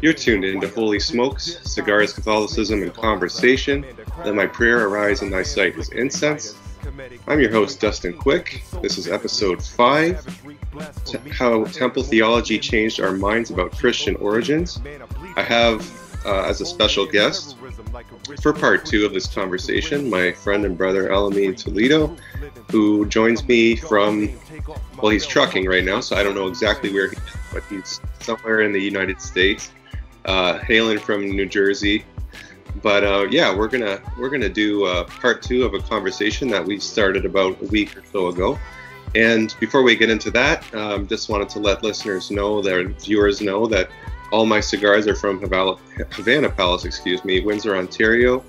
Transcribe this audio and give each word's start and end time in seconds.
You're 0.00 0.12
tuned 0.12 0.44
in 0.44 0.60
to 0.60 0.68
Holy 0.68 1.00
Smokes, 1.00 1.60
Cigars, 1.70 2.12
Catholicism, 2.12 2.82
and 2.82 2.94
Conversation. 2.94 3.84
Let 4.24 4.34
my 4.34 4.46
prayer 4.46 4.86
arise 4.86 5.22
in 5.22 5.30
thy 5.30 5.42
sight 5.42 5.78
as 5.78 5.88
incense. 5.90 6.56
I'm 7.26 7.40
your 7.40 7.50
host, 7.50 7.80
Dustin 7.80 8.12
Quick. 8.12 8.62
This 8.82 8.98
is 8.98 9.08
episode 9.08 9.62
5 9.62 10.50
How 11.32 11.64
Temple 11.64 12.02
Theology 12.02 12.58
Changed 12.58 13.00
Our 13.00 13.12
Minds 13.12 13.50
About 13.50 13.72
Christian 13.72 14.16
Origins. 14.16 14.80
I 15.36 15.42
have 15.42 15.80
uh, 16.24 16.42
as 16.44 16.60
a 16.60 16.66
special 16.66 17.06
guest 17.06 17.56
for 18.40 18.52
part 18.52 18.86
two 18.86 19.04
of 19.04 19.12
this 19.12 19.26
conversation 19.26 20.08
my 20.08 20.32
friend 20.32 20.64
and 20.64 20.76
brother 20.76 21.08
Alamin 21.10 21.56
Toledo, 21.56 22.16
who 22.70 23.06
joins 23.06 23.46
me 23.46 23.76
from, 23.76 24.30
well, 25.02 25.10
he's 25.10 25.26
trucking 25.26 25.66
right 25.66 25.84
now, 25.84 26.00
so 26.00 26.16
I 26.16 26.22
don't 26.22 26.34
know 26.34 26.48
exactly 26.48 26.92
where 26.92 27.10
he 27.10 27.16
but 27.54 27.62
he's 27.70 28.00
somewhere 28.20 28.60
in 28.60 28.72
the 28.72 28.80
United 28.80 29.20
States, 29.22 29.70
uh, 30.26 30.58
hailing 30.58 30.98
from 30.98 31.22
New 31.22 31.46
Jersey. 31.46 32.04
But 32.82 33.04
uh, 33.04 33.26
yeah, 33.30 33.56
we're 33.56 33.68
gonna 33.68 34.00
we're 34.18 34.28
gonna 34.28 34.48
do 34.48 34.84
uh, 34.84 35.04
part 35.04 35.40
two 35.40 35.64
of 35.64 35.72
a 35.72 35.78
conversation 35.78 36.48
that 36.48 36.64
we 36.64 36.80
started 36.80 37.24
about 37.24 37.62
a 37.62 37.66
week 37.66 37.96
or 37.96 38.02
so 38.12 38.28
ago. 38.28 38.58
And 39.14 39.54
before 39.60 39.82
we 39.82 39.94
get 39.94 40.10
into 40.10 40.30
that, 40.32 40.74
um, 40.74 41.06
just 41.06 41.28
wanted 41.28 41.48
to 41.50 41.60
let 41.60 41.84
listeners 41.84 42.32
know, 42.32 42.60
that 42.62 43.00
viewers 43.00 43.40
know 43.40 43.66
that 43.66 43.88
all 44.32 44.44
my 44.44 44.58
cigars 44.58 45.06
are 45.06 45.14
from 45.14 45.40
Havana 45.40 46.50
Palace, 46.50 46.84
excuse 46.84 47.24
me, 47.24 47.40
Windsor, 47.40 47.76
Ontario, 47.76 48.42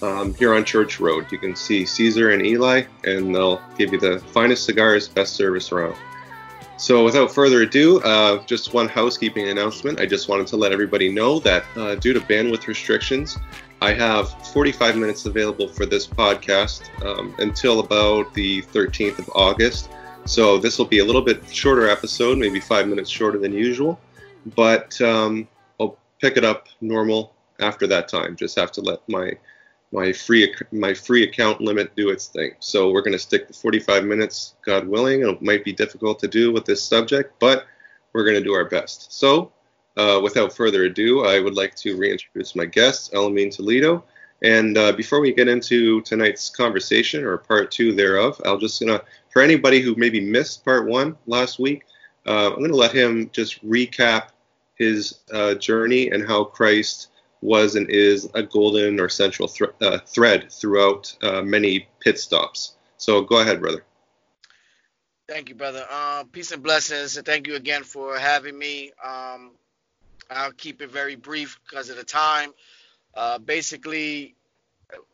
um, 0.00 0.34
here 0.34 0.54
on 0.54 0.64
Church 0.64 1.00
Road. 1.00 1.26
You 1.32 1.38
can 1.38 1.56
see 1.56 1.84
Caesar 1.84 2.30
and 2.30 2.46
Eli, 2.46 2.84
and 3.02 3.34
they'll 3.34 3.60
give 3.76 3.92
you 3.92 3.98
the 3.98 4.20
finest 4.32 4.64
cigars, 4.64 5.08
best 5.08 5.34
service 5.34 5.72
around. 5.72 5.96
So, 6.78 7.04
without 7.04 7.34
further 7.34 7.62
ado, 7.62 8.00
uh, 8.02 8.44
just 8.44 8.72
one 8.72 8.88
housekeeping 8.88 9.48
announcement. 9.48 9.98
I 10.00 10.06
just 10.06 10.28
wanted 10.28 10.46
to 10.46 10.56
let 10.56 10.70
everybody 10.70 11.10
know 11.10 11.40
that 11.40 11.64
uh, 11.76 11.96
due 11.96 12.12
to 12.12 12.20
bandwidth 12.20 12.68
restrictions, 12.68 13.36
I 13.82 13.92
have 13.94 14.30
45 14.52 14.96
minutes 14.96 15.26
available 15.26 15.66
for 15.66 15.86
this 15.86 16.06
podcast 16.06 16.82
um, 17.04 17.34
until 17.40 17.80
about 17.80 18.32
the 18.32 18.62
13th 18.62 19.18
of 19.18 19.28
August. 19.34 19.90
So, 20.24 20.56
this 20.56 20.78
will 20.78 20.86
be 20.86 21.00
a 21.00 21.04
little 21.04 21.20
bit 21.20 21.42
shorter 21.52 21.88
episode, 21.88 22.38
maybe 22.38 22.60
five 22.60 22.86
minutes 22.86 23.10
shorter 23.10 23.38
than 23.38 23.52
usual, 23.52 23.98
but 24.54 25.00
um, 25.00 25.48
I'll 25.80 25.98
pick 26.20 26.36
it 26.36 26.44
up 26.44 26.68
normal 26.80 27.34
after 27.58 27.88
that 27.88 28.06
time. 28.06 28.36
Just 28.36 28.56
have 28.56 28.70
to 28.72 28.82
let 28.82 29.00
my 29.08 29.32
my 29.92 30.12
free 30.12 30.54
my 30.70 30.92
free 30.92 31.24
account 31.24 31.60
limit 31.60 31.94
do 31.96 32.10
its 32.10 32.26
thing. 32.26 32.52
So 32.60 32.90
we're 32.90 33.02
going 33.02 33.12
to 33.12 33.18
stick 33.18 33.48
to 33.48 33.54
45 33.54 34.04
minutes, 34.04 34.54
God 34.64 34.86
willing. 34.86 35.22
It 35.22 35.42
might 35.42 35.64
be 35.64 35.72
difficult 35.72 36.18
to 36.20 36.28
do 36.28 36.52
with 36.52 36.64
this 36.64 36.82
subject, 36.82 37.34
but 37.38 37.66
we're 38.12 38.24
going 38.24 38.36
to 38.36 38.44
do 38.44 38.54
our 38.54 38.66
best. 38.66 39.12
So, 39.12 39.52
uh, 39.96 40.20
without 40.22 40.54
further 40.54 40.84
ado, 40.84 41.24
I 41.24 41.40
would 41.40 41.54
like 41.54 41.74
to 41.76 41.96
reintroduce 41.96 42.54
my 42.54 42.66
guest, 42.66 43.12
Elamine 43.12 43.54
Toledo. 43.54 44.04
And 44.42 44.78
uh, 44.78 44.92
before 44.92 45.20
we 45.20 45.32
get 45.32 45.48
into 45.48 46.00
tonight's 46.02 46.48
conversation 46.48 47.24
or 47.24 47.38
part 47.38 47.72
two 47.72 47.92
thereof, 47.92 48.40
I'll 48.44 48.58
just 48.58 48.80
gonna 48.80 49.02
for 49.30 49.42
anybody 49.42 49.80
who 49.80 49.94
maybe 49.96 50.20
missed 50.20 50.64
part 50.64 50.86
one 50.86 51.16
last 51.26 51.58
week, 51.58 51.84
uh, 52.26 52.52
I'm 52.52 52.60
gonna 52.60 52.76
let 52.76 52.92
him 52.92 53.30
just 53.32 53.64
recap 53.66 54.28
his 54.76 55.18
uh, 55.32 55.54
journey 55.54 56.10
and 56.10 56.26
how 56.26 56.44
Christ 56.44 57.08
was 57.40 57.76
and 57.76 57.88
is 57.90 58.28
a 58.34 58.42
golden 58.42 59.00
or 59.00 59.08
central 59.08 59.48
th- 59.48 59.70
uh, 59.80 59.98
thread 60.06 60.50
throughout 60.52 61.16
uh, 61.22 61.42
many 61.42 61.88
pit 62.00 62.18
stops. 62.18 62.76
So 62.96 63.22
go 63.22 63.40
ahead, 63.40 63.60
brother. 63.60 63.84
Thank 65.28 65.50
you, 65.50 65.54
brother. 65.54 65.84
Uh, 65.90 66.24
peace 66.32 66.52
and 66.52 66.62
blessings, 66.62 67.16
and 67.16 67.26
thank 67.26 67.46
you 67.46 67.54
again 67.54 67.84
for 67.84 68.18
having 68.18 68.58
me. 68.58 68.92
Um, 69.04 69.52
I'll 70.30 70.52
keep 70.52 70.80
it 70.80 70.90
very 70.90 71.16
brief 71.16 71.58
because 71.68 71.90
of 71.90 71.96
the 71.96 72.04
time. 72.04 72.52
Uh, 73.14 73.38
basically, 73.38 74.34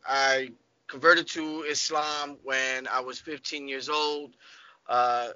I 0.05 0.51
converted 0.87 1.27
to 1.29 1.63
Islam 1.63 2.37
when 2.43 2.87
I 2.87 3.01
was 3.01 3.19
15 3.19 3.67
years 3.67 3.89
old. 3.89 4.31
Uh, 4.87 5.29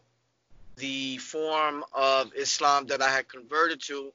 the 0.78 1.18
form 1.18 1.84
of 1.94 2.32
Islam 2.36 2.86
that 2.88 3.02
I 3.02 3.10
had 3.10 3.28
converted 3.28 3.82
to 3.84 4.14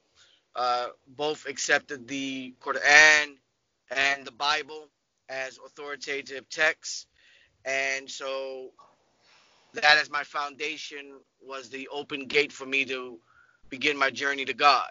uh, 0.57 0.89
both 1.07 1.47
accepted 1.47 2.09
the 2.09 2.55
Quran 2.61 3.37
and 3.91 4.25
the 4.25 4.33
Bible 4.33 4.89
as 5.29 5.59
authoritative 5.65 6.49
texts, 6.49 7.07
and 7.65 8.11
so 8.11 8.71
that 9.75 9.99
as 9.99 10.11
my 10.11 10.23
foundation 10.25 11.19
was 11.43 11.69
the 11.69 11.89
open 11.93 12.27
gate 12.27 12.53
for 12.53 12.67
me 12.67 12.85
to 12.85 13.19
begin 13.71 13.97
my 13.99 14.11
journey 14.11 14.45
to 14.45 14.55
God. 14.55 14.91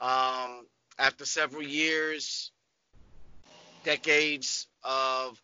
Um, 0.00 0.66
after 0.98 1.26
several 1.26 1.62
years, 1.62 2.52
decades 3.84 4.68
of 4.82 5.40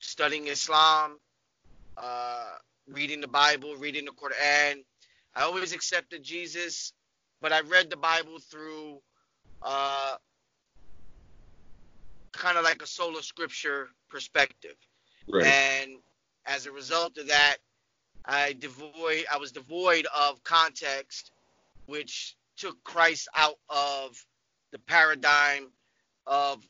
studying 0.00 0.46
Islam, 0.48 1.18
uh, 1.96 2.50
reading 2.88 3.20
the 3.20 3.28
Bible, 3.28 3.76
reading 3.76 4.04
the 4.06 4.12
Quran, 4.12 4.84
I 5.34 5.42
always 5.42 5.72
accepted 5.72 6.22
Jesus 6.22 6.92
but 7.44 7.52
I 7.52 7.60
read 7.60 7.90
the 7.90 7.98
Bible 7.98 8.38
through 8.38 9.02
uh, 9.60 10.14
kind 12.32 12.56
of 12.56 12.64
like 12.64 12.80
a 12.80 12.86
sola 12.86 13.22
scripture 13.22 13.88
perspective. 14.08 14.76
Right. 15.30 15.44
And 15.44 15.90
as 16.46 16.64
a 16.64 16.72
result 16.72 17.18
of 17.18 17.28
that, 17.28 17.58
I 18.24 18.54
devoid 18.58 19.26
I 19.30 19.36
was 19.36 19.52
devoid 19.52 20.06
of 20.18 20.42
context, 20.42 21.32
which 21.84 22.34
took 22.56 22.82
Christ 22.82 23.28
out 23.36 23.58
of 23.68 24.16
the 24.72 24.78
paradigm 24.78 25.66
of 26.26 26.66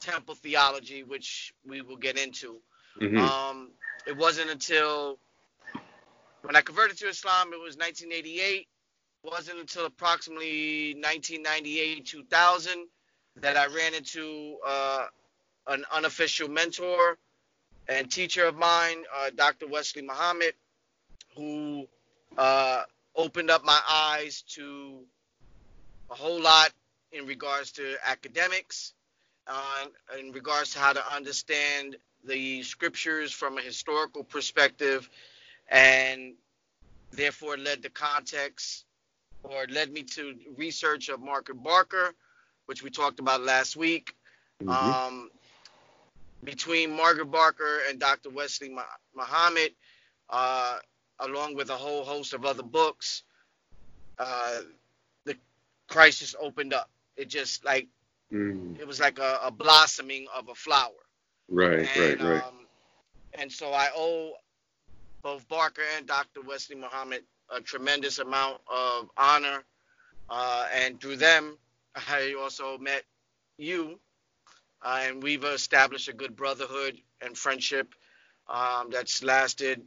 temple 0.00 0.34
theology, 0.34 1.02
which 1.02 1.54
we 1.66 1.80
will 1.80 1.96
get 1.96 2.18
into. 2.18 2.58
Mm-hmm. 3.00 3.16
Um, 3.16 3.70
it 4.06 4.18
wasn't 4.18 4.50
until 4.50 5.18
when 6.42 6.56
I 6.56 6.60
converted 6.60 6.98
to 6.98 7.08
Islam, 7.08 7.54
it 7.54 7.60
was 7.60 7.78
1988 7.78 8.68
wasn't 9.22 9.58
until 9.58 9.86
approximately 9.86 10.94
1998 10.94 12.06
2000 12.06 12.86
that 13.36 13.56
I 13.56 13.66
ran 13.66 13.94
into 13.94 14.56
uh, 14.66 15.06
an 15.68 15.84
unofficial 15.92 16.48
mentor 16.48 17.18
and 17.88 18.10
teacher 18.10 18.44
of 18.46 18.56
mine, 18.56 19.04
uh, 19.16 19.30
Dr. 19.34 19.66
Wesley 19.68 20.02
Muhammad, 20.02 20.54
who 21.36 21.86
uh, 22.36 22.82
opened 23.16 23.50
up 23.50 23.64
my 23.64 23.80
eyes 23.88 24.42
to 24.54 25.00
a 26.10 26.14
whole 26.14 26.40
lot 26.40 26.72
in 27.12 27.26
regards 27.26 27.72
to 27.72 27.94
academics, 28.04 28.92
uh, 29.46 29.86
in 30.18 30.32
regards 30.32 30.72
to 30.72 30.78
how 30.78 30.92
to 30.92 31.14
understand 31.14 31.96
the 32.24 32.62
scriptures 32.62 33.32
from 33.32 33.58
a 33.58 33.62
historical 33.62 34.24
perspective, 34.24 35.08
and 35.68 36.34
therefore 37.12 37.56
led 37.56 37.82
to 37.82 37.90
context 37.90 38.84
or 39.42 39.66
led 39.68 39.92
me 39.92 40.02
to 40.02 40.34
research 40.56 41.08
of 41.08 41.20
Margaret 41.20 41.62
Barker, 41.62 42.14
which 42.66 42.82
we 42.82 42.90
talked 42.90 43.20
about 43.20 43.42
last 43.42 43.76
week. 43.76 44.14
Mm-hmm. 44.62 44.70
Um, 44.70 45.30
between 46.44 46.96
Margaret 46.96 47.30
Barker 47.30 47.80
and 47.88 47.98
Dr. 47.98 48.30
Wesley 48.30 48.74
Muhammad, 49.14 49.72
uh, 50.30 50.78
along 51.20 51.54
with 51.54 51.70
a 51.70 51.76
whole 51.76 52.04
host 52.04 52.34
of 52.34 52.44
other 52.44 52.62
books, 52.62 53.22
uh, 54.18 54.60
the 55.24 55.36
crisis 55.88 56.34
opened 56.40 56.74
up. 56.74 56.90
It 57.16 57.28
just 57.28 57.64
like 57.64 57.88
mm. 58.32 58.78
it 58.78 58.86
was 58.86 58.98
like 58.98 59.18
a, 59.18 59.38
a, 59.42 59.50
blossoming 59.50 60.26
of 60.34 60.48
a 60.48 60.54
flower. 60.54 60.90
Right, 61.48 61.88
and, 61.96 62.20
right, 62.20 62.20
right. 62.20 62.42
Um, 62.42 62.66
and 63.34 63.52
so 63.52 63.72
I 63.72 63.88
owe 63.94 64.32
both 65.22 65.46
Barker 65.48 65.82
and 65.96 66.06
Dr. 66.06 66.40
Wesley 66.42 66.76
Muhammad 66.76 67.22
a 67.54 67.60
tremendous 67.60 68.18
amount 68.18 68.60
of 68.66 69.10
honor. 69.16 69.64
Uh, 70.28 70.66
and 70.74 71.00
through 71.00 71.16
them, 71.16 71.56
I 71.94 72.34
also 72.40 72.78
met 72.78 73.02
you, 73.58 73.98
uh, 74.82 75.00
and 75.02 75.22
we've 75.22 75.44
established 75.44 76.08
a 76.08 76.12
good 76.12 76.34
brotherhood 76.34 76.98
and 77.20 77.36
friendship 77.36 77.94
um, 78.48 78.88
that's 78.90 79.22
lasted 79.22 79.82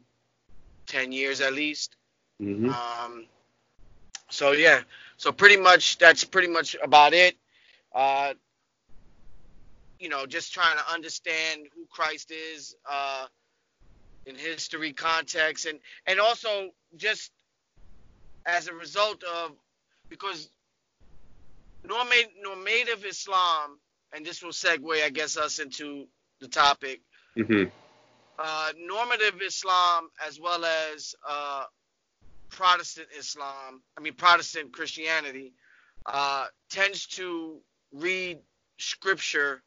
10 0.88 1.12
years 1.12 1.42
at 1.42 1.54
least. 1.54 1.96
Mm-hmm. 2.42 2.70
Um, 2.70 3.26
so, 4.30 4.52
yeah, 4.52 4.82
so 5.18 5.32
pretty 5.32 5.58
much 5.58 5.98
that's 5.98 6.24
pretty 6.24 6.48
much 6.48 6.76
about 6.82 7.14
it. 7.14 7.36
Uh, 7.94 8.34
you 10.00 10.10
know, 10.10 10.26
just 10.26 10.54
trying 10.54 10.78
to 10.78 10.94
understand 10.94 11.68
who 11.74 11.86
Christ 11.90 12.32
is 12.32 12.76
uh, 12.90 13.28
in 14.26 14.36
history 14.36 14.92
context, 14.92 15.66
and 15.66 15.80
and 16.06 16.20
also 16.20 16.72
just 16.98 17.32
as 18.46 18.68
a 18.68 18.74
result 18.74 19.24
of 19.24 19.52
because 20.10 20.50
normative, 21.84 22.32
normative 22.42 23.06
Islam, 23.06 23.80
and 24.14 24.26
this 24.26 24.42
will 24.42 24.52
segue, 24.52 25.04
I 25.04 25.10
guess, 25.10 25.38
us 25.38 25.60
into 25.60 26.06
the 26.40 26.48
topic. 26.48 27.02
Mm-hmm. 27.38 27.70
Uh, 28.38 28.72
normative 28.78 29.42
Islam, 29.42 30.10
as 30.26 30.40
well 30.40 30.66
as 30.66 31.16
uh, 31.28 31.64
Protestant 32.50 33.08
Islam, 33.18 33.82
I 33.98 34.02
mean 34.02 34.14
Protestant 34.14 34.74
Christianity, 34.74 35.54
uh, 36.06 36.46
tends 36.70 37.08
to 37.08 37.60
read 37.92 38.40
scripture 38.78 39.62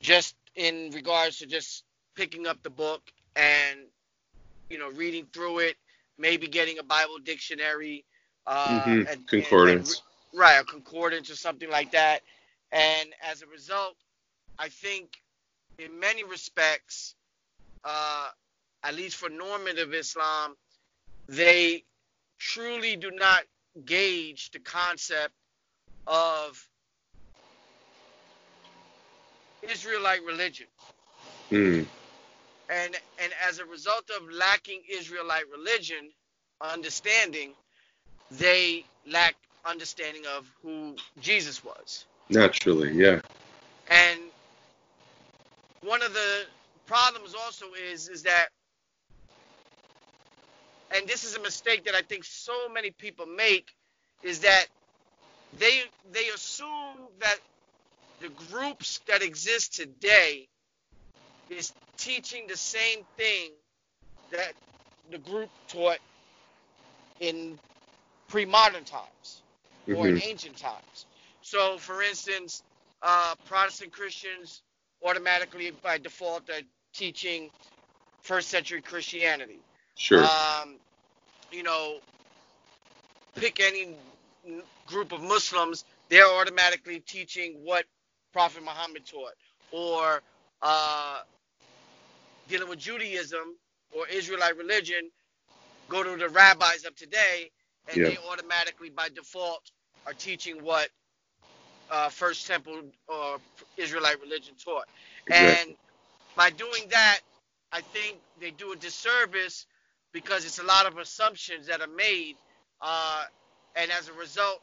just 0.00 0.34
in 0.54 0.90
regards 0.94 1.38
to 1.38 1.46
just 1.46 1.84
picking 2.14 2.46
up 2.46 2.62
the 2.62 2.70
book 2.70 3.02
and 3.36 3.80
you 4.68 4.78
know 4.78 4.90
reading 4.90 5.26
through 5.32 5.60
it, 5.60 5.76
maybe 6.20 6.46
getting 6.46 6.78
a 6.78 6.82
Bible 6.82 7.18
dictionary, 7.24 8.04
uh, 8.46 8.82
mm-hmm. 8.82 9.10
and, 9.10 9.26
concordance, 9.26 9.90
and, 9.94 10.02
and, 10.32 10.40
right, 10.40 10.60
a 10.60 10.64
concordance 10.64 11.30
or 11.30 11.36
something 11.36 11.70
like 11.70 11.92
that. 11.92 12.20
And 12.70 13.08
as 13.28 13.42
a 13.42 13.46
result, 13.46 13.96
I 14.58 14.68
think 14.68 15.16
in 15.78 15.98
many 15.98 16.22
respects, 16.22 17.14
uh, 17.84 18.28
at 18.84 18.94
least 18.94 19.16
for 19.16 19.28
normative 19.28 19.94
Islam, 19.94 20.56
they 21.28 21.84
truly 22.38 22.96
do 22.96 23.10
not 23.10 23.42
gauge 23.84 24.50
the 24.50 24.58
concept 24.58 25.34
of 26.06 26.68
Israelite 29.62 30.22
religion. 30.24 30.66
Mm. 31.50 31.86
And 32.70 32.96
and 33.20 33.32
as 33.48 33.58
a 33.58 33.64
result 33.64 34.10
of 34.16 34.30
lacking 34.30 34.82
Israelite 34.88 35.50
religion 35.50 36.10
understanding, 36.60 37.52
they 38.30 38.84
lack 39.06 39.34
understanding 39.64 40.22
of 40.36 40.48
who 40.62 40.94
Jesus 41.20 41.64
was. 41.64 42.06
Naturally, 42.28 42.92
yeah. 42.92 43.20
And 43.88 44.20
one 45.82 46.02
of 46.02 46.12
the 46.14 46.44
problems 46.86 47.34
also 47.34 47.66
is 47.92 48.08
is 48.08 48.22
that 48.22 48.48
and 50.94 51.08
this 51.08 51.24
is 51.24 51.36
a 51.36 51.40
mistake 51.40 51.84
that 51.84 51.94
I 51.94 52.02
think 52.02 52.24
so 52.24 52.68
many 52.68 52.90
people 52.92 53.26
make 53.26 53.74
is 54.22 54.40
that 54.40 54.66
they 55.58 55.82
they 56.12 56.28
assume 56.28 56.98
that 57.18 57.38
the 58.20 58.28
groups 58.28 59.00
that 59.08 59.22
exist 59.22 59.74
today 59.74 60.46
is 61.48 61.72
teaching 62.00 62.46
the 62.48 62.56
same 62.56 63.04
thing 63.16 63.50
that 64.32 64.52
the 65.10 65.18
group 65.18 65.50
taught 65.68 65.98
in 67.20 67.58
pre-modern 68.28 68.84
times 68.84 69.42
mm-hmm. 69.86 69.96
or 69.96 70.08
in 70.08 70.16
mm-hmm. 70.16 70.28
ancient 70.28 70.56
times. 70.56 71.06
So, 71.42 71.78
for 71.78 72.02
instance, 72.02 72.62
uh, 73.02 73.34
Protestant 73.46 73.92
Christians 73.92 74.62
automatically 75.04 75.72
by 75.82 75.98
default 75.98 76.48
are 76.50 76.62
teaching 76.94 77.50
first 78.22 78.48
century 78.48 78.80
Christianity. 78.80 79.58
Sure. 79.94 80.24
Um, 80.24 80.76
you 81.52 81.62
know, 81.62 81.98
pick 83.34 83.60
any 83.60 83.94
group 84.86 85.12
of 85.12 85.22
Muslims, 85.22 85.84
they're 86.08 86.26
automatically 86.26 87.00
teaching 87.00 87.58
what 87.64 87.84
Prophet 88.32 88.62
Muhammad 88.62 89.04
taught. 89.06 89.34
Or 89.72 90.22
uh, 90.62 91.20
dealing 92.50 92.68
with 92.68 92.80
Judaism 92.80 93.56
or 93.96 94.08
Israelite 94.08 94.58
religion, 94.58 95.10
go 95.88 96.02
to 96.02 96.16
the 96.16 96.28
rabbis 96.28 96.84
of 96.86 96.96
today, 96.96 97.50
and 97.88 97.98
yeah. 97.98 98.08
they 98.10 98.18
automatically, 98.30 98.90
by 98.90 99.08
default, 99.10 99.70
are 100.06 100.14
teaching 100.14 100.62
what 100.64 100.90
uh, 101.90 102.08
First 102.10 102.46
Temple 102.46 102.82
or 103.08 103.38
Israelite 103.76 104.20
religion 104.20 104.54
taught. 104.64 104.86
Exactly. 105.26 105.70
And 105.70 105.76
by 106.36 106.50
doing 106.50 106.84
that, 106.90 107.20
I 107.72 107.82
think 107.82 108.18
they 108.40 108.50
do 108.52 108.72
a 108.72 108.76
disservice 108.76 109.66
because 110.12 110.44
it's 110.44 110.58
a 110.58 110.64
lot 110.64 110.86
of 110.86 110.98
assumptions 110.98 111.68
that 111.68 111.80
are 111.80 111.86
made, 111.88 112.36
uh, 112.82 113.24
and 113.76 113.90
as 113.92 114.08
a 114.08 114.12
result, 114.14 114.60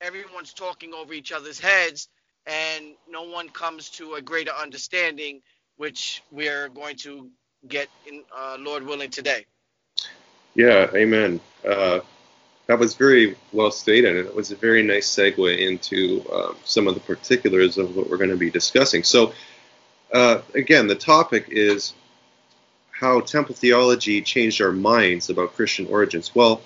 everyone's 0.00 0.52
talking 0.52 0.92
over 0.94 1.14
each 1.14 1.32
other's 1.32 1.60
heads, 1.60 2.08
and 2.46 2.94
no 3.08 3.24
one 3.24 3.48
comes 3.48 3.90
to 3.90 4.14
a 4.14 4.22
greater 4.22 4.52
understanding, 4.52 5.40
which 5.82 6.22
we're 6.30 6.68
going 6.68 6.94
to 6.94 7.28
get 7.66 7.88
in, 8.06 8.22
uh, 8.32 8.56
Lord 8.60 8.86
willing, 8.86 9.10
today. 9.10 9.46
Yeah, 10.54 10.88
amen. 10.94 11.40
Uh, 11.68 11.98
that 12.68 12.78
was 12.78 12.94
very 12.94 13.34
well 13.52 13.72
stated, 13.72 14.16
and 14.16 14.28
it 14.28 14.32
was 14.32 14.52
a 14.52 14.54
very 14.54 14.84
nice 14.84 15.12
segue 15.12 15.58
into 15.58 16.24
um, 16.32 16.54
some 16.64 16.86
of 16.86 16.94
the 16.94 17.00
particulars 17.00 17.78
of 17.78 17.96
what 17.96 18.08
we're 18.08 18.16
going 18.16 18.30
to 18.30 18.36
be 18.36 18.48
discussing. 18.48 19.02
So, 19.02 19.32
uh, 20.12 20.42
again, 20.54 20.86
the 20.86 20.94
topic 20.94 21.46
is 21.48 21.94
how 22.92 23.18
temple 23.18 23.56
theology 23.56 24.22
changed 24.22 24.62
our 24.62 24.70
minds 24.70 25.30
about 25.30 25.54
Christian 25.56 25.88
origins. 25.88 26.32
Well, 26.32 26.62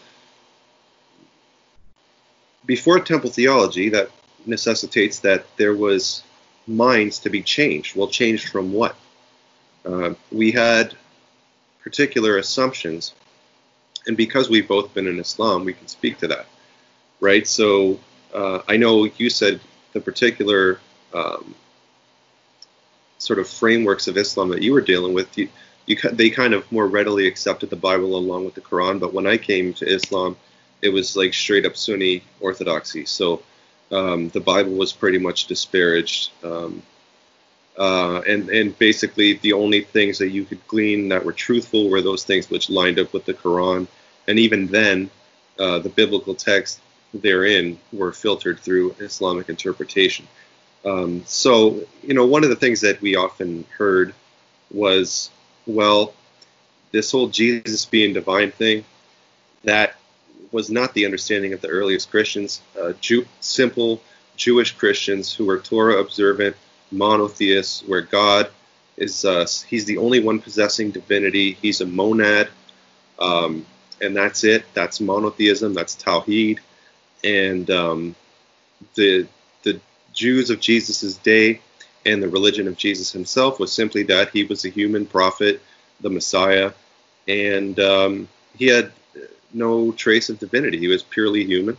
before 2.66 3.00
temple 3.00 3.30
theology, 3.30 3.88
that 3.88 4.10
necessitates 4.44 5.20
that 5.20 5.46
there 5.56 5.74
was 5.74 6.22
minds 6.66 7.20
to 7.20 7.30
be 7.30 7.40
changed. 7.40 7.96
Well, 7.96 8.08
changed 8.08 8.50
from 8.50 8.74
what? 8.74 8.94
Uh, 9.86 10.14
we 10.32 10.50
had 10.50 10.94
particular 11.82 12.38
assumptions, 12.38 13.14
and 14.06 14.16
because 14.16 14.50
we've 14.50 14.66
both 14.66 14.92
been 14.92 15.06
in 15.06 15.20
Islam, 15.20 15.64
we 15.64 15.72
can 15.72 15.86
speak 15.86 16.18
to 16.18 16.28
that, 16.28 16.46
right? 17.20 17.46
So 17.46 18.00
uh, 18.34 18.62
I 18.68 18.76
know 18.76 19.04
you 19.04 19.30
said 19.30 19.60
the 19.92 20.00
particular 20.00 20.80
um, 21.14 21.54
sort 23.18 23.38
of 23.38 23.48
frameworks 23.48 24.08
of 24.08 24.16
Islam 24.16 24.48
that 24.50 24.62
you 24.62 24.72
were 24.72 24.80
dealing 24.80 25.14
with. 25.14 25.36
You, 25.38 25.48
you 25.86 25.96
they 26.12 26.30
kind 26.30 26.54
of 26.54 26.70
more 26.72 26.86
readily 26.86 27.26
accepted 27.26 27.70
the 27.70 27.76
Bible 27.76 28.16
along 28.16 28.44
with 28.44 28.54
the 28.54 28.60
Quran. 28.60 29.00
But 29.00 29.14
when 29.14 29.26
I 29.26 29.36
came 29.36 29.72
to 29.74 29.86
Islam, 29.86 30.36
it 30.82 30.90
was 30.90 31.16
like 31.16 31.32
straight 31.32 31.64
up 31.64 31.76
Sunni 31.76 32.22
orthodoxy. 32.40 33.04
So 33.06 33.42
um, 33.90 34.28
the 34.30 34.40
Bible 34.40 34.72
was 34.72 34.92
pretty 34.92 35.18
much 35.18 35.46
disparaged. 35.46 36.30
Um, 36.42 36.82
uh, 37.78 38.22
and 38.26 38.48
and 38.48 38.78
basically 38.78 39.34
the 39.34 39.52
only 39.52 39.82
things 39.82 40.18
that 40.18 40.30
you 40.30 40.44
could 40.44 40.66
glean 40.66 41.08
that 41.08 41.24
were 41.24 41.32
truthful 41.32 41.90
were 41.90 42.00
those 42.00 42.24
things 42.24 42.48
which 42.48 42.70
lined 42.70 42.98
up 42.98 43.12
with 43.12 43.24
the 43.24 43.34
Quran. 43.34 43.86
And 44.28 44.38
even 44.38 44.66
then, 44.66 45.10
uh, 45.58 45.78
the 45.78 45.88
biblical 45.88 46.34
texts 46.34 46.80
therein 47.14 47.78
were 47.92 48.12
filtered 48.12 48.60
through 48.60 48.96
Islamic 48.98 49.48
interpretation. 49.48 50.26
Um, 50.84 51.22
so 51.26 51.82
you 52.02 52.14
know, 52.14 52.26
one 52.26 52.44
of 52.44 52.50
the 52.50 52.56
things 52.56 52.80
that 52.80 53.00
we 53.00 53.16
often 53.16 53.64
heard 53.76 54.14
was 54.70 55.30
well, 55.66 56.14
this 56.92 57.10
whole 57.10 57.28
Jesus 57.28 57.84
being 57.84 58.14
divine 58.14 58.52
thing, 58.52 58.84
that 59.64 59.96
was 60.52 60.70
not 60.70 60.94
the 60.94 61.04
understanding 61.04 61.52
of 61.52 61.60
the 61.60 61.68
earliest 61.68 62.10
Christians. 62.10 62.60
Uh, 62.80 62.92
Jew, 63.00 63.26
simple 63.40 64.00
Jewish 64.36 64.72
Christians 64.72 65.34
who 65.34 65.44
were 65.44 65.58
Torah 65.58 65.98
observant, 65.98 66.56
monotheists, 66.90 67.82
where 67.86 68.02
God 68.02 68.50
is 68.96 69.24
uh, 69.24 69.46
he's 69.66 69.84
the 69.84 69.98
only 69.98 70.20
one 70.20 70.40
possessing 70.40 70.90
divinity. 70.90 71.52
He's 71.60 71.80
a 71.80 71.86
monad, 71.86 72.48
um, 73.18 73.66
and 74.00 74.16
that's 74.16 74.44
it. 74.44 74.64
That's 74.74 75.00
monotheism. 75.00 75.74
That's 75.74 75.96
Tawhid, 75.96 76.58
and 77.24 77.70
um, 77.70 78.14
the 78.94 79.26
the 79.62 79.80
Jews 80.12 80.50
of 80.50 80.60
Jesus' 80.60 81.16
day 81.16 81.60
and 82.04 82.22
the 82.22 82.28
religion 82.28 82.68
of 82.68 82.76
Jesus 82.76 83.12
himself 83.12 83.58
was 83.58 83.72
simply 83.72 84.04
that 84.04 84.30
he 84.30 84.44
was 84.44 84.64
a 84.64 84.68
human 84.68 85.06
prophet, 85.06 85.60
the 86.00 86.10
Messiah, 86.10 86.72
and 87.26 87.78
um, 87.80 88.28
he 88.56 88.66
had 88.66 88.92
no 89.52 89.92
trace 89.92 90.28
of 90.28 90.38
divinity. 90.38 90.78
He 90.78 90.88
was 90.88 91.02
purely 91.02 91.44
human. 91.44 91.76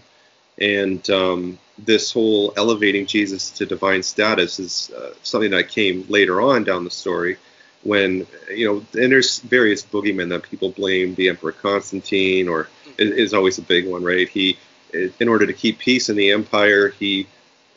And 0.60 1.08
um, 1.10 1.60
this 1.78 2.12
whole 2.12 2.54
elevating 2.58 3.06
Jesus 3.06 3.52
to 3.52 3.66
divine 3.66 4.04
status 4.04 4.60
is 4.60 4.92
uh, 4.92 5.14
something 5.24 5.52
that 5.52 5.70
came 5.70 6.06
later 6.10 6.42
on 6.42 6.64
down 6.64 6.84
the 6.84 6.92
story 6.92 7.38
when, 7.84 8.26
you 8.50 8.66
know, 8.66 9.02
and 9.02 9.12
there's 9.12 9.40
various 9.40 9.84
boogeymen 9.84 10.30
that 10.30 10.44
people 10.44 10.72
blame. 10.72 11.16
The 11.16 11.30
Emperor 11.30 11.52
Constantine, 11.52 12.48
or 12.48 12.70
is 12.98 13.34
always 13.34 13.60
a 13.60 13.62
big 13.62 13.88
one, 13.88 14.04
right? 14.04 14.28
He, 14.28 14.58
in 14.94 15.28
order 15.28 15.46
to 15.46 15.54
keep 15.54 15.78
peace 15.78 16.10
in 16.10 16.16
the 16.16 16.32
empire, 16.32 16.90
he 16.90 17.28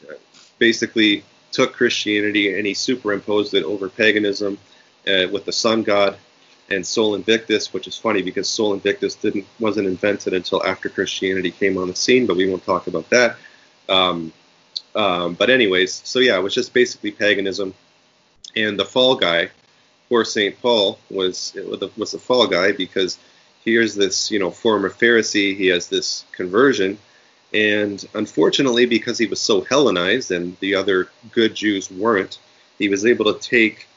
uh, 0.08 0.14
basically 0.58 1.24
took 1.52 1.74
Christianity 1.74 2.56
and 2.56 2.66
he 2.66 2.74
superimposed 2.74 3.54
it 3.54 3.64
over 3.64 3.88
paganism 3.88 4.58
uh, 5.06 5.26
with 5.30 5.44
the 5.44 5.52
sun 5.52 5.82
god 5.82 6.16
and 6.70 6.86
Sol 6.86 7.14
Invictus, 7.14 7.72
which 7.72 7.88
is 7.88 7.96
funny 7.96 8.22
because 8.22 8.48
Sol 8.48 8.72
Invictus 8.74 9.16
didn't 9.16 9.46
wasn't 9.58 9.88
invented 9.88 10.34
until 10.34 10.64
after 10.64 10.88
Christianity 10.88 11.50
came 11.50 11.76
on 11.76 11.88
the 11.88 11.96
scene, 11.96 12.26
but 12.26 12.36
we 12.36 12.48
won't 12.48 12.64
talk 12.64 12.86
about 12.86 13.10
that. 13.10 13.36
Um, 13.88 14.32
um, 14.94 15.34
but 15.34 15.50
anyways, 15.50 16.00
so 16.04 16.20
yeah, 16.20 16.36
it 16.36 16.42
was 16.42 16.54
just 16.54 16.72
basically 16.72 17.10
paganism, 17.10 17.74
and 18.56 18.78
the 18.78 18.84
fall 18.84 19.16
guy, 19.16 19.50
poor 20.08 20.24
Saint 20.24 20.60
Paul, 20.60 20.98
was 21.10 21.56
was 21.96 22.14
a 22.14 22.18
fall 22.18 22.46
guy 22.46 22.72
because 22.72 23.18
here's 23.64 23.94
this 23.94 24.30
you 24.30 24.38
know 24.38 24.50
former 24.50 24.90
Pharisee, 24.90 25.56
he 25.56 25.68
has 25.68 25.88
this 25.88 26.24
conversion. 26.32 26.98
And 27.52 28.06
unfortunately, 28.14 28.86
because 28.86 29.18
he 29.18 29.26
was 29.26 29.40
so 29.40 29.62
Hellenized 29.62 30.30
and 30.30 30.56
the 30.60 30.76
other 30.76 31.08
good 31.32 31.56
Jews 31.56 31.90
weren't, 31.90 32.38
he 32.78 32.88
was 32.88 33.04
able 33.04 33.24
to 33.34 33.40
take 33.40 33.88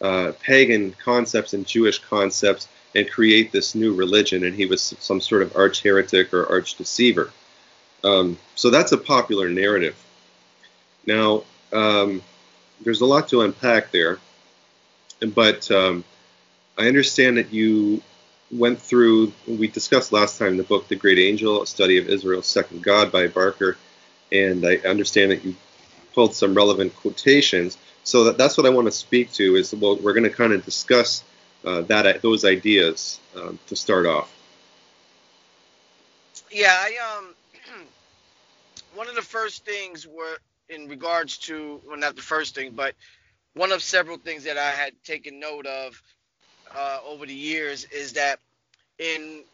uh, 0.00 0.32
pagan 0.40 0.92
concepts 0.92 1.52
and 1.52 1.66
Jewish 1.66 1.98
concepts 1.98 2.68
and 2.94 3.10
create 3.10 3.52
this 3.52 3.74
new 3.74 3.94
religion, 3.94 4.44
and 4.44 4.54
he 4.54 4.66
was 4.66 4.94
some 4.98 5.20
sort 5.20 5.42
of 5.42 5.56
arch 5.56 5.82
heretic 5.82 6.34
or 6.34 6.48
arch 6.50 6.74
deceiver. 6.74 7.30
Um, 8.02 8.38
so 8.54 8.70
that's 8.70 8.92
a 8.92 8.98
popular 8.98 9.48
narrative. 9.48 9.96
Now, 11.06 11.44
um, 11.72 12.22
there's 12.80 13.00
a 13.00 13.06
lot 13.06 13.28
to 13.28 13.42
unpack 13.42 13.90
there, 13.90 14.18
but 15.34 15.70
um, 15.70 16.04
I 16.78 16.88
understand 16.88 17.36
that 17.36 17.52
you 17.52 18.02
went 18.50 18.80
through, 18.80 19.32
we 19.46 19.68
discussed 19.68 20.12
last 20.12 20.38
time 20.38 20.56
the 20.56 20.62
book 20.62 20.88
The 20.88 20.96
Great 20.96 21.18
Angel, 21.18 21.62
a 21.62 21.66
study 21.66 21.98
of 21.98 22.08
Israel's 22.08 22.46
second 22.46 22.82
God 22.82 23.12
by 23.12 23.28
Barker, 23.28 23.76
and 24.32 24.66
I 24.66 24.76
understand 24.76 25.30
that 25.30 25.44
you 25.44 25.54
pulled 26.14 26.34
some 26.34 26.54
relevant 26.54 26.94
quotations. 26.96 27.78
So 28.10 28.24
that, 28.24 28.36
that's 28.36 28.56
what 28.56 28.66
I 28.66 28.70
want 28.70 28.88
to 28.88 28.92
speak 28.92 29.30
to 29.34 29.54
is 29.54 29.72
well, 29.72 29.94
we're 29.94 30.14
going 30.14 30.24
to 30.24 30.30
kind 30.30 30.52
of 30.52 30.64
discuss 30.64 31.22
uh, 31.64 31.82
that 31.82 32.20
those 32.22 32.44
ideas 32.44 33.20
um, 33.36 33.56
to 33.68 33.76
start 33.76 34.04
off. 34.04 34.36
Yeah, 36.50 36.74
I 36.76 37.18
um, 37.18 37.34
one 38.96 39.08
of 39.08 39.14
the 39.14 39.22
first 39.22 39.64
things 39.64 40.08
were 40.08 40.38
in 40.68 40.88
regards 40.88 41.38
to 41.38 41.80
well, 41.86 41.96
not 41.98 42.16
the 42.16 42.22
first 42.22 42.56
thing, 42.56 42.72
but 42.72 42.94
one 43.54 43.70
of 43.70 43.80
several 43.80 44.16
things 44.16 44.42
that 44.42 44.58
I 44.58 44.70
had 44.70 44.92
taken 45.04 45.38
note 45.38 45.66
of 45.66 46.02
uh, 46.74 46.98
over 47.06 47.26
the 47.26 47.34
years 47.34 47.84
is 47.84 48.14
that 48.14 48.40
in 48.98 49.44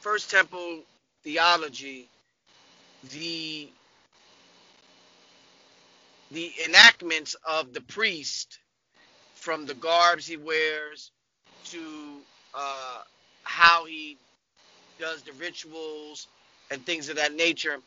First 0.00 0.30
Temple 0.30 0.80
theology, 1.24 2.08
the 3.10 3.68
the 6.32 6.52
enactments 6.66 7.36
of 7.48 7.72
the 7.72 7.80
priest, 7.80 8.58
from 9.34 9.66
the 9.66 9.74
garbs 9.74 10.26
he 10.26 10.36
wears 10.36 11.10
to 11.64 11.80
uh, 12.54 13.00
how 13.42 13.84
he 13.84 14.16
does 14.98 15.22
the 15.22 15.32
rituals 15.32 16.28
and 16.70 16.84
things 16.86 17.08
of 17.08 17.16
that 17.16 17.34
nature, 17.34 17.78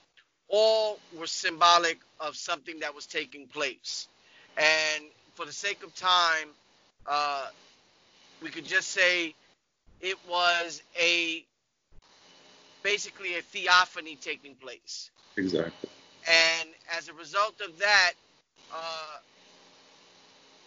all 0.49 0.99
were 1.17 1.27
symbolic 1.27 1.99
of 2.19 2.35
something 2.35 2.79
that 2.79 2.93
was 2.93 3.05
taking 3.05 3.47
place. 3.47 4.07
And 4.57 5.05
for 5.35 5.45
the 5.45 5.53
sake 5.53 5.83
of 5.83 5.95
time, 5.95 6.49
uh, 7.07 7.47
we 8.41 8.49
could 8.49 8.65
just 8.65 8.89
say 8.89 9.33
it 10.01 10.17
was 10.29 10.81
a 10.99 11.43
basically 12.83 13.35
a 13.37 13.41
theophany 13.41 14.17
taking 14.21 14.55
place. 14.55 15.09
Exactly. 15.37 15.89
And 16.27 16.69
as 16.97 17.09
a 17.09 17.13
result 17.13 17.61
of 17.61 17.79
that, 17.79 18.13
uh, 18.73 19.17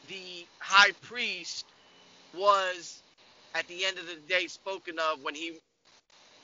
the 0.09 0.47
high 0.59 0.93
priest 1.03 1.65
was 2.37 3.03
at 3.55 3.67
the 3.69 3.85
end 3.85 3.99
of 3.99 4.07
the 4.07 4.17
day 4.29 4.47
spoken 4.47 4.99
of 4.99 5.23
when 5.23 5.35
he 5.35 5.59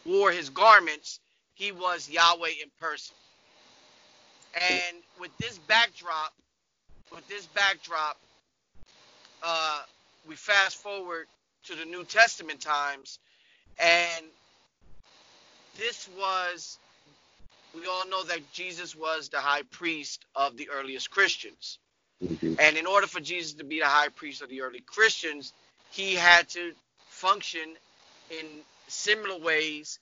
wore 0.04 0.30
his 0.30 0.50
garments, 0.50 1.20
he 1.54 1.72
was 1.72 2.08
Yahweh 2.08 2.50
in 2.62 2.70
person. 2.80 3.14
And 4.54 4.96
with 5.20 5.36
this 5.38 5.58
backdrop, 5.58 6.32
with 7.12 7.26
this 7.28 7.46
backdrop, 7.46 8.16
uh, 9.42 9.80
we 10.28 10.36
fast 10.36 10.76
forward 10.76 11.26
to 11.64 11.74
the 11.74 11.84
New 11.84 12.04
Testament 12.04 12.60
times, 12.60 13.18
and 13.78 14.24
this 15.78 16.08
was, 16.18 16.78
we 17.74 17.86
all 17.86 18.08
know 18.08 18.22
that 18.24 18.52
Jesus 18.52 18.94
was 18.94 19.28
the 19.28 19.40
high 19.40 19.62
priest 19.70 20.24
of 20.34 20.56
the 20.56 20.70
earliest 20.70 21.10
Christians. 21.10 21.78
Mm-hmm. 22.22 22.54
And 22.58 22.76
in 22.76 22.86
order 22.86 23.06
for 23.06 23.20
Jesus 23.20 23.54
to 23.54 23.64
be 23.64 23.80
the 23.80 23.86
high 23.86 24.08
priest 24.08 24.42
of 24.42 24.48
the 24.48 24.62
early 24.62 24.80
Christians, 24.80 25.52
he 25.90 26.14
had 26.14 26.48
to 26.50 26.72
function 27.08 27.74
in 28.30 28.46
similar 28.88 29.38
ways 29.38 29.98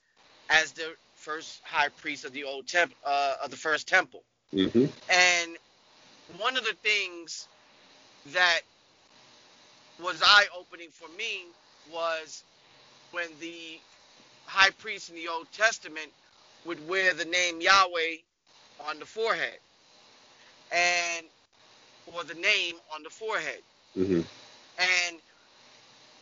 as 0.49 0.71
the 0.73 0.93
first 1.15 1.61
high 1.63 1.89
priest 1.89 2.25
of 2.25 2.33
the 2.33 2.43
old 2.43 2.67
temple, 2.67 2.97
uh, 3.05 3.35
of 3.43 3.49
the 3.49 3.57
first 3.57 3.87
temple. 3.87 4.23
Mm-hmm. 4.53 4.85
And 5.09 5.57
one 6.39 6.57
of 6.57 6.63
the 6.63 6.75
things 6.83 7.47
that 8.33 8.61
was 10.01 10.21
eye 10.23 10.45
opening 10.57 10.89
for 10.91 11.07
me 11.17 11.45
was 11.91 12.43
when 13.11 13.27
the 13.39 13.79
high 14.45 14.71
priest 14.71 15.09
in 15.09 15.15
the 15.15 15.27
Old 15.27 15.51
Testament 15.51 16.11
would 16.65 16.87
wear 16.87 17.13
the 17.13 17.25
name 17.25 17.61
Yahweh 17.61 18.17
on 18.87 18.99
the 18.99 19.05
forehead, 19.05 19.59
and 20.71 21.25
or 22.13 22.23
the 22.23 22.35
name 22.35 22.75
on 22.93 23.03
the 23.03 23.09
forehead, 23.09 23.61
mm-hmm. 23.97 24.21
and 24.79 25.17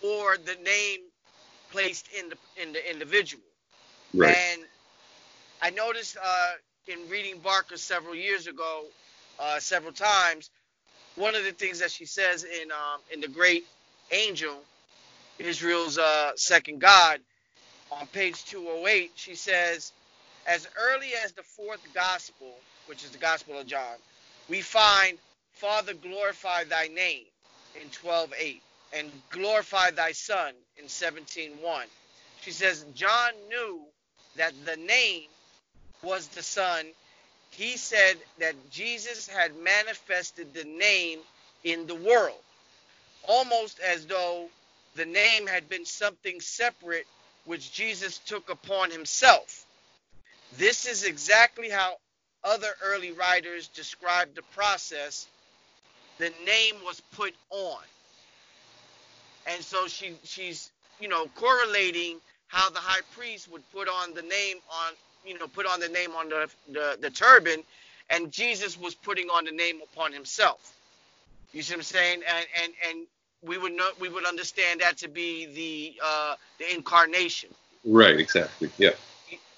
or 0.02 0.38
the 0.38 0.56
name 0.64 1.02
placed 1.72 2.08
in 2.18 2.30
the 2.30 2.38
in 2.62 2.74
the 2.74 2.92
individual. 2.92 3.44
Right. 4.14 4.36
And 4.36 4.62
I 5.62 5.70
noticed 5.70 6.18
uh, 6.22 6.52
in 6.88 7.00
reading 7.10 7.40
Barker 7.40 7.78
several 7.78 8.16
years 8.16 8.48
ago, 8.48 8.86
uh, 9.40 9.60
several 9.60 9.94
times, 9.94 10.50
one 11.16 11.36
of 11.36 11.44
the 11.44 11.52
things 11.52 11.80
that 11.80 11.92
she 11.92 12.06
says 12.06 12.44
in 12.44 12.72
um, 12.72 13.00
in 13.12 13.22
the 13.22 13.28
Great 13.28 13.66
Angel, 14.12 14.58
Israel's 15.40 15.98
uh, 15.98 16.32
second 16.36 16.80
God, 16.80 17.20
on 17.92 18.08
page 18.08 18.44
208, 18.46 19.12
she 19.16 19.36
says, 19.36 19.92
as 20.46 20.68
early 20.78 21.10
as 21.24 21.32
the 21.34 21.44
fourth 21.44 21.82
gospel, 21.94 22.54
which 22.88 23.04
is 23.04 23.12
the 23.12 23.18
Gospel 23.18 23.60
of 23.60 23.68
John, 23.68 23.98
we 24.50 24.62
find 24.62 25.18
Father 25.54 25.94
glorify 25.94 26.64
thy 26.64 26.88
name 26.88 27.26
in 27.80 27.90
12:8 27.90 28.62
and 28.94 29.12
glorify 29.30 29.92
thy 29.92 30.12
son 30.12 30.54
in 30.78 30.86
17:1. 30.86 31.86
She 32.42 32.52
says 32.52 32.86
John 32.96 33.34
knew 33.50 33.86
that 34.36 34.54
the 34.66 34.78
name 34.78 35.30
was 36.02 36.28
the 36.30 36.44
son. 36.44 36.88
He 37.52 37.78
said 37.78 38.18
that 38.40 38.56
Jesus 38.72 39.28
had 39.28 39.56
manifested 39.58 40.54
the 40.54 40.64
name 40.64 41.20
in 41.64 41.86
the 41.86 41.96
world, 41.96 42.42
almost 43.24 43.80
as 43.80 44.06
though 44.08 44.50
the 44.96 45.06
name 45.06 45.48
had 45.48 45.70
been 45.70 45.86
something 45.86 46.42
separate 46.42 47.08
which 47.46 47.72
Jesus 47.74 48.18
took 48.20 48.50
upon 48.50 48.92
himself. 48.92 49.66
This 50.58 50.86
is 50.86 51.06
exactly 51.06 51.70
how 51.70 51.96
other 52.44 52.70
early 52.84 53.12
writers 53.12 53.68
described 53.70 54.36
the 54.36 54.42
process 54.54 55.28
the 56.18 56.32
name 56.46 56.76
was 56.86 57.02
put 57.14 57.34
on. 57.50 57.82
And 59.48 59.64
so 59.64 59.88
she 59.88 60.14
she's 60.24 60.72
you 61.00 61.08
know 61.08 61.28
correlating 61.36 62.20
how 62.48 62.70
the 62.70 62.80
high 62.80 63.02
priest 63.12 63.52
would 63.52 63.64
put 63.72 63.88
on 63.88 64.14
the 64.14 64.22
name 64.22 64.58
on 64.70 64.94
you 65.26 65.38
know 65.40 65.48
put 65.48 65.66
on 65.66 65.80
the 65.80 65.90
name 65.90 66.12
on 66.12 66.30
the 66.30 66.50
the, 66.72 66.98
the 67.02 67.10
turban, 67.10 67.64
and 68.10 68.32
Jesus 68.32 68.80
was 68.80 68.94
putting 68.94 69.28
on 69.30 69.46
the 69.46 69.52
name 69.52 69.80
upon 69.82 70.14
himself. 70.14 70.74
You 71.54 71.64
see 71.64 71.74
what 71.74 71.80
I'm 71.80 71.84
saying? 71.84 72.22
And 72.28 72.46
and 72.64 72.74
and 72.90 73.08
we 73.42 73.58
would 73.58 73.74
know 73.74 73.90
we 74.00 74.10
would 74.10 74.26
understand 74.26 74.82
that 74.82 74.98
to 74.98 75.08
be 75.08 75.48
the 75.48 76.00
uh, 76.06 76.36
the 76.60 76.74
incarnation. 76.74 77.50
Right. 77.84 78.20
Exactly. 78.20 78.70
Yeah. 78.78 78.92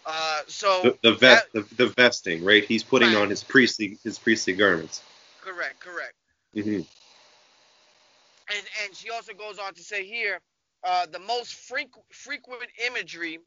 Uh, 0.06 0.42
so 0.48 0.82
the, 0.84 1.12
the 1.12 1.16
vest, 1.16 1.48
that, 1.54 1.70
the, 1.70 1.76
the, 1.76 1.88
vesting, 1.88 2.44
right? 2.44 2.64
He's 2.66 2.84
putting 2.84 3.14
right. 3.14 3.22
on 3.22 3.30
his 3.30 3.44
priestly 3.44 3.98
his 4.04 4.20
priestly 4.20 4.54
garments. 4.54 5.02
Correct. 5.42 5.80
Correct. 5.80 6.14
Mm-hmm. 6.56 6.76
And 6.76 8.66
and 8.84 8.96
she 8.96 9.10
also 9.10 9.34
goes 9.34 9.60
on 9.60 9.74
to 9.76 9.82
say 9.82 10.06
here, 10.06 10.40
uh, 10.84 11.06
the 11.06 11.20
most 11.20 11.54
frequent 11.54 12.06
frequent 12.12 12.70
imagery 12.86 13.40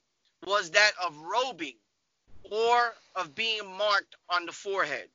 was 0.47 0.71
that 0.71 0.93
of 1.05 1.17
robing 1.19 1.75
or 2.51 2.95
of 3.15 3.35
being 3.35 3.67
marked 3.77 4.17
on 4.31 4.47
the 4.47 4.53
forehead. 4.53 5.09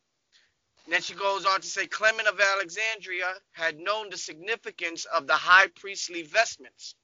And 0.85 0.93
then 0.93 1.01
she 1.01 1.13
goes 1.13 1.45
on 1.45 1.61
to 1.61 1.67
say 1.67 1.87
Clement 1.87 2.27
of 2.27 2.39
Alexandria 2.39 3.33
had 3.51 3.79
known 3.79 4.09
the 4.09 4.17
significance 4.17 5.05
of 5.05 5.27
the 5.27 5.33
high 5.33 5.67
priestly 5.67 6.23
vestments. 6.23 6.95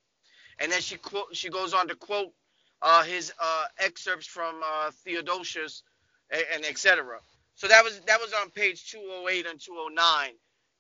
And 0.60 0.72
then 0.72 0.82
she 0.82 0.98
quote 0.98 1.36
she 1.36 1.50
goes 1.50 1.74
on 1.74 1.88
to 1.88 1.96
quote 1.96 2.34
uh, 2.82 3.04
his 3.04 3.34
uh, 3.42 3.66
excerpts 3.80 4.28
from 4.28 4.56
uh, 4.64 4.92
Theodosius 5.04 5.84
and, 6.30 6.44
and 6.54 6.66
etc. 6.66 7.20
So 7.56 7.68
that 7.68 7.84
was 7.84 8.00
that 8.02 8.20
was 8.20 8.34
on 8.42 8.50
page 8.52 8.92
208 8.92 9.46
and 9.48 9.60
209. 9.60 10.32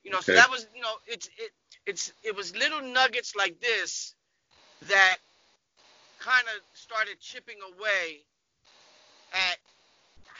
You 0.03 0.11
know, 0.11 0.17
okay. 0.17 0.25
so 0.25 0.33
that 0.35 0.49
was, 0.49 0.67
you 0.75 0.81
know, 0.81 0.93
it's 1.05 1.27
it 1.37 1.51
it's 1.85 2.13
it 2.23 2.35
was 2.35 2.55
little 2.55 2.81
nuggets 2.81 3.35
like 3.35 3.59
this 3.59 4.13
that 4.87 5.17
kind 6.19 6.43
of 6.55 6.61
started 6.73 7.19
chipping 7.19 7.57
away 7.73 8.19
at 9.33 9.57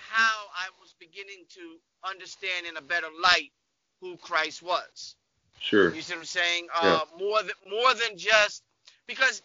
how 0.10 0.46
I 0.56 0.70
was 0.80 0.96
beginning 1.00 1.46
to 1.56 2.10
understand 2.10 2.66
in 2.68 2.78
a 2.78 2.82
better 2.82 3.08
light 3.22 3.52
who 4.00 4.16
Christ 4.18 4.62
was. 4.62 5.16
Sure. 5.60 5.94
You 5.94 6.02
see 6.02 6.14
what 6.14 6.20
I'm 6.20 6.26
saying? 6.26 6.68
Uh, 6.74 7.00
yeah. 7.02 7.26
More 7.26 7.42
than 7.42 7.52
more 7.70 7.94
than 7.94 8.18
just 8.18 8.64
because 9.08 9.42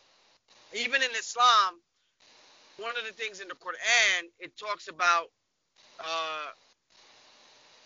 even 0.75 1.03
in 1.03 1.11
Islam, 1.19 1.81
one 2.79 2.93
of 2.99 3.07
the 3.07 3.13
things 3.13 3.41
in 3.41 3.49
the 3.49 3.55
Quran 3.55 4.25
it 4.39 4.57
talks 4.57 4.89
about 4.89 5.27
uh, 6.01 6.49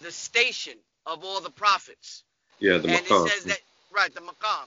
the 0.00 0.10
station 0.10 0.74
of 1.06 1.24
all 1.24 1.40
the 1.40 1.50
prophets. 1.50 2.24
Yeah, 2.60 2.78
the 2.78 2.88
and 2.88 3.06
maqam. 3.06 3.26
it 3.26 3.30
says 3.30 3.44
that 3.44 3.60
right, 3.94 4.12
the 4.14 4.20
maqam, 4.20 4.66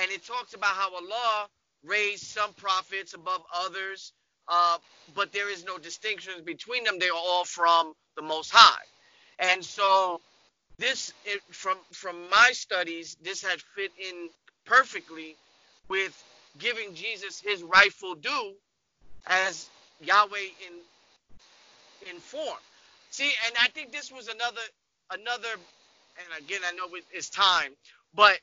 and 0.00 0.10
it 0.10 0.24
talks 0.26 0.54
about 0.54 0.70
how 0.70 0.94
Allah 0.94 1.48
raised 1.84 2.24
some 2.24 2.52
prophets 2.54 3.14
above 3.14 3.42
others, 3.54 4.12
uh, 4.48 4.78
but 5.14 5.32
there 5.32 5.50
is 5.50 5.64
no 5.64 5.78
distinctions 5.78 6.42
between 6.42 6.84
them. 6.84 6.98
They 6.98 7.08
are 7.08 7.16
all 7.16 7.44
from 7.44 7.92
the 8.16 8.22
Most 8.22 8.50
High, 8.52 8.84
and 9.38 9.64
so 9.64 10.20
this 10.78 11.12
it, 11.24 11.40
from 11.50 11.78
from 11.92 12.28
my 12.30 12.50
studies, 12.52 13.16
this 13.22 13.42
had 13.42 13.60
fit 13.76 13.92
in 13.98 14.28
perfectly 14.66 15.36
with 15.88 16.24
giving 16.58 16.94
Jesus 16.94 17.40
his 17.40 17.62
rightful 17.62 18.14
due 18.16 18.54
as 19.26 19.70
Yahweh 20.00 20.48
in 20.66 20.74
in 22.14 22.20
form. 22.20 22.58
See, 23.10 23.30
and 23.46 23.54
I 23.60 23.68
think 23.68 23.92
this 23.92 24.12
was 24.12 24.28
another 24.28 24.60
another, 25.12 25.48
and 26.18 26.44
again 26.44 26.60
I 26.66 26.72
know 26.72 26.88
it's 27.12 27.30
time, 27.30 27.72
but 28.14 28.38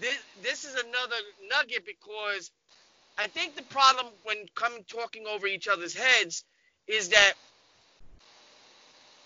this 0.00 0.16
this 0.42 0.64
is 0.64 0.74
another 0.74 1.16
nugget 1.50 1.84
because 1.86 2.50
I 3.18 3.28
think 3.28 3.56
the 3.56 3.62
problem 3.64 4.06
when 4.24 4.38
coming 4.54 4.84
talking 4.88 5.26
over 5.26 5.46
each 5.46 5.68
other's 5.68 5.94
heads 5.94 6.44
is 6.86 7.10
that 7.10 7.34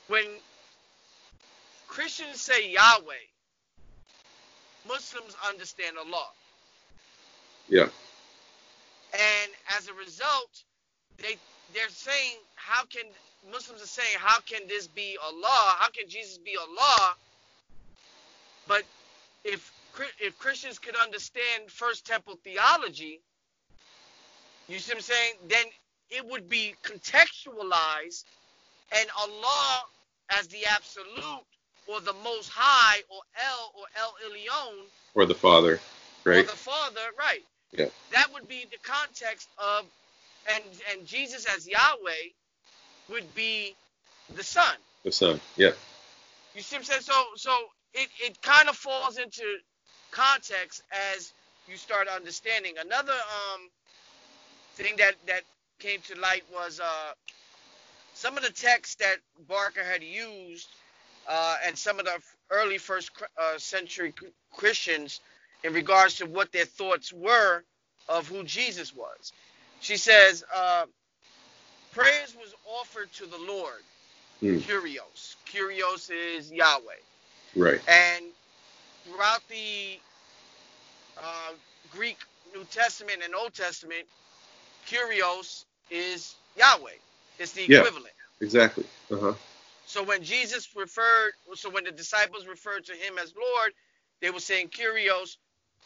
when 0.09 0.25
Christians 1.89 2.41
say 2.41 2.71
Yahweh, 2.71 3.15
Muslims 4.87 5.37
understand 5.49 5.97
Allah. 5.99 6.29
Yeah. 7.69 7.89
And 9.13 9.53
as 9.77 9.89
a 9.89 9.95
result, 9.95 10.65
they 11.19 11.37
they're 11.75 11.89
saying 11.89 12.37
how 12.57 12.85
can 12.85 13.05
Muslims 13.51 13.83
are 13.83 13.87
saying 13.87 14.17
how 14.19 14.41
can 14.41 14.67
this 14.69 14.87
be 14.87 15.17
Allah? 15.23 15.77
How 15.79 15.89
can 15.91 16.09
Jesus 16.09 16.39
be 16.39 16.57
Allah? 16.57 17.15
But 18.67 18.85
if 19.45 19.73
if 20.21 20.39
Christians 20.39 20.79
could 20.79 20.97
understand 20.97 21.71
First 21.71 22.07
Temple 22.07 22.39
theology, 22.45 23.21
you 24.69 24.79
see 24.79 24.93
what 24.93 24.99
I'm 24.99 25.03
saying? 25.03 25.33
Then 25.49 25.67
it 26.11 26.27
would 26.27 26.49
be 26.49 26.75
contextualized, 26.85 28.25
and 28.93 29.09
Allah 29.19 29.83
as 30.31 30.47
the 30.49 30.67
absolute 30.67 31.45
or 31.87 32.01
the 32.01 32.13
Most 32.25 32.51
High 32.51 33.01
or 33.09 33.21
El 33.37 33.73
or 33.79 33.85
El 33.97 34.15
Elyon 34.31 34.85
or 35.15 35.25
the 35.25 35.35
Father, 35.35 35.81
right? 36.25 36.45
Or 36.45 36.51
the 36.51 36.57
Father, 36.57 37.01
right? 37.19 37.43
Yeah. 37.73 37.87
That 38.13 38.29
would 38.35 38.49
be 38.49 38.67
the 38.71 38.79
context 38.85 39.51
of, 39.59 39.87
and 40.55 40.65
and 40.93 41.07
Jesus 41.07 41.47
as 41.57 41.67
Yahweh 41.69 42.31
would 43.11 43.35
be 43.35 43.77
the 44.35 44.45
Son. 44.45 44.77
The 45.05 45.13
Son, 45.13 45.41
yeah. 45.57 45.73
You 46.55 46.63
see 46.63 46.77
what 46.77 46.81
I'm 46.81 46.85
saying? 46.85 47.03
So 47.03 47.15
so 47.37 47.53
it 47.95 48.11
it 48.25 48.43
kind 48.43 48.69
of 48.69 48.77
falls 48.77 49.19
into 49.19 49.45
context 50.13 50.83
as 51.17 51.35
you 51.67 51.77
start 51.79 52.09
understanding. 52.09 52.75
Another 52.81 53.13
um 53.13 53.71
thing 54.77 54.97
that 54.99 55.17
that 55.27 55.43
came 55.81 56.01
to 56.03 56.21
light 56.21 56.45
was 56.53 56.81
uh 56.81 57.13
some 58.15 58.39
of 58.39 58.45
the 58.45 58.53
texts 58.53 58.97
that 58.97 59.19
Barker 59.49 59.85
had 59.85 60.05
used 60.05 60.77
uh, 61.29 61.57
and 61.67 61.79
some 61.79 62.01
of 62.01 62.07
the 62.07 62.19
early 62.51 62.79
first 62.79 63.13
uh, 63.41 63.59
century 63.59 64.15
Christians 64.53 65.23
in 65.65 65.73
regards 65.73 66.19
to 66.19 66.27
what 66.27 66.53
their 66.53 66.65
thoughts 66.65 67.13
were 67.13 67.63
of 68.09 68.29
who 68.29 68.45
Jesus 68.45 68.95
was. 68.95 69.33
She 69.81 69.97
says, 69.97 70.45
uh, 70.55 70.87
prayers 71.93 72.35
was 72.39 72.55
offered 72.81 73.13
to 73.15 73.27
the 73.27 73.39
Lord, 73.39 73.83
mm. 74.43 74.63
Curios. 74.63 75.37
Kyrios 75.53 76.11
is 76.11 76.51
Yahweh. 76.51 76.83
Right. 77.57 77.81
And 77.89 78.25
throughout 79.05 79.41
the 79.49 79.99
uh, 81.19 81.53
Greek 81.93 82.19
New 82.55 82.65
Testament 82.71 83.21
and 83.25 83.35
Old 83.35 83.55
Testament, 83.55 84.07
Kyrios 84.87 85.65
is 85.91 86.35
Yahweh. 86.57 86.91
It's 87.39 87.53
the 87.53 87.65
equivalent. 87.65 88.07
Yeah, 88.41 88.47
exactly. 88.47 88.85
Uh-huh. 89.11 89.35
So 89.87 90.03
when 90.03 90.23
Jesus 90.23 90.69
referred, 90.77 91.33
so 91.55 91.71
when 91.71 91.85
the 91.85 91.91
disciples 91.91 92.47
referred 92.47 92.85
to 92.87 92.93
him 92.93 93.19
as 93.23 93.33
Lord, 93.35 93.73
they 94.21 94.31
were 94.31 94.41
saying 94.41 94.69
Kyrios, 94.69 95.37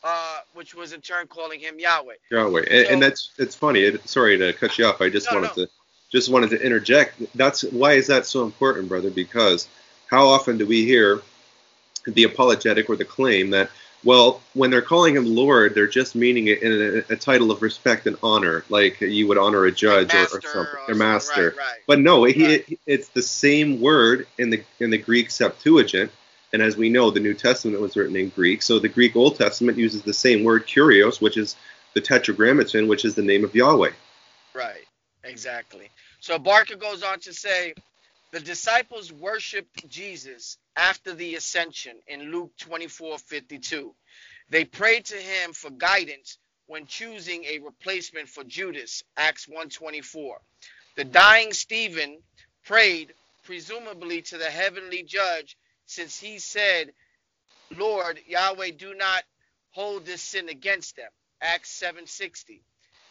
uh, 0.04 0.38
which 0.54 0.74
was 0.74 0.92
in 0.92 1.00
turn 1.00 1.26
calling 1.26 1.60
him 1.60 1.78
Yahweh. 1.78 2.14
Yahweh, 2.30 2.64
and, 2.70 2.86
so, 2.86 2.92
and 2.92 3.02
that's 3.02 3.30
it's 3.38 3.54
funny. 3.54 3.80
It, 3.80 4.08
sorry 4.08 4.38
to 4.38 4.52
cut 4.52 4.78
you 4.78 4.86
off. 4.86 5.00
I 5.00 5.08
just 5.08 5.30
no, 5.30 5.38
wanted 5.38 5.56
no. 5.56 5.64
to 5.64 5.70
just 6.10 6.30
wanted 6.30 6.50
to 6.50 6.64
interject. 6.64 7.22
That's 7.34 7.62
why 7.62 7.92
is 7.92 8.06
that 8.08 8.26
so 8.26 8.44
important, 8.44 8.88
brother? 8.88 9.10
Because 9.10 9.68
how 10.10 10.28
often 10.28 10.58
do 10.58 10.66
we 10.66 10.84
hear 10.84 11.22
the 12.06 12.24
apologetic 12.24 12.90
or 12.90 12.96
the 12.96 13.04
claim 13.04 13.50
that 13.50 13.70
well, 14.04 14.40
when 14.54 14.70
they're 14.70 14.82
calling 14.82 15.14
him 15.14 15.26
Lord, 15.26 15.74
they're 15.74 15.86
just 15.86 16.14
meaning 16.14 16.48
it 16.48 16.62
in 16.62 17.04
a, 17.08 17.12
a 17.12 17.16
title 17.16 17.52
of 17.52 17.62
respect 17.62 18.06
and 18.06 18.16
honor, 18.22 18.64
like 18.68 19.00
you 19.00 19.28
would 19.28 19.38
honor 19.38 19.64
a 19.64 19.72
judge 19.72 20.12
or, 20.12 20.24
or, 20.24 20.40
something, 20.40 20.80
their 20.86 20.96
master. 20.96 21.50
Right, 21.50 21.56
right. 21.56 21.78
But 21.86 22.00
no, 22.00 22.24
he, 22.24 22.44
right. 22.44 22.68
it, 22.68 22.78
it's 22.86 23.08
the 23.08 23.22
same 23.22 23.80
word 23.80 24.26
in 24.38 24.50
the 24.50 24.64
in 24.80 24.90
the 24.90 24.98
Greek 24.98 25.30
Septuagint, 25.30 26.10
and 26.52 26.62
as 26.62 26.76
we 26.76 26.90
know, 26.90 27.10
the 27.10 27.20
New 27.20 27.34
Testament 27.34 27.80
was 27.80 27.96
written 27.96 28.16
in 28.16 28.28
Greek, 28.28 28.62
so 28.62 28.78
the 28.78 28.88
Greek 28.88 29.16
Old 29.16 29.36
Testament 29.36 29.78
uses 29.78 30.02
the 30.02 30.12
same 30.12 30.44
word, 30.44 30.66
kurios, 30.66 31.20
which 31.20 31.36
is 31.36 31.56
the 31.94 32.00
Tetragrammaton, 32.00 32.88
which 32.88 33.04
is 33.04 33.14
the 33.14 33.22
name 33.22 33.44
of 33.44 33.54
Yahweh. 33.54 33.92
Right. 34.54 34.86
Exactly. 35.24 35.88
So 36.20 36.38
Barker 36.38 36.76
goes 36.76 37.02
on 37.02 37.20
to 37.20 37.32
say, 37.32 37.74
the 38.32 38.40
disciples 38.40 39.12
worshiped 39.12 39.88
Jesus 39.88 40.58
after 40.76 41.14
the 41.14 41.34
ascension 41.34 41.96
in 42.06 42.32
Luke 42.32 42.52
24:52. 42.58 43.94
They 44.48 44.64
prayed 44.64 45.04
to 45.06 45.16
him 45.16 45.52
for 45.52 45.70
guidance 45.70 46.38
when 46.66 46.86
choosing 46.86 47.44
a 47.44 47.58
replacement 47.58 48.28
for 48.28 48.44
Judas, 48.44 49.02
Acts 49.16 49.46
1:24. 49.46 50.40
The 50.96 51.04
dying 51.04 51.52
Stephen 51.52 52.22
prayed 52.64 53.14
presumably 53.44 54.22
to 54.22 54.38
the 54.38 54.50
heavenly 54.50 55.02
judge 55.02 55.56
since 55.92 56.18
he 56.18 56.38
said, 56.38 56.94
"Lord, 57.70 58.22
Yahweh, 58.26 58.70
do 58.72 58.94
not 58.94 59.24
hold 59.70 60.06
this 60.06 60.22
sin 60.22 60.48
against 60.48 60.96
them." 60.96 61.10
Acts 61.40 61.70
7:60. 61.70 62.62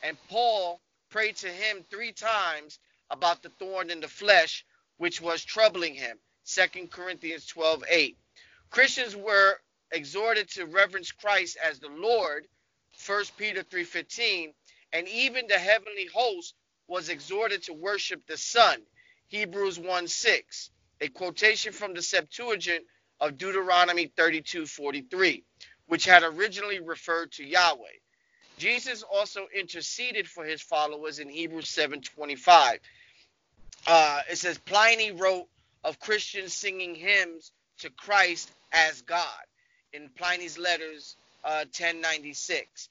And 0.01 0.17
Paul 0.29 0.81
prayed 1.09 1.37
to 1.37 1.51
him 1.51 1.83
3 1.83 2.11
times 2.13 2.79
about 3.09 3.43
the 3.43 3.49
thorn 3.49 3.91
in 3.91 3.99
the 3.99 4.07
flesh 4.07 4.65
which 4.97 5.21
was 5.21 5.43
troubling 5.43 5.93
him. 5.95 6.19
2 6.45 6.87
Corinthians 6.87 7.45
12 7.45 7.83
8. 7.87 8.17
Christians 8.69 9.15
were 9.15 9.59
exhorted 9.91 10.49
to 10.49 10.65
reverence 10.65 11.11
Christ 11.11 11.57
as 11.57 11.79
the 11.79 11.89
Lord, 11.89 12.47
1 13.05 13.25
Peter 13.37 13.63
3:15, 13.63 14.53
and 14.93 15.07
even 15.07 15.47
the 15.47 15.59
heavenly 15.59 16.07
host 16.07 16.55
was 16.87 17.09
exhorted 17.09 17.63
to 17.63 17.73
worship 17.73 18.25
the 18.25 18.37
Son, 18.37 18.81
Hebrews 19.27 19.77
1:6, 19.77 20.69
a 21.01 21.09
quotation 21.09 21.73
from 21.73 21.95
the 21.95 22.03
Septuagint 22.03 22.85
of 23.21 23.37
Deuteronomy 23.37 24.07
32:43, 24.17 25.43
which 25.87 26.05
had 26.05 26.23
originally 26.23 26.79
referred 26.81 27.33
to 27.33 27.45
Yahweh. 27.45 27.99
Jesus 28.57 29.03
also 29.03 29.47
interceded 29.55 30.29
for 30.29 30.45
his 30.45 30.61
followers 30.61 31.19
in 31.19 31.29
Hebrews 31.29 31.67
7:25 31.67 32.79
uh, 33.87 34.21
it 34.31 34.37
says 34.37 34.57
Pliny 34.59 35.11
wrote 35.11 35.47
of 35.83 35.99
Christians 35.99 36.53
singing 36.53 36.95
hymns 36.95 37.51
to 37.79 37.89
Christ 37.91 38.51
as 38.71 39.01
God 39.03 39.25
in 39.93 40.09
Pliny's 40.17 40.57
letters 40.57 41.15
uh, 41.43 41.65
1096. 41.77 42.89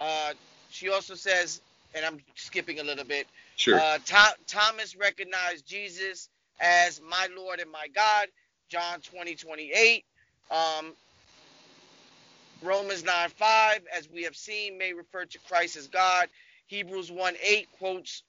Uh, 0.00 0.32
she 0.70 0.90
also 0.90 1.14
says, 1.14 1.60
and 1.94 2.04
I'm 2.04 2.18
skipping 2.34 2.80
a 2.80 2.84
little 2.84 3.04
bit. 3.04 3.26
Sure. 3.56 3.78
Uh, 3.78 3.98
Th- 4.04 4.36
Thomas 4.46 4.96
recognized 4.96 5.66
Jesus 5.66 6.28
as 6.60 7.00
my 7.00 7.28
Lord 7.36 7.60
and 7.60 7.70
my 7.70 7.88
God. 7.94 8.28
John 8.68 9.00
20, 9.00 9.34
28. 9.34 10.04
Um, 10.50 10.92
Romans 12.62 13.04
9, 13.04 13.30
5, 13.30 13.82
as 13.96 14.08
we 14.10 14.24
have 14.24 14.36
seen, 14.36 14.78
may 14.78 14.92
refer 14.92 15.24
to 15.26 15.38
Christ 15.48 15.76
as 15.76 15.88
God. 15.88 16.28
Hebrews 16.68 17.10
1, 17.10 17.34
8 17.42 17.68
quotes 17.78 18.22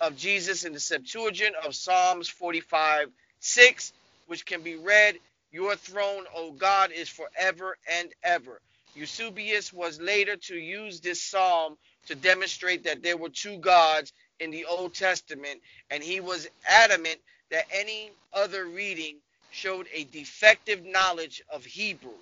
of 0.00 0.16
Jesus 0.16 0.64
in 0.64 0.72
the 0.72 0.80
Septuagint 0.80 1.54
of 1.66 1.74
Psalms 1.74 2.28
45 2.28 3.08
6, 3.40 3.92
which 4.26 4.46
can 4.46 4.62
be 4.62 4.76
read, 4.76 5.16
Your 5.52 5.76
throne, 5.76 6.24
O 6.34 6.52
God, 6.52 6.92
is 6.92 7.08
forever 7.08 7.76
and 7.92 8.10
ever. 8.24 8.60
Eusebius 8.94 9.72
was 9.72 10.00
later 10.00 10.36
to 10.36 10.56
use 10.56 11.00
this 11.00 11.22
psalm 11.22 11.76
to 12.06 12.14
demonstrate 12.16 12.84
that 12.84 13.02
there 13.02 13.16
were 13.16 13.28
two 13.28 13.58
gods 13.58 14.12
in 14.40 14.50
the 14.50 14.64
Old 14.66 14.94
Testament, 14.94 15.60
and 15.90 16.02
he 16.02 16.20
was 16.20 16.48
adamant 16.68 17.18
that 17.50 17.66
any 17.72 18.12
other 18.34 18.66
reading 18.66 19.16
showed 19.50 19.88
a 19.94 20.04
defective 20.06 20.84
knowledge 20.84 21.42
of 21.52 21.64
Hebrew. 21.64 22.12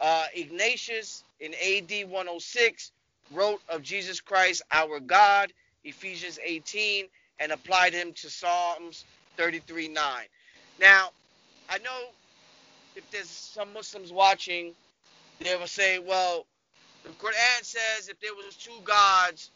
Uh, 0.00 0.26
Ignatius 0.34 1.24
in 1.40 1.54
AD 1.54 2.08
106 2.10 2.92
wrote 3.32 3.60
of 3.68 3.82
Jesus 3.82 4.20
Christ, 4.20 4.62
our 4.72 5.00
God, 5.00 5.52
Ephesians 5.84 6.38
18, 6.44 7.06
and 7.40 7.52
applied 7.52 7.94
him 7.94 8.12
to 8.14 8.30
Psalms 8.30 9.04
33 9.38 9.88
9. 9.88 10.04
Now, 10.80 11.10
I 11.70 11.78
know 11.78 12.00
if 12.96 13.10
there's 13.10 13.30
some 13.30 13.72
Muslims 13.74 14.12
watching, 14.12 14.74
they 15.40 15.56
will 15.56 15.66
say, 15.68 15.98
well, 16.00 16.44
The 17.04 17.10
Quran 17.10 17.62
says 17.64 18.08
if 18.08 18.20
there 18.20 18.34
was 18.34 18.56
two 18.56 18.78
gods, 18.84 19.50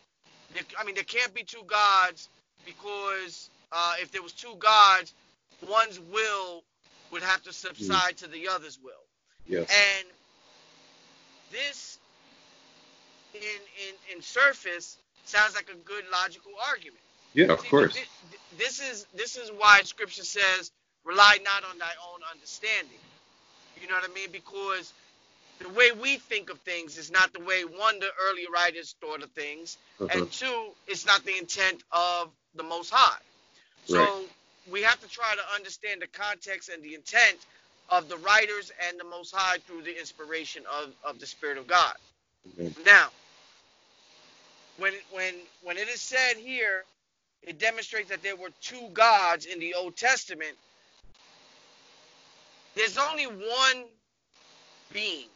there, 0.54 0.64
I 0.78 0.84
mean 0.84 0.94
there 0.96 1.04
can't 1.04 1.34
be 1.34 1.44
two 1.44 1.64
gods 1.66 2.30
because 2.66 3.50
uh, 3.72 3.94
if 4.00 4.10
there 4.12 4.22
was 4.22 4.32
two 4.32 4.54
gods, 4.58 5.12
one's 5.68 5.98
will 6.00 6.64
would 7.10 7.22
have 7.22 7.42
to 7.42 7.52
subside 7.52 8.14
mm. 8.14 8.18
to 8.18 8.28
the 8.28 8.48
other's 8.48 8.78
will. 8.82 8.92
Yes. 9.46 9.68
And 9.70 10.08
this, 11.50 11.98
in 13.34 13.40
in 13.40 14.16
in 14.16 14.22
surface, 14.22 14.98
sounds 15.24 15.54
like 15.54 15.70
a 15.72 15.76
good 15.76 16.04
logical 16.12 16.52
argument. 16.68 17.00
Yeah, 17.34 17.52
of 17.52 17.60
See, 17.60 17.68
course. 17.68 17.94
This, 17.94 18.08
this 18.58 18.80
is 18.80 19.06
this 19.14 19.36
is 19.36 19.50
why 19.50 19.80
Scripture 19.84 20.24
says, 20.24 20.70
"Rely 21.04 21.38
not 21.44 21.64
on 21.70 21.78
thy 21.78 21.92
own 22.12 22.20
understanding." 22.32 22.98
You 23.80 23.88
know 23.88 23.94
what 23.94 24.10
I 24.10 24.12
mean? 24.12 24.28
Because 24.32 24.92
the 25.60 25.68
way 25.70 25.92
we 25.92 26.16
think 26.16 26.50
of 26.50 26.58
things 26.60 26.98
is 26.98 27.10
not 27.10 27.32
the 27.32 27.40
way 27.40 27.62
one 27.62 27.98
the 28.00 28.10
early 28.28 28.46
writers 28.52 28.94
thought 29.00 29.22
of 29.22 29.30
things, 29.30 29.78
uh-huh. 30.00 30.08
and 30.12 30.30
two, 30.30 30.70
it's 30.86 31.06
not 31.06 31.24
the 31.24 31.36
intent 31.36 31.82
of 31.92 32.30
the 32.54 32.62
Most 32.62 32.90
High. 32.90 33.18
So 33.86 33.98
right. 33.98 34.28
we 34.70 34.82
have 34.82 35.00
to 35.00 35.08
try 35.08 35.34
to 35.34 35.54
understand 35.54 36.02
the 36.02 36.06
context 36.06 36.68
and 36.68 36.82
the 36.82 36.94
intent 36.94 37.38
of 37.90 38.08
the 38.08 38.16
writers 38.18 38.70
and 38.86 38.98
the 38.98 39.04
Most 39.04 39.34
High 39.34 39.58
through 39.58 39.82
the 39.82 39.98
inspiration 39.98 40.62
of, 40.82 40.92
of 41.04 41.18
the 41.18 41.26
Spirit 41.26 41.58
of 41.58 41.66
God. 41.66 41.94
Mm-hmm. 42.58 42.82
Now, 42.84 43.08
when 44.78 44.92
when 45.12 45.34
when 45.62 45.76
it 45.76 45.88
is 45.88 46.00
said 46.00 46.36
here, 46.36 46.84
it 47.42 47.58
demonstrates 47.58 48.10
that 48.10 48.22
there 48.22 48.36
were 48.36 48.50
two 48.60 48.88
gods 48.92 49.46
in 49.46 49.58
the 49.58 49.74
Old 49.74 49.96
Testament. 49.96 50.56
There's 52.74 52.98
only 52.98 53.24
one 53.24 53.84
being 54.92 55.26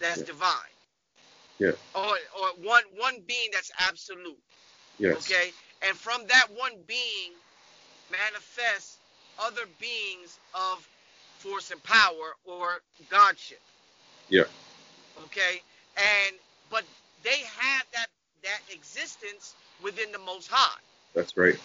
that's 0.00 0.20
yeah. 0.20 0.24
divine. 0.24 0.50
Yeah. 1.58 1.72
Or 1.94 2.02
or 2.02 2.48
one 2.62 2.82
one 2.96 3.16
being 3.26 3.50
that's 3.52 3.70
absolute. 3.78 4.38
Yes. 4.98 5.16
Okay. 5.16 5.50
And 5.86 5.96
from 5.96 6.22
that 6.28 6.46
one 6.54 6.72
being 6.86 7.32
manifests 8.10 8.98
other 9.40 9.62
beings 9.80 10.38
of 10.54 10.86
force 11.38 11.70
and 11.70 11.82
power 11.82 12.36
or 12.44 12.80
godship. 13.08 13.60
Yeah. 14.28 14.44
Okay. 15.24 15.62
And 15.96 16.36
but 16.70 16.84
they 17.22 17.38
have 17.56 17.84
that 17.92 18.06
that 18.42 18.60
existence 18.72 19.54
within 19.82 20.12
the 20.12 20.18
Most 20.18 20.48
High. 20.50 20.78
That's 21.14 21.36
right. 21.36 21.56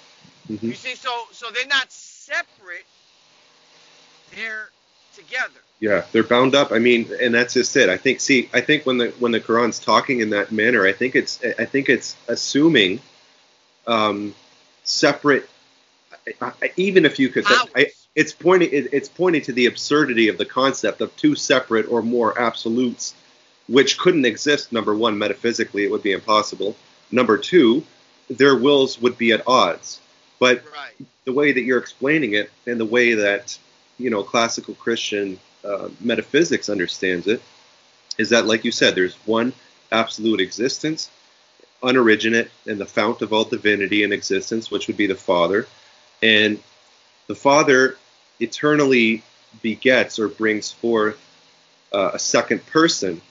Mm-hmm. 0.49 0.67
You 0.67 0.73
see, 0.73 0.95
so 0.95 1.11
so 1.31 1.47
they're 1.51 1.67
not 1.67 1.91
separate. 1.91 2.85
They're 4.35 4.69
together. 5.15 5.59
Yeah, 5.79 6.05
they're 6.11 6.23
bound 6.23 6.55
up. 6.55 6.71
I 6.71 6.79
mean, 6.79 7.09
and 7.21 7.33
that's 7.33 7.53
just 7.53 7.75
it. 7.75 7.89
I 7.89 7.97
think. 7.97 8.19
See, 8.19 8.49
I 8.53 8.61
think 8.61 8.85
when 8.85 8.97
the 8.97 9.09
when 9.19 9.31
the 9.31 9.39
Quran's 9.39 9.79
talking 9.79 10.19
in 10.19 10.31
that 10.31 10.51
manner, 10.51 10.85
I 10.85 10.93
think 10.93 11.15
it's 11.15 11.43
I 11.59 11.65
think 11.65 11.89
it's 11.89 12.15
assuming 12.27 12.99
um, 13.87 14.35
separate. 14.83 15.49
I, 16.41 16.51
I, 16.61 16.71
even 16.77 17.05
if 17.05 17.19
you 17.19 17.29
could, 17.29 17.45
I, 17.47 17.87
it's 18.15 18.31
pointing 18.31 18.69
it, 18.71 18.93
it's 18.93 19.09
pointing 19.09 19.41
to 19.43 19.53
the 19.53 19.65
absurdity 19.67 20.29
of 20.29 20.37
the 20.37 20.45
concept 20.45 21.01
of 21.01 21.15
two 21.17 21.35
separate 21.35 21.87
or 21.89 22.01
more 22.01 22.39
absolutes, 22.39 23.13
which 23.67 23.97
couldn't 23.97 24.25
exist. 24.25 24.71
Number 24.71 24.95
one, 24.95 25.17
metaphysically, 25.17 25.83
it 25.83 25.91
would 25.91 26.03
be 26.03 26.13
impossible. 26.13 26.75
Number 27.11 27.37
two, 27.37 27.83
their 28.29 28.55
wills 28.55 28.99
would 29.01 29.17
be 29.17 29.31
at 29.31 29.43
odds. 29.47 30.01
But 30.39 30.63
right. 30.75 31.07
the 31.25 31.33
way 31.33 31.51
that 31.51 31.61
you're 31.61 31.79
explaining 31.79 32.33
it, 32.33 32.51
and 32.65 32.79
the 32.79 32.85
way 32.85 33.13
that 33.13 33.57
you 33.97 34.09
know 34.09 34.23
classical 34.23 34.73
Christian 34.75 35.39
uh, 35.63 35.89
metaphysics 35.99 36.69
understands 36.69 37.27
it, 37.27 37.41
is 38.17 38.29
that, 38.29 38.45
like 38.45 38.63
you 38.65 38.71
said, 38.71 38.95
there's 38.95 39.15
one 39.25 39.53
absolute 39.91 40.41
existence, 40.41 41.09
unoriginate, 41.83 42.49
and 42.67 42.79
the 42.79 42.85
fount 42.85 43.21
of 43.21 43.33
all 43.33 43.43
divinity 43.43 44.03
and 44.03 44.13
existence, 44.13 44.71
which 44.71 44.87
would 44.87 44.97
be 44.97 45.07
the 45.07 45.15
Father, 45.15 45.67
and 46.21 46.59
the 47.27 47.35
Father 47.35 47.97
eternally 48.39 49.23
begets 49.61 50.19
or 50.19 50.27
brings 50.27 50.71
forth 50.71 51.19
uh, 51.93 52.11
a 52.13 52.19
second 52.19 52.65
person, 52.65 53.21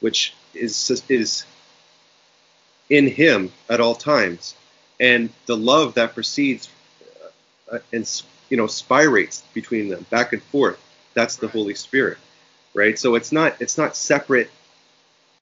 which 0.00 0.34
is 0.54 1.02
is 1.08 1.44
in 2.88 3.06
Him 3.08 3.52
at 3.68 3.80
all 3.80 3.94
times, 3.94 4.54
and 5.00 5.30
the 5.46 5.56
love 5.56 5.94
that 5.94 6.14
proceeds 6.14 6.68
uh, 7.70 7.78
and 7.92 8.22
you 8.48 8.56
know 8.56 8.66
spirates 8.66 9.42
between 9.52 9.88
them 9.88 10.06
back 10.10 10.32
and 10.32 10.42
forth. 10.42 10.80
That's 11.14 11.36
the 11.36 11.48
Holy 11.48 11.74
Spirit, 11.74 12.18
right? 12.74 12.98
So 12.98 13.14
it's 13.14 13.32
not 13.32 13.60
it's 13.60 13.78
not 13.78 13.96
separate, 13.96 14.50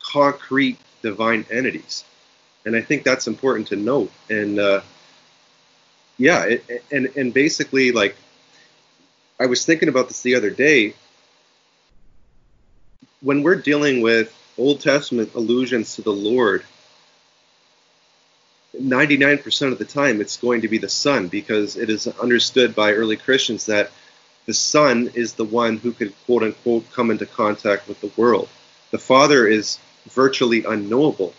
concrete 0.01 0.79
divine 1.03 1.47
entities, 1.51 2.05
and 2.65 2.75
I 2.75 2.81
think 2.81 3.05
that's 3.05 3.27
important 3.27 3.69
to 3.69 3.77
note. 3.77 4.11
And 4.31 4.59
uh, 4.59 4.81
yeah, 6.19 6.45
it, 6.45 6.85
and 6.91 7.07
and 7.17 7.35
basically 7.35 7.93
like 7.93 8.17
I 9.39 9.47
was 9.47 9.65
thinking 9.65 9.89
about 9.89 10.09
this 10.09 10.23
the 10.23 10.37
other 10.37 10.51
day. 10.51 10.95
When 13.21 13.43
we're 13.43 13.57
dealing 13.57 14.03
with 14.03 14.35
Old 14.59 14.81
Testament 14.81 15.35
allusions 15.35 15.97
to 15.97 16.03
the 16.03 16.13
Lord, 16.13 16.63
99% 18.81 19.73
of 19.73 19.79
the 19.79 19.85
time 19.85 20.21
it's 20.21 20.37
going 20.37 20.61
to 20.61 20.69
be 20.69 20.79
the 20.79 20.89
Son 20.89 21.29
because 21.29 21.77
it 21.77 21.89
is 21.91 22.07
understood 22.07 22.75
by 22.75 22.93
early 22.93 23.17
Christians 23.17 23.67
that 23.67 23.91
the 24.47 24.55
Son 24.55 25.11
is 25.15 25.35
the 25.35 25.45
one 25.45 25.79
who 25.79 25.93
could 25.93 26.13
quote 26.27 26.43
unquote 26.43 26.91
come 26.93 27.11
into 27.11 27.27
contact 27.27 27.89
with 27.89 28.01
the 28.01 28.13
world. 28.17 28.49
The 28.91 28.99
Father 28.99 29.47
is 29.47 29.79
virtually 30.09 30.65
unknowable. 30.65 31.35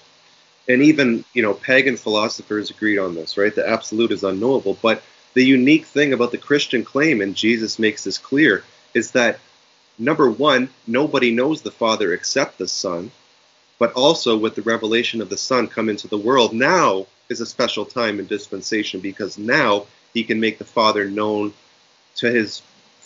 And 0.68 0.82
even, 0.82 1.24
you 1.34 1.44
know, 1.44 1.54
pagan 1.54 1.98
philosophers 1.98 2.70
agreed 2.72 2.98
on 2.98 3.14
this, 3.14 3.38
right? 3.38 3.54
The 3.54 3.68
absolute 3.68 4.12
is 4.12 4.24
unknowable. 4.24 4.78
But 4.82 5.04
the 5.34 5.44
unique 5.44 5.86
thing 5.86 6.14
about 6.14 6.32
the 6.32 6.38
Christian 6.38 6.84
claim, 6.84 7.22
and 7.22 7.36
Jesus 7.36 7.78
makes 7.78 8.04
this 8.04 8.18
clear, 8.18 8.64
is 8.94 9.12
that 9.12 9.40
number 10.00 10.30
one, 10.30 10.70
nobody 10.88 11.32
knows 11.32 11.62
the 11.62 11.72
Father 11.72 12.14
except 12.14 12.58
the 12.58 12.68
Son, 12.68 13.12
but 13.78 13.94
also 13.94 14.38
with 14.38 14.56
the 14.56 14.62
revelation 14.62 15.22
of 15.22 15.30
the 15.30 15.38
Son 15.38 15.68
come 15.68 15.90
into 15.90 16.08
the 16.08 16.18
world, 16.18 16.54
now 16.54 17.06
is 17.30 17.42
a 17.42 17.46
special 17.46 17.86
time 17.86 18.20
in 18.20 18.28
dispensation 18.28 19.00
because 19.00 19.38
now 19.38 19.86
he 20.14 20.24
can 20.24 20.40
make 20.40 20.58
the 20.58 20.66
Father 20.66 21.10
known 21.10 21.54
to 22.16 22.32
his 22.32 22.62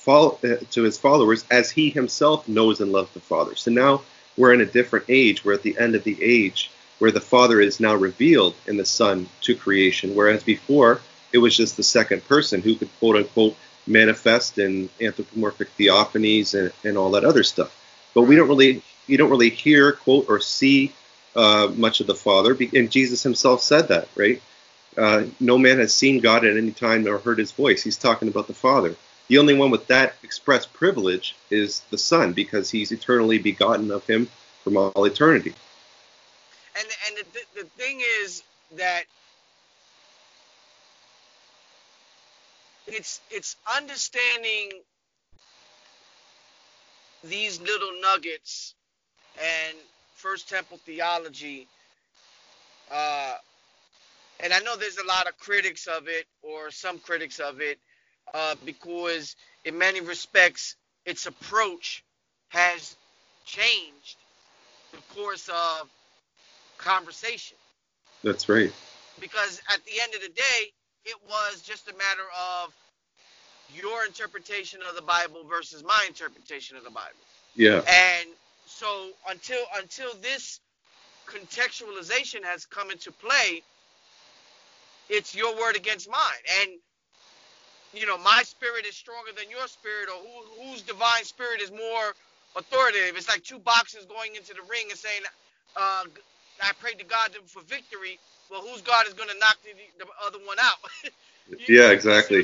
to 0.05 0.83
his 0.83 0.97
followers 0.97 1.45
as 1.51 1.69
he 1.69 1.91
himself 1.91 2.47
knows 2.47 2.81
and 2.81 2.91
loves 2.91 3.11
the 3.11 3.19
Father. 3.19 3.55
So 3.55 3.69
now 3.69 4.01
we're 4.37 4.53
in 4.53 4.61
a 4.61 4.65
different 4.65 5.05
age. 5.07 5.45
We're 5.45 5.53
at 5.53 5.61
the 5.61 5.77
end 5.77 5.93
of 5.93 6.03
the 6.03 6.17
age 6.23 6.71
where 6.99 7.11
the 7.11 7.21
Father 7.21 7.59
is 7.59 7.79
now 7.79 7.95
revealed 7.95 8.55
in 8.67 8.77
the 8.77 8.85
Son 8.85 9.27
to 9.41 9.55
creation, 9.55 10.15
whereas 10.15 10.43
before 10.43 11.01
it 11.31 11.39
was 11.39 11.55
just 11.55 11.77
the 11.77 11.83
second 11.83 12.27
person 12.27 12.61
who 12.61 12.75
could 12.75 12.89
quote 12.99 13.15
unquote 13.15 13.55
manifest 13.87 14.57
in 14.57 14.89
anthropomorphic 15.01 15.69
theophanies 15.77 16.53
and, 16.53 16.71
and 16.83 16.97
all 16.97 17.11
that 17.11 17.25
other 17.25 17.43
stuff. 17.43 17.75
But 18.13 18.23
we 18.23 18.35
don't 18.35 18.47
really 18.47 18.83
you 19.07 19.17
don't 19.17 19.29
really 19.29 19.49
hear 19.49 19.93
quote 19.93 20.29
or 20.29 20.39
see 20.39 20.93
uh, 21.35 21.71
much 21.75 21.99
of 21.99 22.07
the 22.07 22.15
Father, 22.15 22.57
and 22.73 22.91
Jesus 22.91 23.23
himself 23.23 23.61
said 23.61 23.87
that, 23.87 24.07
right? 24.15 24.41
Uh, 24.97 25.25
no 25.39 25.57
man 25.57 25.79
has 25.79 25.93
seen 25.93 26.19
God 26.19 26.43
at 26.43 26.57
any 26.57 26.71
time 26.71 27.03
nor 27.03 27.19
heard 27.19 27.37
his 27.37 27.51
voice. 27.51 27.83
He's 27.83 27.97
talking 27.97 28.27
about 28.27 28.47
the 28.47 28.53
Father. 28.53 28.95
The 29.27 29.37
only 29.37 29.53
one 29.53 29.69
with 29.69 29.87
that 29.87 30.15
express 30.23 30.65
privilege 30.65 31.35
is 31.51 31.81
the 31.91 31.97
Son, 31.97 32.33
because 32.33 32.71
he's 32.71 32.91
eternally 32.91 33.37
begotten 33.37 33.91
of 33.91 34.05
him 34.07 34.27
from 34.63 34.75
all 34.75 35.05
eternity. 35.05 35.53
And 36.79 36.87
and 37.07 37.27
the, 37.33 37.63
the 37.63 37.69
thing 37.71 38.01
is 38.23 38.43
that 38.77 39.03
it's 42.87 43.21
it's 43.31 43.55
understanding 43.77 44.71
these 47.23 47.61
little 47.61 47.91
nuggets 48.01 48.75
and 49.41 49.77
First 50.15 50.49
Temple 50.49 50.79
theology. 50.85 51.67
Uh, 52.91 53.35
and 54.41 54.53
I 54.53 54.59
know 54.59 54.77
there's 54.77 54.97
a 54.97 55.07
lot 55.07 55.27
of 55.27 55.37
critics 55.39 55.87
of 55.87 56.07
it, 56.07 56.25
or 56.41 56.71
some 56.71 56.99
critics 56.99 57.39
of 57.39 57.61
it, 57.61 57.79
uh, 58.33 58.55
because 58.65 59.35
in 59.65 59.77
many 59.77 60.01
respects 60.01 60.75
its 61.05 61.25
approach 61.25 62.03
has 62.49 62.95
changed 63.45 64.17
the 64.91 64.99
course 65.15 65.49
of 65.49 65.89
conversation. 66.79 67.57
That's 68.23 68.49
right. 68.49 68.71
Because 69.19 69.61
at 69.73 69.83
the 69.85 70.01
end 70.01 70.15
of 70.15 70.21
the 70.21 70.29
day, 70.29 70.71
it 71.05 71.15
was 71.27 71.61
just 71.61 71.87
a 71.87 71.93
matter 71.93 72.27
of 72.63 72.73
your 73.75 74.05
interpretation 74.05 74.79
of 74.87 74.95
the 74.95 75.01
Bible 75.01 75.43
versus 75.47 75.83
my 75.83 76.03
interpretation 76.07 76.77
of 76.77 76.83
the 76.83 76.89
Bible. 76.89 77.19
Yeah. 77.55 77.81
And 77.87 78.29
so 78.65 79.09
until 79.29 79.59
until 79.77 80.09
this 80.21 80.59
contextualization 81.27 82.43
has 82.43 82.65
come 82.65 82.91
into 82.91 83.11
play, 83.11 83.61
it's 85.09 85.35
your 85.35 85.55
word 85.57 85.75
against 85.75 86.09
mine. 86.09 86.43
And 86.61 86.71
you 87.93 88.05
know, 88.05 88.17
my 88.17 88.43
spirit 88.43 88.85
is 88.85 88.95
stronger 88.95 89.31
than 89.35 89.49
your 89.49 89.67
spirit, 89.67 90.09
or 90.09 90.21
who, 90.21 90.63
whose 90.63 90.81
divine 90.83 91.23
spirit 91.23 91.61
is 91.61 91.71
more 91.71 92.13
authoritative. 92.55 93.17
It's 93.17 93.27
like 93.27 93.43
two 93.43 93.59
boxers 93.59 94.05
going 94.05 94.35
into 94.35 94.53
the 94.53 94.61
ring 94.69 94.87
and 94.89 94.97
saying, 94.97 95.21
uh, 95.75 96.03
"I 96.61 96.71
prayed 96.79 96.99
to 96.99 97.05
God 97.05 97.35
for 97.45 97.61
victory." 97.63 98.19
Well, 98.49 98.61
whose 98.61 98.81
God 98.81 99.07
is 99.07 99.13
going 99.13 99.29
to 99.29 99.37
knock 99.37 99.57
the, 99.63 99.69
the, 100.03 100.09
other 100.25 100.39
one 100.43 100.57
out? 100.59 100.77
yeah, 101.69 101.91
exactly. 101.91 102.43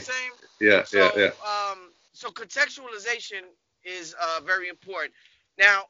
Yeah, 0.61 0.83
so, 0.83 0.97
yeah, 0.97 1.09
yeah. 1.15 1.71
Um, 1.71 1.89
so 2.13 2.29
contextualization 2.29 3.41
is 3.83 4.15
uh, 4.21 4.41
very 4.45 4.69
important. 4.69 5.13
Now, 5.57 5.85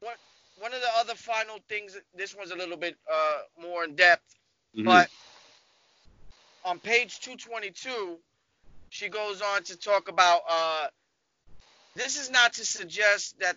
what 0.00 0.16
one 0.58 0.72
of 0.72 0.80
the 0.80 0.88
other 0.98 1.14
final 1.14 1.58
things. 1.68 1.96
This 2.14 2.34
one's 2.34 2.50
a 2.50 2.56
little 2.56 2.76
bit 2.76 2.96
uh, 3.12 3.38
more 3.60 3.84
in 3.84 3.94
depth, 3.94 4.34
mm-hmm. 4.74 4.86
but 4.86 5.08
on 6.64 6.78
page 6.78 7.20
222, 7.20 8.18
she 8.90 9.08
goes 9.08 9.42
on 9.42 9.62
to 9.64 9.76
talk 9.76 10.08
about. 10.08 10.40
Uh, 10.48 10.86
this 11.94 12.20
is 12.20 12.30
not 12.30 12.54
to 12.54 12.64
suggest 12.64 13.38
that 13.40 13.56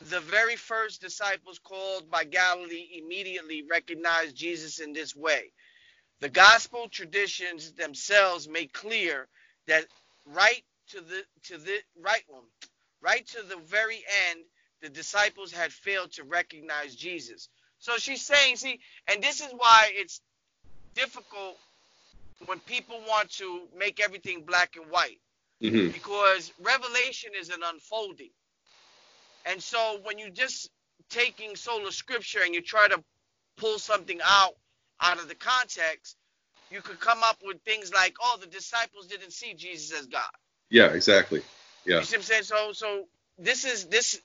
the 0.00 0.20
very 0.20 0.56
first 0.56 1.00
disciples 1.00 1.58
called 1.58 2.10
by 2.10 2.24
Galilee 2.24 3.00
immediately 3.02 3.64
recognized 3.68 4.36
Jesus 4.36 4.78
in 4.78 4.92
this 4.92 5.16
way. 5.16 5.52
The 6.20 6.28
gospel 6.28 6.88
traditions 6.88 7.72
themselves 7.72 8.48
make 8.48 8.72
clear 8.72 9.28
that 9.66 9.86
right 10.24 10.62
to 10.88 11.00
the 11.00 11.22
to 11.44 11.58
the 11.58 11.78
right 12.00 12.24
one, 12.28 12.44
right 13.00 13.26
to 13.28 13.42
the 13.42 13.56
very 13.56 14.02
end, 14.30 14.40
the 14.82 14.88
disciples 14.88 15.52
had 15.52 15.72
failed 15.72 16.12
to 16.12 16.24
recognize 16.24 16.94
Jesus. 16.94 17.48
So 17.78 17.96
she's 17.98 18.22
saying, 18.22 18.56
see, 18.56 18.80
and 19.08 19.22
this 19.22 19.40
is 19.40 19.48
why 19.56 19.90
it's 19.92 20.20
difficult 20.94 21.58
when 22.46 22.58
people 22.60 23.00
want 23.08 23.30
to 23.32 23.62
make 23.76 24.00
everything 24.00 24.44
black 24.46 24.76
and 24.76 24.90
white. 24.90 25.18
Mm-hmm. 25.62 25.90
Because 25.90 26.52
revelation 26.60 27.30
is 27.38 27.48
an 27.48 27.60
unfolding. 27.64 28.30
And 29.46 29.62
so 29.62 29.98
when 30.02 30.18
you're 30.18 30.30
just 30.30 30.70
taking 31.08 31.56
sola 31.56 31.92
scripture 31.92 32.40
and 32.44 32.54
you 32.54 32.62
try 32.62 32.88
to 32.88 33.02
pull 33.56 33.78
something 33.78 34.20
out 34.24 34.54
out 35.00 35.18
of 35.18 35.28
the 35.28 35.34
context, 35.34 36.16
you 36.70 36.80
could 36.80 36.98
come 37.00 37.22
up 37.22 37.38
with 37.44 37.60
things 37.62 37.92
like, 37.92 38.14
oh, 38.20 38.38
the 38.40 38.46
disciples 38.46 39.06
didn't 39.06 39.32
see 39.32 39.54
Jesus 39.54 39.98
as 39.98 40.06
God. 40.06 40.22
Yeah, 40.70 40.86
exactly. 40.88 41.42
Yeah. 41.84 41.98
You 41.98 42.04
see 42.04 42.16
what 42.16 42.20
I'm 42.20 42.24
saying? 42.24 42.42
So, 42.42 42.72
so 42.72 43.04
this 43.38 43.64
is 43.64 43.86
this. 43.86 44.20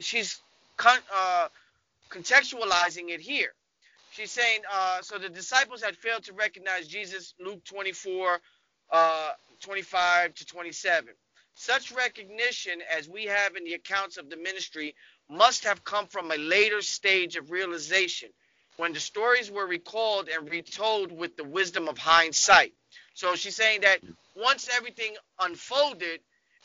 She's 0.00 0.40
con, 0.76 0.98
uh, 1.14 1.48
contextualizing 2.10 3.08
it 3.08 3.20
here. 3.20 3.52
She's 4.12 4.30
saying, 4.30 4.60
uh, 4.72 5.02
so 5.02 5.18
the 5.18 5.28
disciples 5.28 5.82
had 5.82 5.96
failed 5.96 6.24
to 6.24 6.32
recognize 6.32 6.88
Jesus. 6.88 7.34
Luke 7.40 7.64
24, 7.64 8.40
uh, 8.90 9.30
25 9.60 10.34
to 10.34 10.46
27. 10.46 11.14
Such 11.60 11.90
recognition 11.90 12.80
as 12.96 13.08
we 13.08 13.24
have 13.24 13.56
in 13.56 13.64
the 13.64 13.74
accounts 13.74 14.16
of 14.16 14.30
the 14.30 14.36
ministry 14.36 14.94
must 15.28 15.64
have 15.64 15.82
come 15.82 16.06
from 16.06 16.30
a 16.30 16.36
later 16.36 16.80
stage 16.82 17.34
of 17.34 17.50
realization 17.50 18.28
when 18.76 18.92
the 18.92 19.00
stories 19.00 19.50
were 19.50 19.66
recalled 19.66 20.28
and 20.28 20.48
retold 20.48 21.10
with 21.10 21.36
the 21.36 21.42
wisdom 21.42 21.88
of 21.88 21.98
hindsight. 21.98 22.74
So 23.14 23.34
she's 23.34 23.56
saying 23.56 23.80
that 23.80 23.98
once 24.36 24.68
everything 24.72 25.16
unfolded 25.40 26.20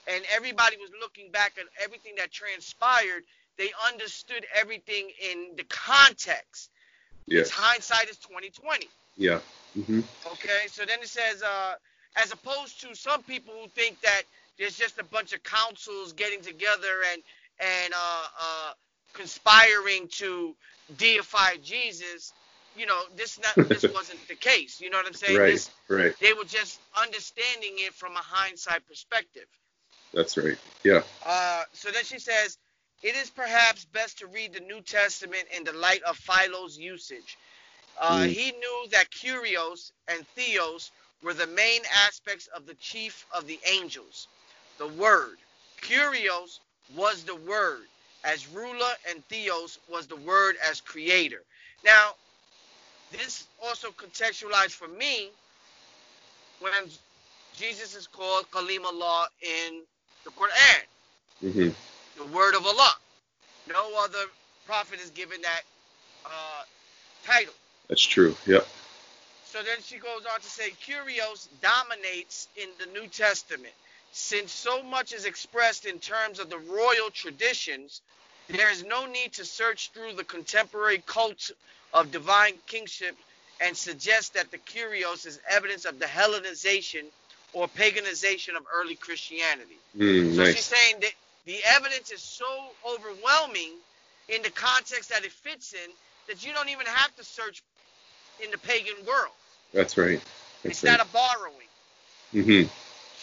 and 0.08 0.24
everybody 0.32 0.78
was 0.78 0.92
looking 1.02 1.32
back 1.32 1.54
at 1.58 1.66
everything 1.84 2.14
that 2.18 2.32
transpired, 2.32 3.24
they 3.58 3.72
understood 3.92 4.46
everything 4.54 5.10
in 5.20 5.56
the 5.58 5.64
context. 5.64 6.70
Yes. 7.26 7.50
hindsight 7.50 8.10
is 8.10 8.18
2020. 8.18 8.88
Yeah. 9.18 9.40
Mm-hmm. 9.76 10.02
Okay. 10.34 10.68
So 10.68 10.86
then 10.86 11.00
it 11.02 11.08
says, 11.08 11.42
uh, 11.42 11.74
as 12.16 12.32
opposed 12.32 12.82
to 12.82 12.94
some 12.94 13.24
people 13.24 13.56
who 13.60 13.68
think 13.70 14.00
that 14.02 14.22
there's 14.58 14.78
just 14.78 15.00
a 15.00 15.04
bunch 15.04 15.34
of 15.34 15.44
councils 15.44 16.14
getting 16.14 16.42
together 16.42 17.02
and 17.12 17.22
and 17.60 17.94
uh, 17.94 18.26
uh, 18.40 18.72
conspiring 19.14 20.08
to 20.10 20.56
deify 20.98 21.56
Jesus, 21.64 22.34
you 22.76 22.86
know, 22.86 23.02
this 23.16 23.40
not 23.40 23.70
this 23.70 23.84
wasn't 23.94 24.28
the 24.28 24.36
case. 24.36 24.82
You 24.82 24.90
know 24.90 24.98
what 24.98 25.08
I'm 25.08 25.14
saying? 25.14 25.38
Right, 25.38 25.52
this, 25.52 25.72
right. 25.88 26.14
They 26.20 26.34
were 26.34 26.46
just 26.46 26.80
understanding 27.00 27.74
it 27.78 27.94
from 27.94 28.14
a 28.14 28.22
hindsight 28.22 28.88
perspective. 28.88 29.46
That's 30.14 30.38
right. 30.38 30.58
Yeah. 30.84 31.02
Uh, 31.26 31.64
so 31.74 31.90
then 31.92 32.04
she 32.04 32.20
says, 32.20 32.58
it 33.02 33.16
is 33.16 33.30
perhaps 33.30 33.86
best 33.86 34.20
to 34.20 34.28
read 34.28 34.54
the 34.54 34.60
New 34.62 34.82
Testament 34.82 35.46
in 35.56 35.64
the 35.64 35.74
light 35.74 36.02
of 36.04 36.18
Philo's 36.18 36.78
usage. 36.78 37.38
Uh, 38.00 38.20
mm. 38.20 38.28
He 38.28 38.52
knew 38.52 38.88
that 38.92 39.10
Kurios 39.12 39.92
and 40.08 40.26
theos 40.36 40.92
were 41.22 41.34
the 41.34 41.48
main 41.48 41.82
aspects 42.06 42.48
of 42.56 42.66
the 42.66 42.76
chief 42.76 43.26
of 43.36 43.48
the 43.48 43.60
angels, 43.72 44.28
the 44.78 44.88
Word. 44.88 45.38
Kurios 45.82 46.60
was 46.96 47.24
the 47.24 47.36
Word 47.36 47.88
as 48.24 48.48
ruler 48.50 48.94
and 49.10 49.24
theos 49.28 49.80
was 49.90 50.08
the 50.08 50.16
word 50.16 50.56
as 50.70 50.82
creator. 50.82 51.42
Now, 51.84 52.12
this 53.12 53.46
also 53.64 53.90
contextualized 53.90 54.72
for 54.72 54.88
me 54.88 55.30
when 56.60 56.72
Jesus 57.56 57.96
is 57.96 58.08
called 58.08 58.50
Kalim 58.52 58.86
Allah 58.86 59.28
in 59.42 59.82
the 60.24 60.32
Quran, 60.32 61.44
mm-hmm. 61.44 62.22
the 62.22 62.36
word 62.36 62.56
of 62.56 62.66
Allah. 62.66 62.94
No 63.70 63.92
other 64.02 64.26
prophet 64.66 65.00
is 65.02 65.10
given 65.12 65.42
that 65.42 65.62
uh, 66.26 66.64
title. 67.26 67.54
That's 67.90 68.02
true. 68.02 68.36
Yep. 68.48 68.68
So 69.46 69.60
then 69.62 69.78
she 69.84 69.98
goes 69.98 70.26
on 70.34 70.40
to 70.40 70.48
say, 70.48 70.72
Kurios 70.86 71.48
dominates 71.62 72.48
in 72.56 72.70
the 72.80 73.00
New 73.00 73.08
Testament. 73.08 73.74
Since 74.16 74.52
so 74.52 74.84
much 74.84 75.12
is 75.12 75.26
expressed 75.26 75.86
in 75.86 75.98
terms 75.98 76.40
of 76.40 76.48
the 76.48 76.60
royal 76.60 77.10
traditions, 77.12 78.02
there 78.48 78.70
is 78.70 78.84
no 78.84 79.08
need 79.08 79.34
to 79.34 79.44
search 79.46 79.90
through 79.92 80.14
the 80.14 80.24
contemporary 80.24 81.02
cult 81.06 81.50
of 81.94 82.12
divine 82.12 82.54
kingship 82.68 83.18
and 83.60 83.76
suggest 83.76 84.36
that 84.36 84.52
the 84.52 84.60
Kurios 84.60 85.26
is 85.26 85.40
evidence 85.50 85.86
of 85.86 85.98
the 85.98 86.06
Hellenization 86.06 87.06
or 87.54 87.68
paganization 87.68 88.56
of 88.56 88.64
early 88.72 88.94
Christianity. 88.96 89.78
Mm, 89.98 90.36
so 90.36 90.44
nice. 90.44 90.56
she's 90.56 90.66
saying 90.66 90.98
that 91.02 91.14
the 91.46 91.58
evidence 91.66 92.12
is 92.12 92.22
so 92.22 92.46
overwhelming 92.88 93.72
in 94.30 94.44
the 94.44 94.52
context 94.52 95.10
that 95.10 95.26
it 95.26 95.32
fits 95.32 95.74
in 95.74 95.90
that 96.28 96.46
you 96.46 96.54
don't 96.54 96.70
even 96.70 96.86
have 96.86 97.16
to 97.16 97.24
search 97.24 97.64
in 98.44 98.52
the 98.52 98.60
pagan 98.60 98.96
world. 99.08 99.34
That's 99.74 99.98
right. 99.98 100.22
That's 100.62 100.78
it's 100.78 100.84
right. 100.84 100.98
not 100.98 101.08
a 101.08 101.12
borrowing. 101.12 101.68
Mm-hmm. 102.34 102.70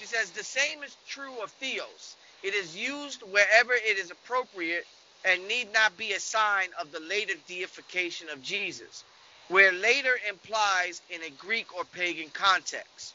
She 0.01 0.07
says 0.07 0.31
the 0.31 0.43
same 0.43 0.83
is 0.83 0.97
true 1.07 1.43
of 1.43 1.51
theos. 1.51 2.17
It 2.43 2.55
is 2.55 2.75
used 2.75 3.23
wherever 3.23 3.75
it 3.75 3.99
is 3.99 4.11
appropriate 4.11 4.87
and 5.27 5.47
need 5.47 5.75
not 5.75 5.95
be 5.99 6.15
a 6.15 6.21
sign 6.21 6.71
of 6.81 6.91
the 6.91 7.01
later 7.01 7.35
deification 7.47 8.31
of 8.31 8.43
Jesus, 8.43 9.05
where 9.49 9.73
later 9.73 10.19
implies 10.27 11.03
in 11.11 11.23
a 11.23 11.29
Greek 11.29 11.77
or 11.77 11.85
pagan 11.85 12.31
context. 12.31 13.13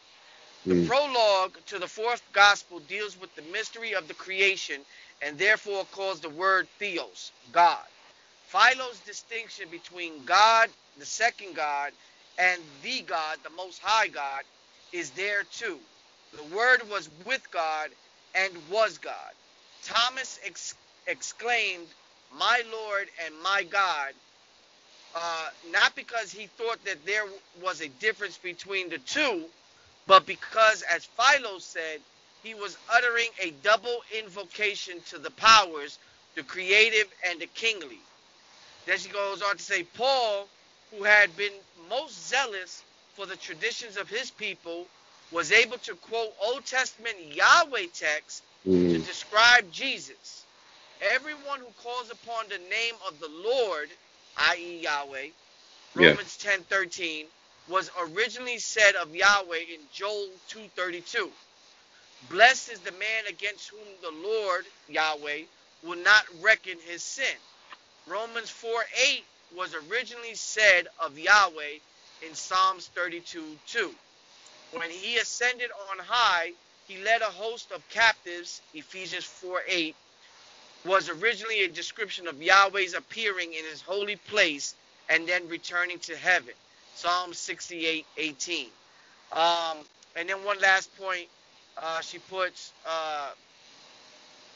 The 0.68 0.76
mm. 0.76 0.88
prologue 0.88 1.58
to 1.68 1.80
the 1.80 1.88
fourth 1.88 2.22
gospel 2.34 2.80
deals 2.82 3.20
with 3.20 3.36
the 3.36 3.42
mystery 3.52 3.96
of 3.96 4.08
the 4.08 4.14
creation 4.14 4.82
and 5.24 5.40
therefore 5.40 5.86
calls 5.86 6.20
the 6.20 6.30
word 6.30 6.68
theos, 6.78 7.32
God. 7.52 7.84
Philo's 8.46 9.00
distinction 9.00 9.70
between 9.72 10.24
God, 10.24 10.70
the 11.00 11.06
second 11.06 11.56
God, 11.56 11.94
and 12.38 12.62
the 12.84 13.02
God, 13.02 13.40
the 13.42 13.50
most 13.50 13.80
high 13.82 14.08
God, 14.08 14.44
is 14.94 15.10
there 15.12 15.46
too. 15.52 15.80
The 16.34 16.56
Word 16.56 16.90
was 16.90 17.10
with 17.26 17.50
God 17.52 17.92
and 18.36 18.54
was 18.72 18.98
God. 19.00 19.34
Thomas 19.84 20.40
ex- 20.46 20.76
exclaimed, 21.08 21.88
My 22.38 22.64
Lord 22.72 23.10
and 23.26 23.36
my 23.44 23.64
God, 23.64 24.14
uh, 25.16 25.50
not 25.72 25.96
because 25.96 26.32
he 26.32 26.48
thought 26.48 26.84
that 26.86 27.06
there 27.06 27.26
was 27.64 27.82
a 27.82 27.90
difference 27.90 28.38
between 28.38 28.90
the 28.90 29.00
two, 29.00 29.46
but 30.08 30.26
because, 30.26 30.84
as 30.84 31.06
Philo 31.06 31.60
said, 31.60 32.02
he 32.44 32.56
was 32.56 32.78
uttering 32.94 33.30
a 33.42 33.52
double 33.64 34.02
invocation 34.18 35.02
to 35.10 35.20
the 35.20 35.32
powers, 35.32 36.00
the 36.36 36.44
creative 36.44 37.08
and 37.30 37.42
the 37.42 37.48
kingly. 37.48 38.00
Then 38.86 38.98
she 39.00 39.10
goes 39.10 39.42
on 39.42 39.58
to 39.58 39.64
say, 39.64 39.84
Paul, 39.84 40.48
who 40.92 41.04
had 41.04 41.36
been 41.38 41.54
most 41.90 42.30
zealous 42.30 42.84
for 43.16 43.26
the 43.26 43.38
traditions 43.38 43.98
of 43.98 44.10
his 44.10 44.32
people, 44.32 44.88
was 45.32 45.52
able 45.52 45.78
to 45.80 45.96
quote 45.96 46.34
Old 46.44 46.66
Testament 46.66 47.16
Yahweh 47.34 47.88
texts 47.94 48.42
mm. 48.68 48.92
to 48.92 49.00
describe 49.00 49.72
Jesus. 49.72 50.46
Everyone 51.02 51.60
who 51.60 51.72
calls 51.84 52.10
upon 52.10 52.46
the 52.48 52.58
name 52.70 52.96
of 53.08 53.20
the 53.20 53.30
Lord, 53.30 53.90
i.e., 54.38 54.80
Yahweh, 54.82 55.28
Romans 55.96 56.40
yeah. 56.44 56.52
10 56.52 56.64
13, 56.64 57.26
was 57.68 57.90
originally 58.00 58.60
said 58.60 58.96
of 58.96 59.16
Yahweh 59.16 59.58
in 59.74 59.80
Joel 59.92 60.30
2:32. 60.50 61.30
Blessed 62.30 62.72
is 62.72 62.80
the 62.80 62.92
man 62.94 63.26
against 63.28 63.70
whom 63.70 63.88
the 64.02 64.28
Lord, 64.28 64.66
Yahweh, 64.88 65.44
will 65.84 65.98
not 65.98 66.26
reckon 66.42 66.78
his 66.88 67.04
sin. 67.04 67.36
Romans 68.08 68.50
4 68.50 68.72
8 69.08 69.24
was 69.56 69.74
originally 69.74 70.36
said 70.36 70.88
of 71.00 71.18
Yahweh 71.18 71.78
in 72.28 72.34
Psalms 72.36 72.88
32 72.96 73.58
2. 73.68 73.96
When 74.72 74.90
he 74.90 75.18
ascended 75.18 75.70
on 75.92 76.00
high, 76.00 76.54
he 76.88 76.98
led 77.04 77.22
a 77.22 77.26
host 77.26 77.72
of 77.72 77.88
captives, 77.90 78.62
Ephesians 78.74 79.24
4 79.24 79.62
8, 79.68 79.96
was 80.86 81.10
originally 81.10 81.64
a 81.64 81.68
description 81.68 82.28
of 82.28 82.42
Yahweh's 82.42 82.94
appearing 82.94 83.54
in 83.54 83.66
his 83.66 83.82
holy 83.82 84.16
place 84.16 84.76
and 85.10 85.28
then 85.28 85.48
returning 85.48 86.00
to 86.00 86.16
heaven. 86.16 86.54
Psalm 86.96 87.34
68, 87.34 88.06
18. 88.18 88.68
Um, 89.32 89.78
and 90.16 90.30
then 90.30 90.44
one 90.46 90.60
last 90.62 90.96
point, 90.98 91.28
uh, 91.78 92.02
she 92.02 92.20
puts, 92.20 92.72
uh, 92.88 93.32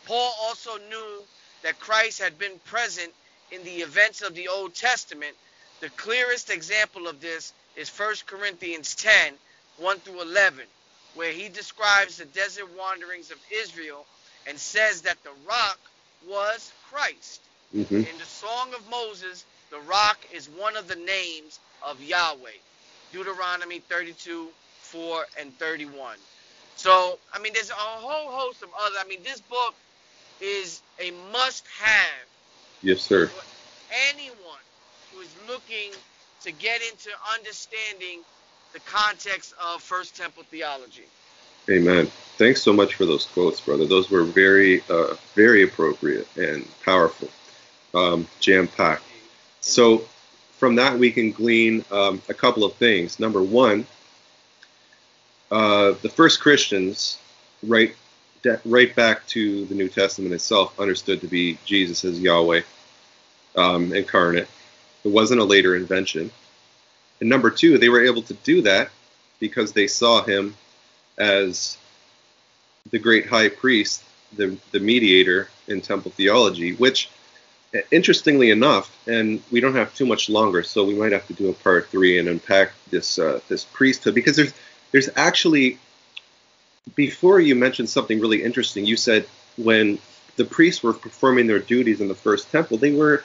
Paul 0.06 0.34
also 0.44 0.78
knew 0.90 1.24
that 1.64 1.80
Christ 1.80 2.22
had 2.22 2.38
been 2.38 2.60
present 2.66 3.12
in 3.52 3.64
the 3.64 3.82
events 3.82 4.22
of 4.22 4.36
the 4.36 4.48
Old 4.48 4.74
Testament. 4.74 5.36
The 5.82 5.90
clearest 5.92 6.50
example 6.50 7.08
of 7.08 7.20
this 7.20 7.54
is 7.76 7.90
1 7.90 8.16
Corinthians 8.26 8.96
10, 8.96 9.34
1 9.80 9.98
through 10.00 10.22
11, 10.22 10.64
where 11.16 11.32
he 11.32 11.50
describes 11.50 12.18
the 12.18 12.26
desert 12.26 12.68
wanderings 12.78 13.32
of 13.32 13.38
Israel 13.52 14.06
and 14.48 14.58
says 14.58 15.02
that 15.02 15.18
the 15.24 15.32
rock 15.48 15.80
was 16.28 16.72
Christ. 16.92 17.42
Mm-hmm. 17.76 17.96
In 17.96 18.18
the 18.18 18.26
Song 18.26 18.74
of 18.74 18.90
Moses, 18.90 19.46
the 19.72 19.80
rock 19.80 20.18
is 20.34 20.48
one 20.50 20.76
of 20.76 20.88
the 20.88 20.96
names 20.96 21.60
of 21.86 22.02
Yahweh. 22.02 22.50
Deuteronomy 23.14 23.80
32, 23.80 24.48
4 24.82 25.26
and 25.40 25.54
31. 25.60 26.16
So, 26.76 27.20
I 27.34 27.40
mean, 27.40 27.54
there's 27.54 27.70
a 27.70 27.74
whole 27.74 28.32
host 28.32 28.64
of 28.64 28.70
other. 28.80 28.96
I 29.00 29.08
mean, 29.08 29.20
this 29.24 29.42
book 29.42 29.76
is 30.42 30.82
a 31.00 31.12
must 31.32 31.66
have. 31.82 32.28
Yes, 32.82 33.02
sir. 33.02 33.28
For 33.28 33.44
anyone 34.14 34.64
who 35.14 35.22
is 35.22 35.36
looking 35.48 35.92
to 36.44 36.52
get 36.52 36.82
into 36.82 37.10
understanding 37.36 38.22
the 38.74 38.80
context 38.82 39.54
of 39.64 39.82
First 39.82 40.16
Temple 40.16 40.44
theology. 40.50 41.06
Amen. 41.70 42.08
Thanks 42.38 42.62
so 42.62 42.74
much 42.74 42.96
for 42.96 43.06
those 43.06 43.26
quotes, 43.26 43.60
brother. 43.60 43.86
Those 43.86 44.10
were 44.10 44.24
very, 44.24 44.82
uh, 44.90 45.16
very 45.36 45.64
appropriate 45.64 46.28
and 46.36 46.66
powerful, 46.84 47.30
um, 47.94 48.28
jam 48.40 48.68
packed. 48.68 49.04
So, 49.62 50.04
from 50.58 50.76
that, 50.76 50.98
we 50.98 51.12
can 51.12 51.32
glean 51.32 51.86
um, 51.92 52.22
a 52.28 52.34
couple 52.34 52.64
of 52.64 52.74
things. 52.74 53.20
Number 53.20 53.42
one, 53.42 53.86
uh, 55.52 55.94
the 56.02 56.10
first 56.10 56.42
Christians, 56.42 57.18
right, 57.64 57.96
right 58.66 58.96
back 58.96 59.26
to 59.28 59.66
the 59.66 59.76
New 59.76 59.90
Testament 59.90 60.34
itself, 60.34 60.78
understood 60.80 61.22
to 61.22 61.28
be 61.28 61.58
Jesus 61.66 62.04
as 62.04 62.20
Yahweh 62.20 62.62
um, 63.56 63.94
incarnate. 63.94 64.48
It 65.04 65.10
wasn't 65.10 65.42
a 65.42 65.46
later 65.46 65.76
invention. 65.76 66.32
And 67.20 67.30
number 67.30 67.50
two, 67.50 67.78
they 67.78 67.90
were 67.90 68.04
able 68.04 68.22
to 68.24 68.34
do 68.34 68.62
that 68.64 68.90
because 69.40 69.74
they 69.74 69.88
saw 69.88 70.24
him 70.24 70.56
as 71.18 71.78
the 72.92 73.00
great 73.00 73.28
high 73.28 73.50
priest, 73.50 74.04
the, 74.36 74.58
the 74.72 74.80
mediator 74.80 75.50
in 75.68 75.82
temple 75.82 76.12
theology, 76.12 76.74
which, 76.74 77.10
interestingly 77.92 78.52
enough, 78.52 78.96
and 79.08 79.42
we 79.52 79.60
don't 79.60 79.76
have 79.76 79.94
too 79.94 80.06
much 80.06 80.30
longer, 80.30 80.64
so 80.64 80.84
we 80.86 80.96
might 80.96 81.12
have 81.12 81.28
to 81.28 81.34
do 81.34 81.50
a 81.50 81.54
part 81.54 81.88
three 81.88 82.18
and 82.20 82.28
unpack 82.28 82.72
this 82.90 83.20
uh, 83.20 83.40
this 83.48 83.66
priesthood 83.66 84.16
because 84.16 84.36
there's 84.36 84.54
there's 84.92 85.10
actually 85.16 85.78
before 86.96 87.40
you 87.40 87.56
mentioned 87.56 87.90
something 87.90 88.20
really 88.20 88.44
interesting. 88.44 88.86
You 88.86 88.96
said 88.96 89.28
when 89.58 90.00
the 90.36 90.46
priests 90.46 90.82
were 90.82 90.94
performing 90.94 91.48
their 91.48 91.60
duties 91.60 92.02
in 92.02 92.08
the 92.08 92.16
first 92.16 92.52
temple, 92.52 92.78
they 92.78 92.94
were 92.94 93.24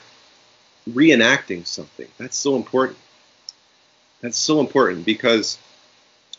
reenacting 0.89 1.65
something. 1.65 2.07
That's 2.17 2.37
so 2.37 2.55
important. 2.55 2.99
That's 4.25 4.39
so 4.39 4.59
important 4.59 5.05
because 5.05 5.59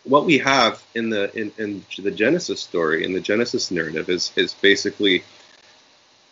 what 0.03 0.25
we 0.25 0.39
have 0.39 0.83
in 0.97 1.09
the 1.09 1.33
in, 1.39 1.53
in 1.57 1.85
the 2.03 2.11
Genesis 2.11 2.61
story, 2.61 3.05
in 3.05 3.13
the 3.13 3.21
Genesis 3.21 3.71
narrative, 3.71 4.11
is 4.11 4.33
is 4.35 4.55
basically 4.55 5.23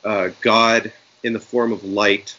uh, 0.02 0.30
God 0.40 0.92
in 1.22 1.32
the 1.32 1.38
form 1.38 1.70
of 1.70 1.84
light, 1.84 2.34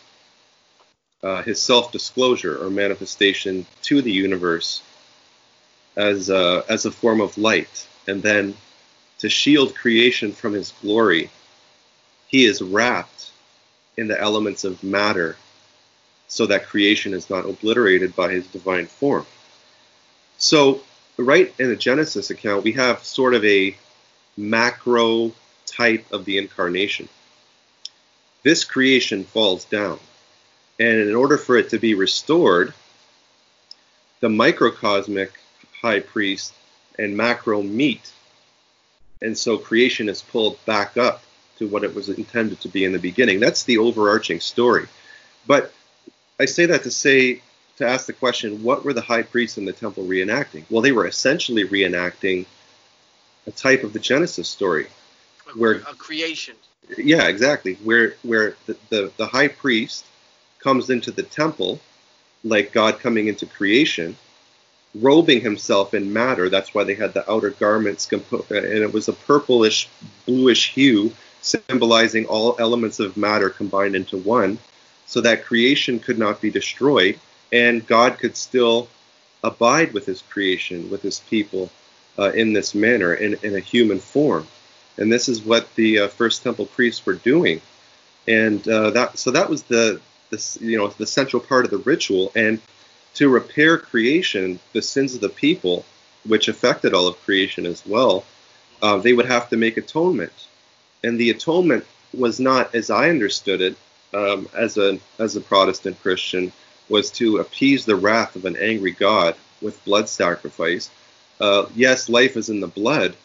uh, 1.23 1.43
His 1.43 1.61
self-disclosure 1.61 2.61
or 2.61 2.69
manifestation 2.69 3.65
to 3.83 4.01
the 4.01 4.11
universe 4.11 4.81
as 5.95 6.29
a, 6.29 6.65
as 6.67 6.85
a 6.85 6.91
form 6.91 7.21
of 7.21 7.37
light, 7.37 7.87
and 8.07 8.21
then 8.21 8.53
to 9.19 9.29
shield 9.29 9.75
creation 9.75 10.33
from 10.33 10.51
His 10.51 10.73
glory, 10.81 11.29
He 12.27 12.43
is 12.43 12.61
wrapped 12.61 13.31
in 13.95 14.09
the 14.09 14.19
elements 14.19 14.65
of 14.65 14.83
matter, 14.83 15.37
so 16.27 16.45
that 16.47 16.67
creation 16.67 17.13
is 17.13 17.29
not 17.29 17.45
obliterated 17.45 18.15
by 18.15 18.31
His 18.31 18.47
divine 18.47 18.87
form. 18.87 19.25
So 20.37 20.81
right 21.17 21.53
in 21.59 21.69
the 21.69 21.75
Genesis 21.75 22.29
account, 22.29 22.63
we 22.63 22.73
have 22.73 23.03
sort 23.03 23.33
of 23.33 23.43
a 23.45 23.75
macro 24.37 25.31
type 25.65 26.11
of 26.11 26.25
the 26.25 26.37
incarnation. 26.37 27.09
This 28.43 28.63
creation 28.63 29.23
falls 29.23 29.65
down. 29.65 29.99
And 30.79 30.99
in 30.99 31.15
order 31.15 31.37
for 31.37 31.57
it 31.57 31.69
to 31.69 31.79
be 31.79 31.93
restored, 31.93 32.73
the 34.19 34.29
microcosmic 34.29 35.31
high 35.81 36.01
priest 36.01 36.53
and 36.99 37.15
macro 37.15 37.61
meet. 37.61 38.11
And 39.21 39.37
so 39.37 39.57
creation 39.57 40.09
is 40.09 40.21
pulled 40.21 40.63
back 40.65 40.97
up 40.97 41.23
to 41.57 41.67
what 41.67 41.83
it 41.83 41.95
was 41.95 42.09
intended 42.09 42.59
to 42.61 42.67
be 42.67 42.83
in 42.83 42.91
the 42.91 42.99
beginning. 42.99 43.39
That's 43.39 43.63
the 43.63 43.77
overarching 43.77 44.41
story. 44.41 44.87
But 45.47 45.71
I 46.39 46.45
say 46.45 46.65
that 46.65 46.83
to 46.83 46.91
say 46.91 47.41
to 47.77 47.87
ask 47.87 48.05
the 48.05 48.13
question, 48.13 48.63
what 48.63 48.85
were 48.85 48.93
the 48.93 49.01
high 49.01 49.23
priests 49.23 49.57
in 49.57 49.65
the 49.65 49.73
temple 49.73 50.05
reenacting? 50.05 50.63
Well, 50.69 50.81
they 50.81 50.91
were 50.91 51.07
essentially 51.07 51.67
reenacting 51.67 52.45
a 53.47 53.51
type 53.51 53.83
of 53.83 53.93
the 53.93 53.99
Genesis 53.99 54.49
story, 54.49 54.87
where 55.55 55.75
a 55.75 55.93
creation. 55.95 56.55
Yeah, 56.97 57.27
exactly. 57.27 57.75
Where 57.83 58.15
where 58.23 58.55
the, 58.65 58.77
the, 58.89 59.11
the 59.17 59.27
high 59.27 59.47
priest 59.47 60.05
comes 60.59 60.89
into 60.89 61.11
the 61.11 61.23
temple, 61.23 61.79
like 62.43 62.71
God 62.71 62.99
coming 62.99 63.27
into 63.27 63.45
creation, 63.45 64.17
robing 64.95 65.41
himself 65.41 65.93
in 65.93 66.11
matter. 66.11 66.49
That's 66.49 66.73
why 66.73 66.83
they 66.83 66.95
had 66.95 67.13
the 67.13 67.29
outer 67.29 67.51
garments, 67.51 68.05
compo- 68.05 68.45
and 68.49 68.65
it 68.65 68.93
was 68.93 69.07
a 69.07 69.13
purplish, 69.13 69.89
bluish 70.25 70.73
hue, 70.73 71.11
symbolizing 71.41 72.25
all 72.25 72.55
elements 72.59 72.99
of 72.99 73.17
matter 73.17 73.49
combined 73.49 73.95
into 73.95 74.17
one, 74.17 74.57
so 75.05 75.21
that 75.21 75.45
creation 75.45 75.99
could 75.99 76.17
not 76.17 76.41
be 76.41 76.49
destroyed 76.49 77.19
and 77.51 77.85
God 77.85 78.17
could 78.17 78.35
still 78.35 78.87
abide 79.43 79.93
with 79.93 80.05
his 80.05 80.21
creation, 80.21 80.89
with 80.89 81.01
his 81.01 81.19
people 81.19 81.69
uh, 82.17 82.31
in 82.31 82.53
this 82.53 82.73
manner, 82.73 83.13
in, 83.13 83.37
in 83.43 83.55
a 83.55 83.59
human 83.59 83.99
form. 83.99 84.47
And 84.97 85.11
this 85.11 85.29
is 85.29 85.41
what 85.41 85.73
the 85.75 85.99
uh, 85.99 86.07
first 86.07 86.43
temple 86.43 86.65
priests 86.65 87.05
were 87.05 87.15
doing. 87.15 87.61
And 88.27 88.67
uh, 88.67 88.89
that, 88.91 89.17
so 89.19 89.31
that 89.31 89.49
was 89.49 89.63
the, 89.63 90.01
the, 90.31 90.57
you 90.61 90.77
know, 90.77 90.87
the 90.87 91.05
central 91.05 91.41
part 91.41 91.65
of 91.65 91.71
the 91.71 91.77
ritual. 91.77 92.31
And 92.35 92.59
to 93.15 93.29
repair 93.29 93.77
creation, 93.77 94.59
the 94.73 94.81
sins 94.81 95.13
of 95.13 95.21
the 95.21 95.29
people, 95.29 95.85
which 96.25 96.47
affected 96.47 96.93
all 96.93 97.07
of 97.07 97.21
creation 97.23 97.65
as 97.65 97.85
well, 97.85 98.25
uh, 98.81 98.97
they 98.97 99.13
would 99.13 99.27
have 99.27 99.49
to 99.49 99.57
make 99.57 99.77
atonement. 99.77 100.47
And 101.03 101.19
the 101.19 101.29
atonement 101.29 101.85
was 102.13 102.39
not, 102.39 102.73
as 102.73 102.89
I 102.89 103.09
understood 103.09 103.61
it, 103.61 103.77
um, 104.15 104.47
as 104.55 104.77
a 104.77 104.99
as 105.19 105.35
a 105.35 105.41
Protestant 105.41 106.01
Christian, 106.01 106.51
was 106.89 107.11
to 107.11 107.37
appease 107.37 107.85
the 107.85 107.95
wrath 107.95 108.35
of 108.35 108.45
an 108.45 108.55
angry 108.57 108.91
God 108.91 109.35
with 109.61 109.83
blood 109.85 110.07
sacrifice. 110.09 110.89
Uh, 111.39 111.65
yes, 111.75 112.09
life 112.09 112.37
is 112.37 112.49
in 112.49 112.61
the 112.61 112.67
blood, 112.67 113.15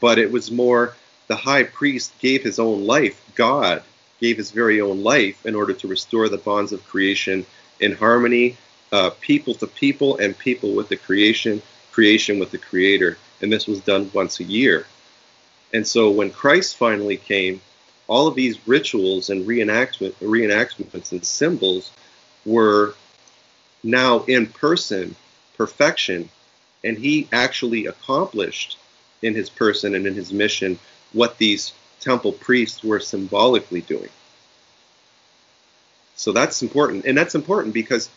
but 0.00 0.18
it 0.18 0.30
was 0.30 0.50
more 0.50 0.94
the 1.26 1.36
high 1.36 1.64
priest 1.64 2.12
gave 2.18 2.42
his 2.42 2.58
own 2.58 2.86
life. 2.86 3.20
God 3.34 3.82
gave 4.20 4.36
his 4.36 4.50
very 4.50 4.80
own 4.80 5.02
life 5.02 5.44
in 5.46 5.54
order 5.54 5.72
to 5.72 5.88
restore 5.88 6.28
the 6.28 6.38
bonds 6.38 6.72
of 6.72 6.86
creation 6.86 7.46
in 7.80 7.92
harmony, 7.94 8.56
uh, 8.92 9.10
people 9.20 9.54
to 9.54 9.66
people, 9.66 10.18
and 10.18 10.36
people 10.36 10.74
with 10.74 10.88
the 10.88 10.96
creation, 10.96 11.62
creation 11.92 12.38
with 12.38 12.50
the 12.50 12.58
Creator. 12.58 13.16
And 13.40 13.50
this 13.50 13.66
was 13.66 13.80
done 13.80 14.10
once 14.12 14.40
a 14.40 14.44
year. 14.44 14.86
And 15.72 15.86
so 15.86 16.10
when 16.10 16.30
Christ 16.30 16.76
finally 16.76 17.16
came, 17.16 17.60
all 18.10 18.26
of 18.26 18.34
these 18.34 18.66
rituals 18.66 19.30
and 19.30 19.46
reenactment, 19.46 20.12
reenactments 20.14 21.12
and 21.12 21.24
symbols 21.24 21.92
were 22.44 22.94
now 23.84 24.24
in 24.24 24.48
person 24.48 25.14
perfection, 25.56 26.28
and 26.82 26.98
he 26.98 27.28
actually 27.32 27.86
accomplished 27.86 28.78
in 29.22 29.34
his 29.34 29.48
person 29.48 29.94
and 29.94 30.08
in 30.08 30.14
his 30.14 30.32
mission 30.32 30.76
what 31.12 31.38
these 31.38 31.72
temple 32.00 32.32
priests 32.32 32.82
were 32.82 32.98
symbolically 32.98 33.82
doing. 33.82 34.08
So 36.16 36.32
that's 36.32 36.62
important. 36.62 37.04
And 37.04 37.16
that's 37.16 37.36
important 37.36 37.74
because 37.74 38.10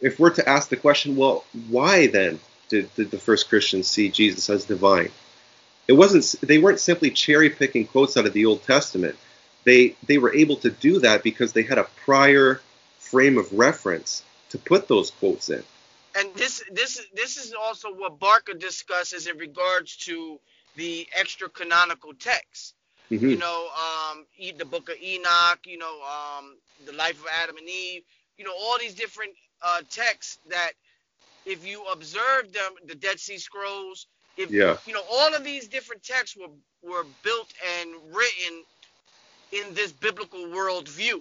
if 0.00 0.18
we're 0.18 0.30
to 0.30 0.48
ask 0.48 0.70
the 0.70 0.76
question, 0.76 1.14
well, 1.14 1.44
why 1.68 2.06
then 2.06 2.40
did, 2.70 2.92
did 2.94 3.10
the 3.10 3.18
first 3.18 3.50
Christians 3.50 3.86
see 3.86 4.08
Jesus 4.08 4.48
as 4.48 4.64
divine? 4.64 5.10
It 5.88 5.92
wasn't 5.92 6.40
they 6.40 6.58
weren't 6.58 6.80
simply 6.80 7.10
cherry 7.10 7.50
picking 7.50 7.86
quotes 7.86 8.16
out 8.16 8.26
of 8.26 8.32
the 8.32 8.46
Old 8.46 8.62
Testament. 8.64 9.16
They 9.66 9.96
they 10.06 10.18
were 10.18 10.32
able 10.32 10.56
to 10.58 10.70
do 10.70 11.00
that 11.00 11.24
because 11.24 11.52
they 11.52 11.64
had 11.64 11.78
a 11.78 11.88
prior 12.04 12.60
frame 13.00 13.36
of 13.36 13.52
reference 13.52 14.22
to 14.50 14.58
put 14.58 14.86
those 14.86 15.10
quotes 15.10 15.50
in. 15.50 15.62
And 16.16 16.32
this 16.34 16.62
this 16.70 17.04
this 17.14 17.36
is 17.36 17.52
also 17.52 17.92
what 17.92 18.20
Barker 18.20 18.54
discusses 18.54 19.26
in 19.26 19.36
regards 19.38 19.96
to 20.06 20.38
the 20.76 21.06
extra 21.18 21.48
canonical 21.48 22.14
texts. 22.14 22.74
Mm-hmm. 23.10 23.28
You 23.28 23.38
know, 23.38 23.68
um, 23.68 24.24
the 24.56 24.64
book 24.64 24.88
of 24.88 24.96
Enoch. 25.02 25.58
You 25.64 25.78
know, 25.78 26.00
um, 26.02 26.56
the 26.86 26.92
life 26.92 27.20
of 27.20 27.26
Adam 27.42 27.56
and 27.56 27.68
Eve. 27.68 28.02
You 28.38 28.44
know, 28.44 28.54
all 28.56 28.78
these 28.78 28.94
different 28.94 29.32
uh, 29.62 29.82
texts 29.90 30.38
that, 30.48 30.72
if 31.44 31.66
you 31.66 31.84
observe 31.92 32.52
them, 32.52 32.72
the 32.86 32.94
Dead 32.94 33.18
Sea 33.18 33.38
Scrolls. 33.38 34.06
If 34.36 34.52
yeah. 34.52 34.76
you 34.86 34.94
know, 34.94 35.02
all 35.10 35.34
of 35.34 35.42
these 35.42 35.66
different 35.66 36.04
texts 36.04 36.36
were 36.36 36.54
were 36.88 37.04
built 37.24 37.52
and 37.80 37.90
written 38.14 38.62
in 39.52 39.74
this 39.74 39.92
biblical 39.92 40.40
worldview. 40.40 41.20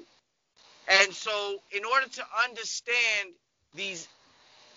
And 0.87 1.13
so, 1.13 1.57
in 1.71 1.83
order 1.85 2.07
to 2.07 2.23
understand 2.43 3.29
these 3.73 4.07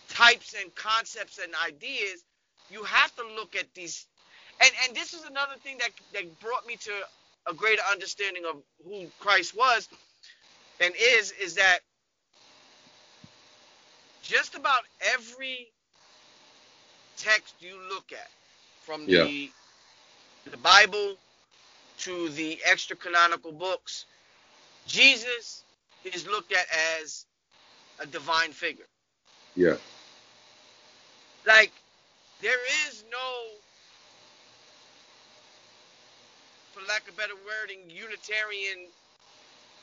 types 0.09 0.55
and 0.61 0.75
concepts 0.75 1.39
and 1.39 1.53
ideas, 1.67 2.25
you 2.71 2.83
have 2.85 3.15
to 3.17 3.23
look 3.37 3.57
at 3.57 3.73
these. 3.75 4.07
And 4.61 4.71
and 4.87 4.97
this 4.97 5.13
is 5.13 5.25
another 5.25 5.55
thing 5.63 5.77
that 5.79 5.91
that 6.15 6.41
brought 6.41 6.67
me 6.67 6.77
to 6.77 6.93
a 7.47 7.55
greater 7.55 7.83
understanding 7.93 8.45
of 8.45 8.57
who 8.85 9.07
Christ 9.21 9.57
was 9.57 9.89
and 10.81 10.95
is 10.97 11.33
is 11.33 11.55
that 11.55 11.81
just 14.23 14.55
about 14.55 14.83
every 15.15 15.69
text 17.17 17.55
you 17.61 17.79
look 17.89 18.13
at, 18.13 18.29
from 18.85 19.05
yeah. 19.07 19.25
the 19.25 19.51
the 20.51 20.57
Bible 20.59 21.17
to 21.99 22.29
the 22.31 22.59
extra 22.65 22.97
canonical 22.97 23.53
books, 23.53 24.05
Jesus 24.87 25.63
is 26.05 26.27
looked 26.27 26.53
at 26.53 26.67
as 27.01 27.27
a 28.01 28.07
divine 28.07 28.53
figure. 28.53 28.87
Yeah. 29.55 29.77
Like, 31.47 31.73
there 32.41 32.59
is 32.89 33.05
no, 33.11 33.19
for 36.73 36.87
lack 36.89 37.09
of 37.09 37.17
better 37.17 37.35
wording, 37.35 37.79
Unitarian, 37.89 38.87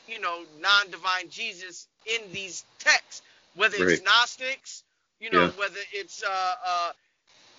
you 0.08 0.20
know, 0.20 0.42
non 0.60 0.90
divine 0.90 1.28
Jesus 1.28 1.88
in 2.06 2.32
these 2.32 2.64
texts. 2.78 3.22
Whether 3.54 3.84
right. 3.84 3.92
it's 3.92 4.02
Gnostics, 4.02 4.84
you 5.20 5.30
know, 5.30 5.44
yeah. 5.44 5.50
whether 5.50 5.80
it's, 5.92 6.22
uh, 6.22 6.54
uh, 6.66 6.92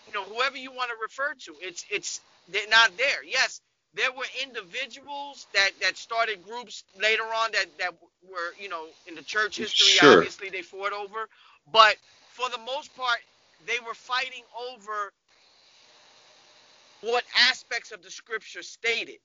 you 0.08 0.14
know, 0.14 0.24
whoever 0.24 0.58
you 0.58 0.72
want 0.72 0.90
to 0.90 0.96
refer 1.02 1.34
to, 1.46 1.56
it's, 1.62 1.86
it's, 1.92 2.22
they're 2.50 2.68
not 2.70 2.96
there. 2.98 3.24
Yes, 3.26 3.62
there 3.94 4.12
were 4.12 4.26
individuals 4.44 5.48
that 5.54 5.72
that 5.82 5.98
started 5.98 6.44
groups 6.44 6.84
later 7.02 7.24
on 7.24 7.52
that 7.52 7.66
that 7.80 7.94
were 8.30 8.54
you 8.60 8.70
know 8.70 8.86
in 9.08 9.16
the 9.16 9.24
church 9.24 9.58
history 9.58 9.88
sure. 9.88 10.18
obviously 10.18 10.50
they 10.50 10.62
fought 10.62 10.94
over 10.94 11.28
but 11.72 11.96
for 12.34 12.50
the 12.50 12.60
most 12.60 12.96
part 12.96 13.20
they 13.66 13.80
were 13.86 13.94
fighting 13.94 14.44
over 14.72 15.12
what 17.02 17.24
aspects 17.50 17.92
of 17.92 18.02
the 18.02 18.10
scripture 18.10 18.64
stated 18.64 19.18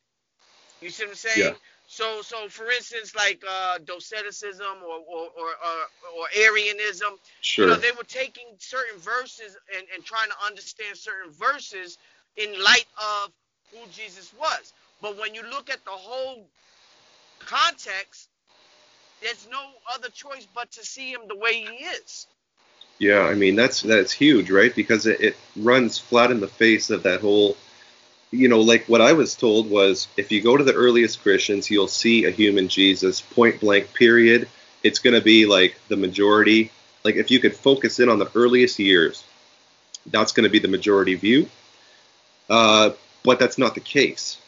you 0.81 0.91
see 0.91 1.05
what 1.05 1.11
i'm 1.11 1.17
saying 1.17 1.49
yeah. 1.51 1.55
so 1.87 2.23
so 2.23 2.49
for 2.49 2.71
instance 2.71 3.15
like 3.15 3.43
uh 3.49 3.79
doceticism 3.85 4.83
or 4.83 4.99
or 5.09 5.27
or, 5.39 5.49
or, 5.49 6.21
or 6.21 6.27
arianism 6.37 7.15
sure. 7.41 7.67
you 7.67 7.71
know 7.71 7.77
they 7.79 7.93
were 7.93 8.05
taking 8.05 8.47
certain 8.59 8.99
verses 8.99 9.57
and, 9.77 9.87
and 9.95 10.05
trying 10.05 10.29
to 10.29 10.37
understand 10.47 10.97
certain 10.97 11.33
verses 11.33 11.99
in 12.37 12.53
light 12.63 12.87
of 12.99 13.31
who 13.73 13.79
Jesus 13.91 14.33
was. 14.39 14.73
But 15.01 15.19
when 15.19 15.35
you 15.35 15.43
look 15.43 15.71
at 15.71 15.85
the 15.85 15.91
whole 15.91 16.47
context, 17.41 18.29
there's 19.21 19.49
no 19.51 19.63
other 19.93 20.09
choice 20.09 20.47
but 20.55 20.71
to 20.73 20.85
see 20.85 21.13
him 21.13 21.23
the 21.29 21.37
way 21.37 21.55
he 21.55 21.85
is. 21.85 22.27
Yeah, 22.99 23.21
I 23.21 23.35
mean 23.35 23.57
that's 23.57 23.83
that's 23.83 24.13
huge, 24.13 24.51
right? 24.51 24.75
Because 24.75 25.07
it, 25.07 25.21
it 25.21 25.37
runs 25.57 25.99
flat 25.99 26.31
in 26.31 26.41
the 26.41 26.49
face 26.49 26.91
of 26.91 27.03
that 27.03 27.21
whole 27.21 27.57
you 28.33 28.49
know, 28.49 28.63
like 28.63 28.87
what 28.87 29.03
I 29.03 29.13
was 29.13 29.35
told 29.35 29.71
was 29.71 30.09
if 30.17 30.33
you 30.33 30.41
go 30.41 30.57
to 30.57 30.65
the 30.65 30.73
earliest 30.73 31.23
Christians, 31.23 31.71
you'll 31.71 31.87
see 31.87 32.25
a 32.25 32.31
human 32.31 32.67
Jesus, 32.67 33.21
point 33.21 33.61
blank, 33.61 33.93
period. 33.93 34.49
It's 34.83 34.99
going 34.99 35.15
to 35.15 35.21
be 35.21 35.47
like 35.47 35.79
the 35.89 35.97
majority. 35.97 36.73
Like 37.05 37.17
if 37.17 37.31
you 37.31 37.39
could 37.39 37.55
focus 37.55 38.01
in 38.01 38.09
on 38.09 38.19
the 38.19 38.31
earliest 38.35 38.79
years, 38.79 39.23
that's 40.07 40.33
going 40.33 40.45
to 40.45 40.51
be 40.51 40.59
the 40.59 40.69
majority 40.69 41.15
view. 41.15 41.49
Uh, 42.49 42.91
but 43.25 43.39
that's 43.39 43.59
not 43.59 43.75
the 43.75 43.81
case. 43.81 44.39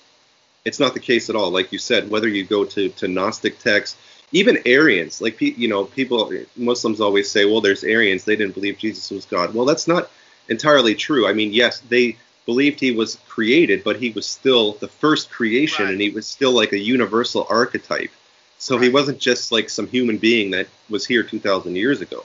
It's 0.64 0.80
not 0.80 0.94
the 0.94 1.00
case 1.00 1.28
at 1.28 1.36
all. 1.36 1.50
Like 1.50 1.72
you 1.72 1.78
said, 1.78 2.10
whether 2.10 2.28
you 2.28 2.44
go 2.44 2.64
to, 2.64 2.88
to 2.88 3.08
Gnostic 3.08 3.58
texts, 3.58 3.96
even 4.32 4.58
Arians, 4.66 5.20
like 5.20 5.40
you 5.40 5.68
know, 5.68 5.84
people 5.84 6.32
Muslims 6.56 7.00
always 7.00 7.30
say, 7.30 7.44
well, 7.44 7.60
there's 7.60 7.84
Arians, 7.84 8.24
they 8.24 8.36
didn't 8.36 8.54
believe 8.54 8.78
Jesus 8.78 9.10
was 9.10 9.26
God. 9.26 9.54
Well, 9.54 9.66
that's 9.66 9.86
not 9.86 10.10
entirely 10.48 10.94
true. 10.94 11.28
I 11.28 11.32
mean, 11.32 11.52
yes, 11.52 11.80
they 11.80 12.16
believed 12.46 12.80
he 12.80 12.92
was 12.92 13.18
created, 13.28 13.84
but 13.84 13.96
he 13.96 14.10
was 14.10 14.26
still 14.26 14.72
the 14.74 14.88
first 14.88 15.30
creation, 15.30 15.84
right. 15.84 15.92
and 15.92 16.00
he 16.00 16.10
was 16.10 16.26
still 16.26 16.52
like 16.52 16.72
a 16.72 16.78
universal 16.78 17.46
archetype. 17.48 18.10
So 18.58 18.76
right. 18.76 18.84
he 18.84 18.90
wasn't 18.90 19.18
just 19.18 19.52
like 19.52 19.68
some 19.70 19.86
human 19.86 20.18
being 20.18 20.50
that 20.50 20.66
was 20.88 21.06
here 21.06 21.22
2,000 21.22 21.76
years 21.76 22.00
ago. 22.00 22.24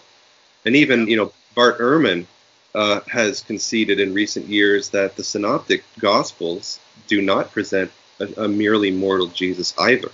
And 0.65 0.75
even 0.75 1.07
you 1.07 1.17
know, 1.17 1.31
Bart 1.55 1.79
Ehrman 1.79 2.25
uh, 2.75 3.01
has 3.07 3.41
conceded 3.41 3.99
in 3.99 4.13
recent 4.13 4.47
years 4.47 4.89
that 4.89 5.15
the 5.15 5.23
synoptic 5.23 5.83
gospels 5.99 6.79
do 7.07 7.21
not 7.21 7.51
present 7.51 7.91
a, 8.19 8.43
a 8.43 8.47
merely 8.47 8.91
mortal 8.91 9.27
Jesus 9.27 9.73
either. 9.79 10.11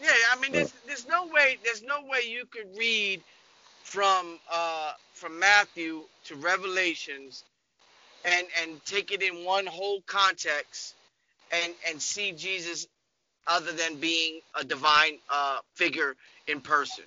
Yeah, 0.00 0.10
I 0.32 0.40
mean, 0.40 0.52
there's, 0.52 0.68
uh, 0.68 0.76
there's 0.86 1.06
no 1.06 1.26
way 1.26 1.58
there's 1.64 1.82
no 1.82 2.00
way 2.02 2.20
you 2.26 2.46
could 2.46 2.76
read 2.76 3.22
from 3.82 4.38
uh, 4.50 4.92
from 5.12 5.38
Matthew 5.38 6.02
to 6.24 6.36
Revelations 6.36 7.44
and 8.24 8.46
and 8.62 8.84
take 8.84 9.12
it 9.12 9.22
in 9.22 9.44
one 9.44 9.66
whole 9.66 10.00
context 10.06 10.94
and 11.52 11.72
and 11.88 12.00
see 12.00 12.32
Jesus 12.32 12.86
other 13.46 13.72
than 13.72 13.96
being 13.96 14.40
a 14.58 14.64
divine 14.64 15.18
uh, 15.28 15.58
figure 15.74 16.16
in 16.46 16.60
person. 16.60 17.04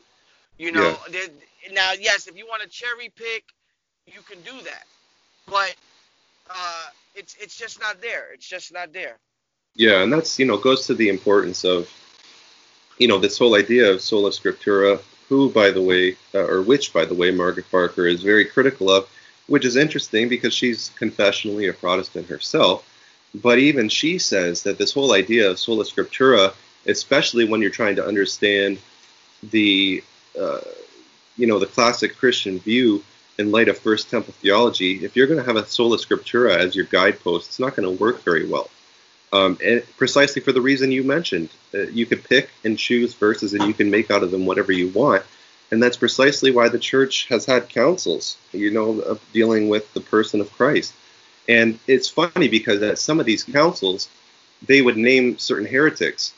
You 0.57 0.71
know, 0.71 0.97
yeah. 1.11 1.27
now 1.71 1.93
yes, 1.99 2.27
if 2.27 2.37
you 2.37 2.45
want 2.45 2.61
to 2.61 2.69
cherry 2.69 3.09
pick 3.15 3.43
you 4.07 4.21
can 4.21 4.41
do 4.41 4.63
that. 4.63 4.85
But 5.47 5.75
uh, 6.49 6.85
it's 7.15 7.35
it's 7.39 7.57
just 7.57 7.79
not 7.79 8.01
there. 8.01 8.33
It's 8.33 8.47
just 8.47 8.73
not 8.73 8.93
there. 8.93 9.17
Yeah, 9.75 10.03
and 10.03 10.11
that's 10.11 10.39
you 10.39 10.45
know 10.45 10.57
goes 10.57 10.85
to 10.87 10.93
the 10.93 11.09
importance 11.09 11.63
of 11.63 11.89
you 12.97 13.07
know 13.07 13.19
this 13.19 13.37
whole 13.37 13.55
idea 13.55 13.91
of 13.91 14.01
sola 14.01 14.29
scriptura, 14.29 15.01
who 15.29 15.49
by 15.49 15.71
the 15.71 15.81
way, 15.81 16.15
uh, 16.33 16.45
or 16.45 16.61
which 16.61 16.93
by 16.93 17.05
the 17.05 17.15
way, 17.15 17.31
Margaret 17.31 17.69
Barker 17.71 18.07
is 18.07 18.21
very 18.21 18.45
critical 18.45 18.89
of, 18.89 19.09
which 19.47 19.65
is 19.65 19.75
interesting 19.75 20.29
because 20.29 20.53
she's 20.53 20.91
confessionally 20.97 21.69
a 21.69 21.73
Protestant 21.73 22.27
herself. 22.27 22.87
But 23.35 23.57
even 23.57 23.89
she 23.89 24.19
says 24.19 24.61
that 24.63 24.77
this 24.77 24.93
whole 24.93 25.13
idea 25.13 25.49
of 25.49 25.59
sola 25.59 25.85
scriptura, 25.85 26.53
especially 26.85 27.45
when 27.45 27.61
you're 27.61 27.71
trying 27.71 27.95
to 27.95 28.05
understand 28.05 28.77
the 29.41 30.03
uh, 30.39 30.61
you 31.35 31.47
know 31.47 31.59
the 31.59 31.65
classic 31.65 32.15
Christian 32.15 32.59
view 32.59 33.03
in 33.37 33.51
light 33.51 33.67
of 33.67 33.77
First 33.77 34.09
Temple 34.09 34.33
theology, 34.41 35.03
if 35.03 35.15
you're 35.15 35.27
going 35.27 35.39
to 35.39 35.45
have 35.45 35.55
a 35.55 35.65
sola 35.65 35.97
scriptura 35.97 36.55
as 36.55 36.75
your 36.75 36.85
guidepost, 36.85 37.49
it's 37.49 37.59
not 37.59 37.75
going 37.75 37.89
to 37.89 38.03
work 38.03 38.23
very 38.23 38.47
well. 38.47 38.69
Um, 39.31 39.57
and 39.65 39.83
precisely 39.97 40.41
for 40.41 40.51
the 40.51 40.61
reason 40.61 40.91
you 40.91 41.03
mentioned, 41.03 41.49
uh, 41.73 41.81
you 41.87 42.05
could 42.05 42.23
pick 42.23 42.49
and 42.63 42.77
choose 42.77 43.15
verses, 43.15 43.53
and 43.53 43.63
you 43.63 43.73
can 43.73 43.89
make 43.89 44.11
out 44.11 44.21
of 44.21 44.29
them 44.29 44.45
whatever 44.45 44.71
you 44.71 44.89
want. 44.89 45.23
And 45.71 45.81
that's 45.81 45.97
precisely 45.97 46.51
why 46.51 46.69
the 46.69 46.77
church 46.77 47.27
has 47.29 47.45
had 47.45 47.67
councils, 47.69 48.37
you 48.51 48.69
know, 48.69 48.99
of 48.99 49.19
dealing 49.33 49.69
with 49.69 49.91
the 49.95 50.01
person 50.01 50.39
of 50.39 50.53
Christ. 50.53 50.93
And 51.49 51.79
it's 51.87 52.07
funny 52.07 52.47
because 52.47 52.83
at 52.83 52.99
some 52.99 53.19
of 53.19 53.25
these 53.25 53.43
councils, 53.43 54.07
they 54.67 54.83
would 54.83 54.97
name 54.97 55.39
certain 55.39 55.65
heretics, 55.65 56.33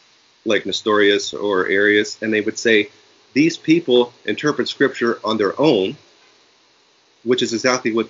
like 0.46 0.66
Nestorius 0.66 1.34
or 1.34 1.68
Arius, 1.68 2.22
and 2.22 2.34
they 2.34 2.42
would 2.42 2.58
say, 2.58 2.90
these 3.34 3.58
people 3.58 4.14
interpret 4.24 4.70
scripture 4.70 5.20
on 5.22 5.38
their 5.38 5.60
own 5.60 5.98
which 7.26 7.42
is 7.42 7.54
exactly 7.54 7.92
what 7.92 8.10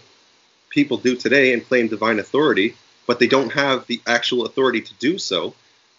people 0.70 0.98
do 0.98 1.16
today 1.16 1.54
and 1.54 1.66
claim 1.66 1.88
divine 1.88 2.20
authority, 2.20 2.76
but 3.08 3.18
they 3.18 3.28
don't 3.28 3.52
have 3.54 3.88
the 3.88 4.00
actual 4.06 4.46
authority 4.46 4.82
to 4.82 4.94
do 4.96 5.18
so. 5.18 5.56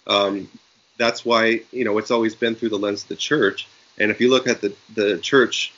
Um, 0.07 0.49
that's 0.99 1.25
why 1.25 1.63
you 1.73 1.85
know 1.85 1.99
it's 1.99 2.13
always 2.13 2.35
been 2.35 2.55
through 2.55 2.69
the 2.69 2.79
lens 2.79 3.03
of 3.03 3.09
the 3.09 3.17
church. 3.17 3.67
And 3.99 4.11
if 4.11 4.21
you 4.21 4.31
look 4.31 4.47
at 4.47 4.61
the 4.61 4.75
the 4.95 5.19
church 5.19 5.73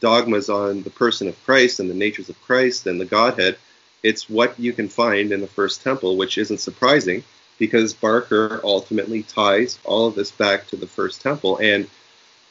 dogmas 0.00 0.48
on 0.48 0.82
the 0.82 0.90
person 0.90 1.28
of 1.28 1.44
Christ 1.44 1.80
and 1.80 1.90
the 1.90 1.94
natures 1.94 2.28
of 2.28 2.40
Christ 2.42 2.86
and 2.86 3.00
the 3.00 3.04
Godhead, 3.04 3.56
it's 4.02 4.28
what 4.28 4.58
you 4.58 4.72
can 4.72 4.88
find 4.88 5.32
in 5.32 5.40
the 5.40 5.46
first 5.46 5.82
temple, 5.82 6.16
which 6.16 6.38
isn't 6.38 6.58
surprising 6.58 7.22
because 7.58 7.92
Barker 7.92 8.60
ultimately 8.64 9.22
ties 9.22 9.78
all 9.84 10.06
of 10.06 10.14
this 10.14 10.30
back 10.30 10.66
to 10.68 10.76
the 10.76 10.86
first 10.86 11.20
temple. 11.20 11.58
And 11.58 11.88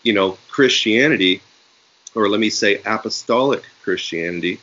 you 0.03 0.13
know, 0.13 0.37
Christianity 0.49 1.41
or 2.15 2.29
let 2.29 2.39
me 2.39 2.49
say 2.49 2.81
apostolic 2.85 3.63
Christianity, 3.83 4.59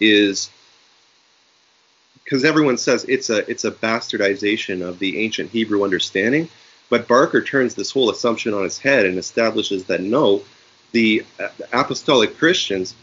is 0.00 0.50
because 2.24 2.44
everyone 2.44 2.78
says 2.78 3.04
it's 3.08 3.30
a 3.30 3.48
it's 3.50 3.64
a 3.64 3.70
bastardization 3.70 4.86
of 4.86 4.98
the 4.98 5.18
ancient 5.22 5.50
Hebrew 5.50 5.84
understanding, 5.84 6.48
but 6.88 7.08
Barker 7.08 7.42
turns 7.42 7.74
this 7.74 7.90
whole 7.90 8.10
assumption 8.10 8.54
on 8.54 8.64
its 8.64 8.78
head 8.78 9.06
and 9.06 9.18
establishes 9.18 9.84
that 9.84 10.00
no, 10.00 10.42
the 10.92 11.24
uh, 11.38 11.48
apostolic 11.72 12.36
Christians 12.38 12.94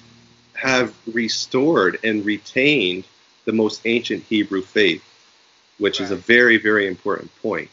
have 0.53 0.95
restored 1.13 1.99
and 2.03 2.25
retained 2.25 3.05
the 3.45 3.51
most 3.51 3.81
ancient 3.85 4.23
Hebrew 4.23 4.61
faith, 4.61 5.03
which 5.77 5.99
right. 5.99 6.05
is 6.05 6.11
a 6.11 6.15
very 6.15 6.57
very 6.57 6.87
important 6.87 7.31
point. 7.41 7.69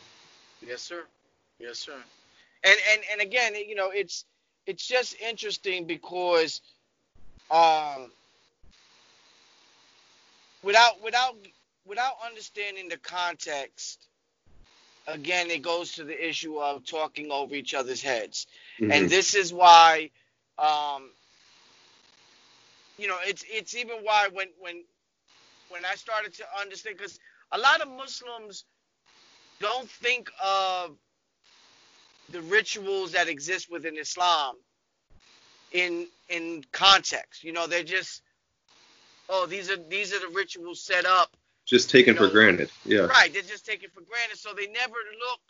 Yes, 0.66 0.82
sir. 0.82 1.04
Yes, 1.58 1.78
sir. 1.78 1.96
And 2.62 2.76
and 2.92 3.02
and 3.12 3.20
again, 3.20 3.54
you 3.54 3.74
know, 3.74 3.90
it's 3.90 4.24
it's 4.66 4.86
just 4.86 5.20
interesting 5.20 5.86
because 5.86 6.60
um 7.50 8.10
without 10.62 11.02
without 11.02 11.36
without 11.86 12.14
understanding 12.26 12.88
the 12.88 12.96
context 12.96 14.06
again 15.06 15.50
it 15.50 15.62
goes 15.62 15.92
to 15.92 16.04
the 16.04 16.28
issue 16.28 16.58
of 16.58 16.84
talking 16.84 17.30
over 17.30 17.54
each 17.54 17.74
other's 17.74 18.02
heads 18.02 18.46
mm-hmm. 18.80 18.90
and 18.90 19.10
this 19.10 19.34
is 19.34 19.52
why 19.52 20.10
um 20.58 21.10
you 22.96 23.06
know 23.06 23.18
it's 23.24 23.44
it's 23.48 23.76
even 23.76 23.96
why 24.02 24.28
when 24.32 24.48
when 24.58 24.82
when 25.68 25.84
i 25.84 25.94
started 25.94 26.32
to 26.32 26.44
understand 26.60 26.96
because 26.96 27.18
a 27.52 27.58
lot 27.58 27.80
of 27.80 27.88
muslims 27.88 28.64
don't 29.60 29.88
think 29.88 30.30
of 30.42 30.96
the 32.31 32.43
rituals 32.43 33.12
that 33.12 33.29
exist 33.29 33.70
within 33.70 33.97
islam 33.97 34.55
in 35.72 36.09
in 36.29 36.62
context 36.72 37.45
you 37.45 37.53
know 37.53 37.66
they're 37.66 37.83
just 37.83 38.22
oh 39.29 39.47
these 39.47 39.70
are 39.70 39.79
these 39.89 40.12
are 40.14 40.20
the 40.20 40.35
rituals 40.35 40.81
set 40.85 41.07
up 41.07 41.37
just 41.66 41.91
taken 41.91 42.14
you 42.14 42.20
know, 42.20 42.27
for 42.27 42.33
granted. 42.33 42.70
Yeah. 42.85 43.01
Right. 43.01 43.33
They're 43.33 43.43
just 43.43 43.64
taken 43.64 43.91
for 43.91 44.03
granted. 44.03 44.39
So 44.39 44.53
they 44.55 44.66
never 44.66 44.93
look 44.93 45.41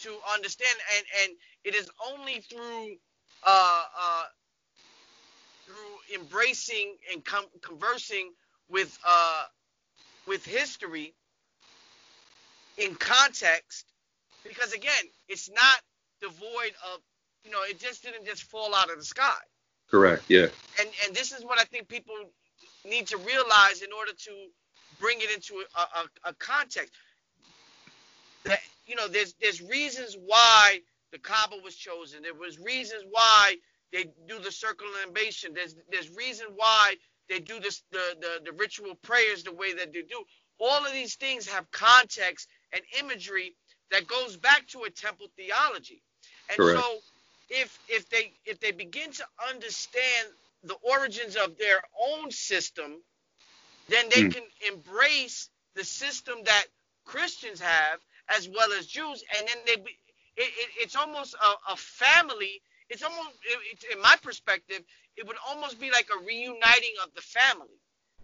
to 0.00 0.16
understand 0.32 0.74
and 0.96 1.06
and 1.22 1.36
it 1.64 1.74
is 1.74 1.90
only 2.10 2.40
through 2.40 2.96
uh 3.46 3.82
uh 4.00 4.22
through 5.66 6.20
embracing 6.20 6.96
and 7.12 7.24
com- 7.24 7.44
conversing 7.62 8.32
with 8.68 8.98
uh 9.06 9.44
with 10.26 10.44
history 10.44 11.14
in 12.78 12.94
context 12.94 13.84
because 14.42 14.72
again 14.72 15.04
it's 15.28 15.50
not 15.50 15.80
devoid 16.20 16.72
of 16.92 17.00
you 17.44 17.50
know 17.50 17.62
it 17.68 17.78
just 17.80 18.02
didn't 18.02 18.24
just 18.26 18.44
fall 18.44 18.74
out 18.74 18.90
of 18.90 18.98
the 18.98 19.04
sky 19.04 19.40
correct 19.90 20.24
yeah 20.28 20.46
and 20.78 20.88
and 21.06 21.14
this 21.14 21.32
is 21.32 21.44
what 21.44 21.58
i 21.58 21.64
think 21.64 21.88
people 21.88 22.14
need 22.88 23.06
to 23.06 23.16
realize 23.18 23.82
in 23.82 23.92
order 23.92 24.12
to 24.12 24.30
bring 24.98 25.18
it 25.20 25.30
into 25.34 25.64
a, 25.76 25.80
a, 25.80 26.30
a 26.30 26.34
context. 26.34 26.92
That 28.44 28.60
you 28.86 28.94
know, 28.96 29.08
there's 29.08 29.34
there's 29.40 29.60
reasons 29.62 30.16
why 30.24 30.80
the 31.12 31.18
Kaaba 31.18 31.56
was 31.62 31.74
chosen. 31.74 32.22
There 32.22 32.34
was 32.34 32.58
reasons 32.58 33.04
why 33.10 33.56
they 33.92 34.04
do 34.28 34.38
the 34.38 34.52
circumambulation. 34.52 35.54
There's 35.54 35.74
there's 35.90 36.10
reason 36.16 36.46
why 36.56 36.94
they 37.28 37.40
do 37.40 37.60
this 37.60 37.82
the, 37.90 38.16
the 38.20 38.50
the 38.50 38.52
ritual 38.52 38.94
prayers 39.02 39.42
the 39.42 39.54
way 39.54 39.74
that 39.74 39.92
they 39.92 40.02
do. 40.02 40.22
All 40.58 40.84
of 40.84 40.92
these 40.92 41.16
things 41.16 41.46
have 41.48 41.70
context 41.70 42.48
and 42.72 42.82
imagery 42.98 43.54
that 43.90 44.06
goes 44.06 44.36
back 44.36 44.66
to 44.68 44.82
a 44.82 44.90
temple 44.90 45.26
theology. 45.36 46.02
And 46.50 46.56
Correct. 46.56 46.80
so 46.80 46.98
if 47.48 47.78
if 47.88 48.08
they 48.10 48.32
if 48.44 48.60
they 48.60 48.72
begin 48.72 49.10
to 49.12 49.24
understand 49.48 50.28
the 50.64 50.74
origins 50.82 51.36
of 51.36 51.56
their 51.56 51.80
own 51.98 52.30
system 52.30 52.98
then 53.90 54.08
they 54.08 54.22
mm. 54.22 54.34
can 54.34 54.44
embrace 54.72 55.50
the 55.74 55.84
system 55.84 56.38
that 56.44 56.64
Christians 57.04 57.60
have 57.60 57.98
as 58.28 58.48
well 58.48 58.72
as 58.78 58.86
Jews, 58.86 59.24
and 59.36 59.48
then 59.48 59.56
they 59.66 59.76
be, 59.76 59.90
it, 60.36 60.42
it, 60.42 60.70
it's 60.78 60.96
almost 60.96 61.34
a, 61.34 61.72
a, 61.72 61.76
family. 61.76 62.62
It's 62.88 63.02
almost, 63.02 63.30
it, 63.44 63.84
in 63.92 64.00
my 64.00 64.14
perspective, 64.22 64.82
it 65.16 65.26
would 65.26 65.36
almost 65.48 65.80
be 65.80 65.90
like 65.90 66.06
a 66.14 66.24
reuniting 66.24 66.94
of 67.02 67.12
the 67.14 67.20
family. 67.20 67.80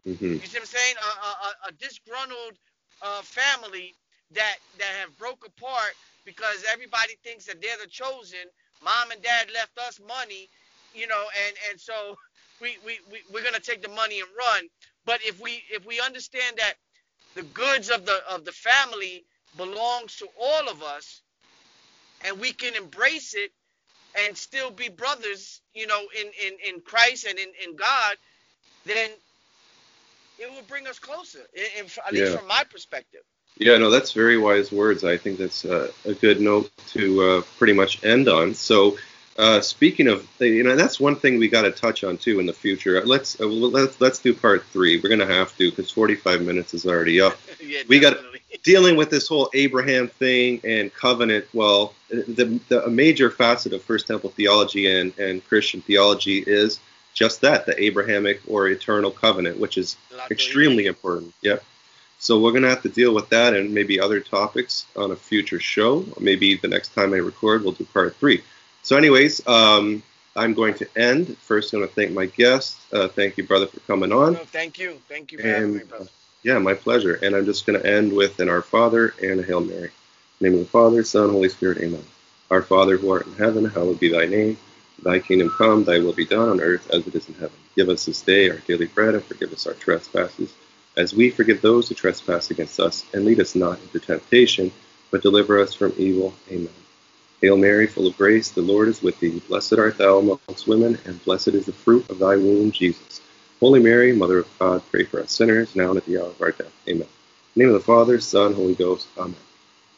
Mm-hmm. 0.06 0.24
You 0.24 0.38
see 0.38 0.58
what 0.58 0.60
I'm 0.60 0.66
saying? 0.66 0.94
A, 1.02 1.26
a, 1.26 1.68
a 1.68 1.72
disgruntled 1.72 2.54
uh, 3.02 3.22
family 3.22 3.94
that 4.32 4.56
that 4.78 4.92
have 5.02 5.16
broke 5.18 5.44
apart 5.46 5.94
because 6.24 6.64
everybody 6.72 7.14
thinks 7.24 7.46
that 7.46 7.60
they're 7.62 7.76
the 7.82 7.88
chosen. 7.88 8.40
Mom 8.82 9.10
and 9.12 9.22
dad 9.22 9.48
left 9.54 9.78
us 9.78 10.00
money, 10.06 10.50
you 10.92 11.06
know, 11.06 11.24
and 11.46 11.56
and 11.70 11.80
so 11.80 12.16
we 12.60 12.78
we, 12.84 13.00
we 13.10 13.22
we're 13.30 13.44
gonna 13.44 13.60
take 13.60 13.82
the 13.82 13.88
money 13.88 14.20
and 14.20 14.28
run. 14.38 14.64
But 15.04 15.20
if 15.24 15.40
we 15.40 15.62
if 15.70 15.86
we 15.86 16.00
understand 16.00 16.56
that 16.58 16.74
the 17.36 17.44
goods 17.44 17.90
of 17.90 18.06
the 18.06 18.20
of 18.30 18.44
the 18.44 18.52
family 18.52 19.26
belongs 19.56 20.16
to 20.16 20.28
all 20.40 20.68
of 20.70 20.82
us, 20.82 21.22
and 22.24 22.40
we 22.40 22.52
can 22.52 22.74
embrace 22.76 23.34
it 23.34 23.52
and 24.26 24.36
still 24.36 24.70
be 24.70 24.88
brothers, 24.88 25.62
you 25.74 25.86
know, 25.86 26.02
in 26.20 26.28
in, 26.46 26.74
in 26.76 26.82
Christ 26.82 27.26
and 27.26 27.38
in, 27.38 27.50
in 27.64 27.76
God, 27.76 28.16
then 28.86 29.10
it 30.38 30.50
will 30.52 30.62
bring 30.64 30.86
us 30.88 30.98
closer. 30.98 31.40
In, 31.54 31.84
in, 31.84 31.90
at 32.06 32.14
least 32.14 32.32
from 32.32 32.46
my 32.48 32.64
perspective. 32.70 33.22
Yeah, 33.58 33.78
no, 33.78 33.90
that's 33.90 34.12
very 34.12 34.36
wise 34.36 34.70
words. 34.70 35.02
I 35.04 35.16
think 35.16 35.38
that's 35.38 35.64
uh, 35.64 35.90
a 36.04 36.14
good 36.14 36.40
note 36.40 36.70
to 36.88 37.22
uh, 37.22 37.42
pretty 37.56 37.72
much 37.72 38.04
end 38.04 38.28
on. 38.28 38.52
So 38.54 38.98
uh, 39.38 39.60
speaking 39.60 40.08
of, 40.08 40.26
you 40.40 40.62
know, 40.62 40.76
that's 40.76 40.98
one 40.98 41.16
thing 41.16 41.38
we 41.38 41.48
got 41.48 41.62
to 41.62 41.70
touch 41.70 42.04
on 42.04 42.16
too 42.16 42.40
in 42.40 42.46
the 42.46 42.52
future. 42.52 43.04
Let's 43.04 43.38
uh, 43.40 43.46
let's 43.46 44.00
let's 44.00 44.18
do 44.18 44.32
part 44.34 44.64
three. 44.66 45.00
We're 45.00 45.10
gonna 45.10 45.26
have 45.26 45.56
to 45.56 45.70
because 45.70 45.90
45 45.90 46.42
minutes 46.42 46.74
is 46.74 46.86
already 46.86 47.20
up. 47.20 47.36
yeah, 47.60 47.82
we 47.88 47.98
got 47.98 48.18
dealing 48.62 48.96
with 48.96 49.10
this 49.10 49.28
whole 49.28 49.50
Abraham 49.52 50.08
thing 50.08 50.60
and 50.64 50.92
covenant. 50.92 51.46
Well, 51.52 51.94
the, 52.08 52.60
the 52.68 52.84
a 52.84 52.90
major 52.90 53.30
facet 53.30 53.72
of 53.72 53.82
First 53.82 54.06
Temple 54.06 54.30
theology 54.30 54.90
and 54.90 55.16
and 55.18 55.46
Christian 55.46 55.82
theology 55.82 56.42
is 56.46 56.80
just 57.12 57.40
that, 57.40 57.64
the 57.64 57.82
Abrahamic 57.82 58.42
or 58.46 58.68
eternal 58.68 59.10
covenant, 59.10 59.58
which 59.58 59.78
is 59.78 59.96
extremely 60.30 60.86
important. 60.86 61.32
Yeah. 61.40 61.56
So 62.18 62.40
we're 62.40 62.52
gonna 62.52 62.68
have 62.68 62.82
to 62.82 62.88
deal 62.88 63.14
with 63.14 63.28
that 63.30 63.54
and 63.54 63.72
maybe 63.72 64.00
other 64.00 64.20
topics 64.20 64.86
on 64.96 65.10
a 65.10 65.16
future 65.16 65.60
show. 65.60 66.04
Maybe 66.18 66.56
the 66.56 66.68
next 66.68 66.94
time 66.94 67.12
I 67.12 67.18
record, 67.18 67.62
we'll 67.62 67.72
do 67.72 67.84
part 67.84 68.16
three. 68.16 68.42
So, 68.82 68.96
anyways, 68.96 69.44
um, 69.48 70.00
I'm 70.36 70.54
going 70.54 70.74
to 70.74 70.88
end. 70.96 71.36
First, 71.38 71.72
I'm 71.72 71.80
going 71.80 71.88
to 71.88 71.94
thank 71.96 72.12
my 72.12 72.26
guest. 72.26 72.76
Uh, 72.92 73.08
thank 73.08 73.36
you, 73.36 73.44
brother, 73.44 73.66
for 73.66 73.80
coming 73.80 74.12
on. 74.12 74.34
No, 74.34 74.44
thank 74.44 74.78
you. 74.78 75.00
Thank 75.08 75.32
you 75.32 75.38
for 75.38 75.44
and, 75.44 75.54
having 75.54 75.76
me, 75.78 75.82
brother. 75.84 76.08
Yeah, 76.44 76.58
my 76.58 76.74
pleasure. 76.74 77.14
And 77.14 77.34
I'm 77.34 77.46
just 77.46 77.66
going 77.66 77.80
to 77.80 77.84
end 77.84 78.12
with 78.12 78.38
an 78.38 78.48
Our 78.48 78.62
Father 78.62 79.14
and 79.20 79.40
a 79.40 79.42
Hail 79.42 79.60
Mary. 79.60 79.90
name 80.40 80.54
of 80.54 80.60
the 80.60 80.66
Father, 80.66 81.02
Son, 81.02 81.30
Holy 81.30 81.48
Spirit, 81.48 81.78
Amen. 81.78 82.04
Our 82.50 82.62
Father 82.62 82.96
who 82.96 83.10
art 83.10 83.26
in 83.26 83.34
heaven, 83.34 83.64
hallowed 83.64 83.98
be 83.98 84.08
thy 84.08 84.26
name. 84.26 84.56
Thy 85.02 85.18
kingdom 85.18 85.50
come, 85.50 85.82
thy 85.82 85.98
will 85.98 86.12
be 86.12 86.24
done 86.24 86.48
on 86.48 86.60
earth 86.60 86.88
as 86.90 87.04
it 87.06 87.14
is 87.16 87.28
in 87.28 87.34
heaven. 87.34 87.58
Give 87.74 87.88
us 87.88 88.04
this 88.04 88.22
day 88.22 88.48
our 88.50 88.58
daily 88.58 88.86
bread 88.86 89.14
and 89.14 89.24
forgive 89.24 89.52
us 89.52 89.66
our 89.66 89.74
trespasses, 89.74 90.52
as 90.96 91.14
we 91.14 91.30
forgive 91.30 91.60
those 91.60 91.88
who 91.88 91.94
trespass 91.94 92.50
against 92.50 92.80
us. 92.80 93.04
And 93.12 93.24
lead 93.24 93.40
us 93.40 93.54
not 93.54 93.80
into 93.80 94.00
temptation, 94.00 94.72
but 95.10 95.22
deliver 95.22 95.60
us 95.60 95.74
from 95.74 95.92
evil. 95.96 96.34
Amen. 96.50 96.68
Hail 97.42 97.56
Mary, 97.56 97.86
full 97.86 98.06
of 98.06 98.16
grace, 98.16 98.50
the 98.50 98.62
Lord 98.62 98.88
is 98.88 99.02
with 99.02 99.20
thee. 99.20 99.42
Blessed 99.48 99.74
art 99.74 99.98
thou 99.98 100.18
amongst 100.18 100.66
women, 100.66 100.98
and 101.04 101.22
blessed 101.24 101.48
is 101.48 101.66
the 101.66 101.72
fruit 101.72 102.08
of 102.08 102.18
thy 102.18 102.36
womb, 102.36 102.70
Jesus. 102.70 103.20
Holy 103.60 103.80
Mary, 103.80 104.12
Mother 104.12 104.38
of 104.38 104.58
God, 104.58 104.82
pray 104.90 105.04
for 105.04 105.20
us 105.20 105.32
sinners, 105.32 105.76
now 105.76 105.90
and 105.90 105.98
at 105.98 106.06
the 106.06 106.18
hour 106.18 106.28
of 106.28 106.40
our 106.40 106.52
death. 106.52 106.72
Amen. 106.88 107.08
Name 107.54 107.68
of 107.68 107.74
the 107.74 107.80
Father, 107.80 108.20
Son, 108.20 108.54
Holy 108.54 108.74
Ghost. 108.74 109.06
Amen. 109.18 109.36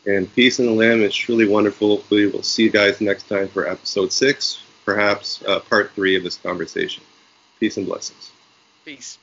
And 0.07 0.33
peace 0.35 0.59
in 0.59 0.67
the 0.67 0.73
Lamb 0.73 1.03
is 1.03 1.15
truly 1.15 1.47
wonderful. 1.47 2.05
We 2.11 2.27
will 2.27 2.43
see 2.43 2.65
you 2.65 2.71
guys 2.71 3.01
next 3.01 3.29
time 3.29 3.49
for 3.49 3.69
episode 3.69 4.13
six, 4.13 4.63
perhaps 4.85 5.43
uh, 5.47 5.61
part 5.61 5.93
three 5.93 6.17
of 6.17 6.23
this 6.23 6.37
conversation. 6.37 7.03
Peace 7.61 7.77
and 7.77 7.87
blessings. 7.87 8.31
Peace. 8.85 9.19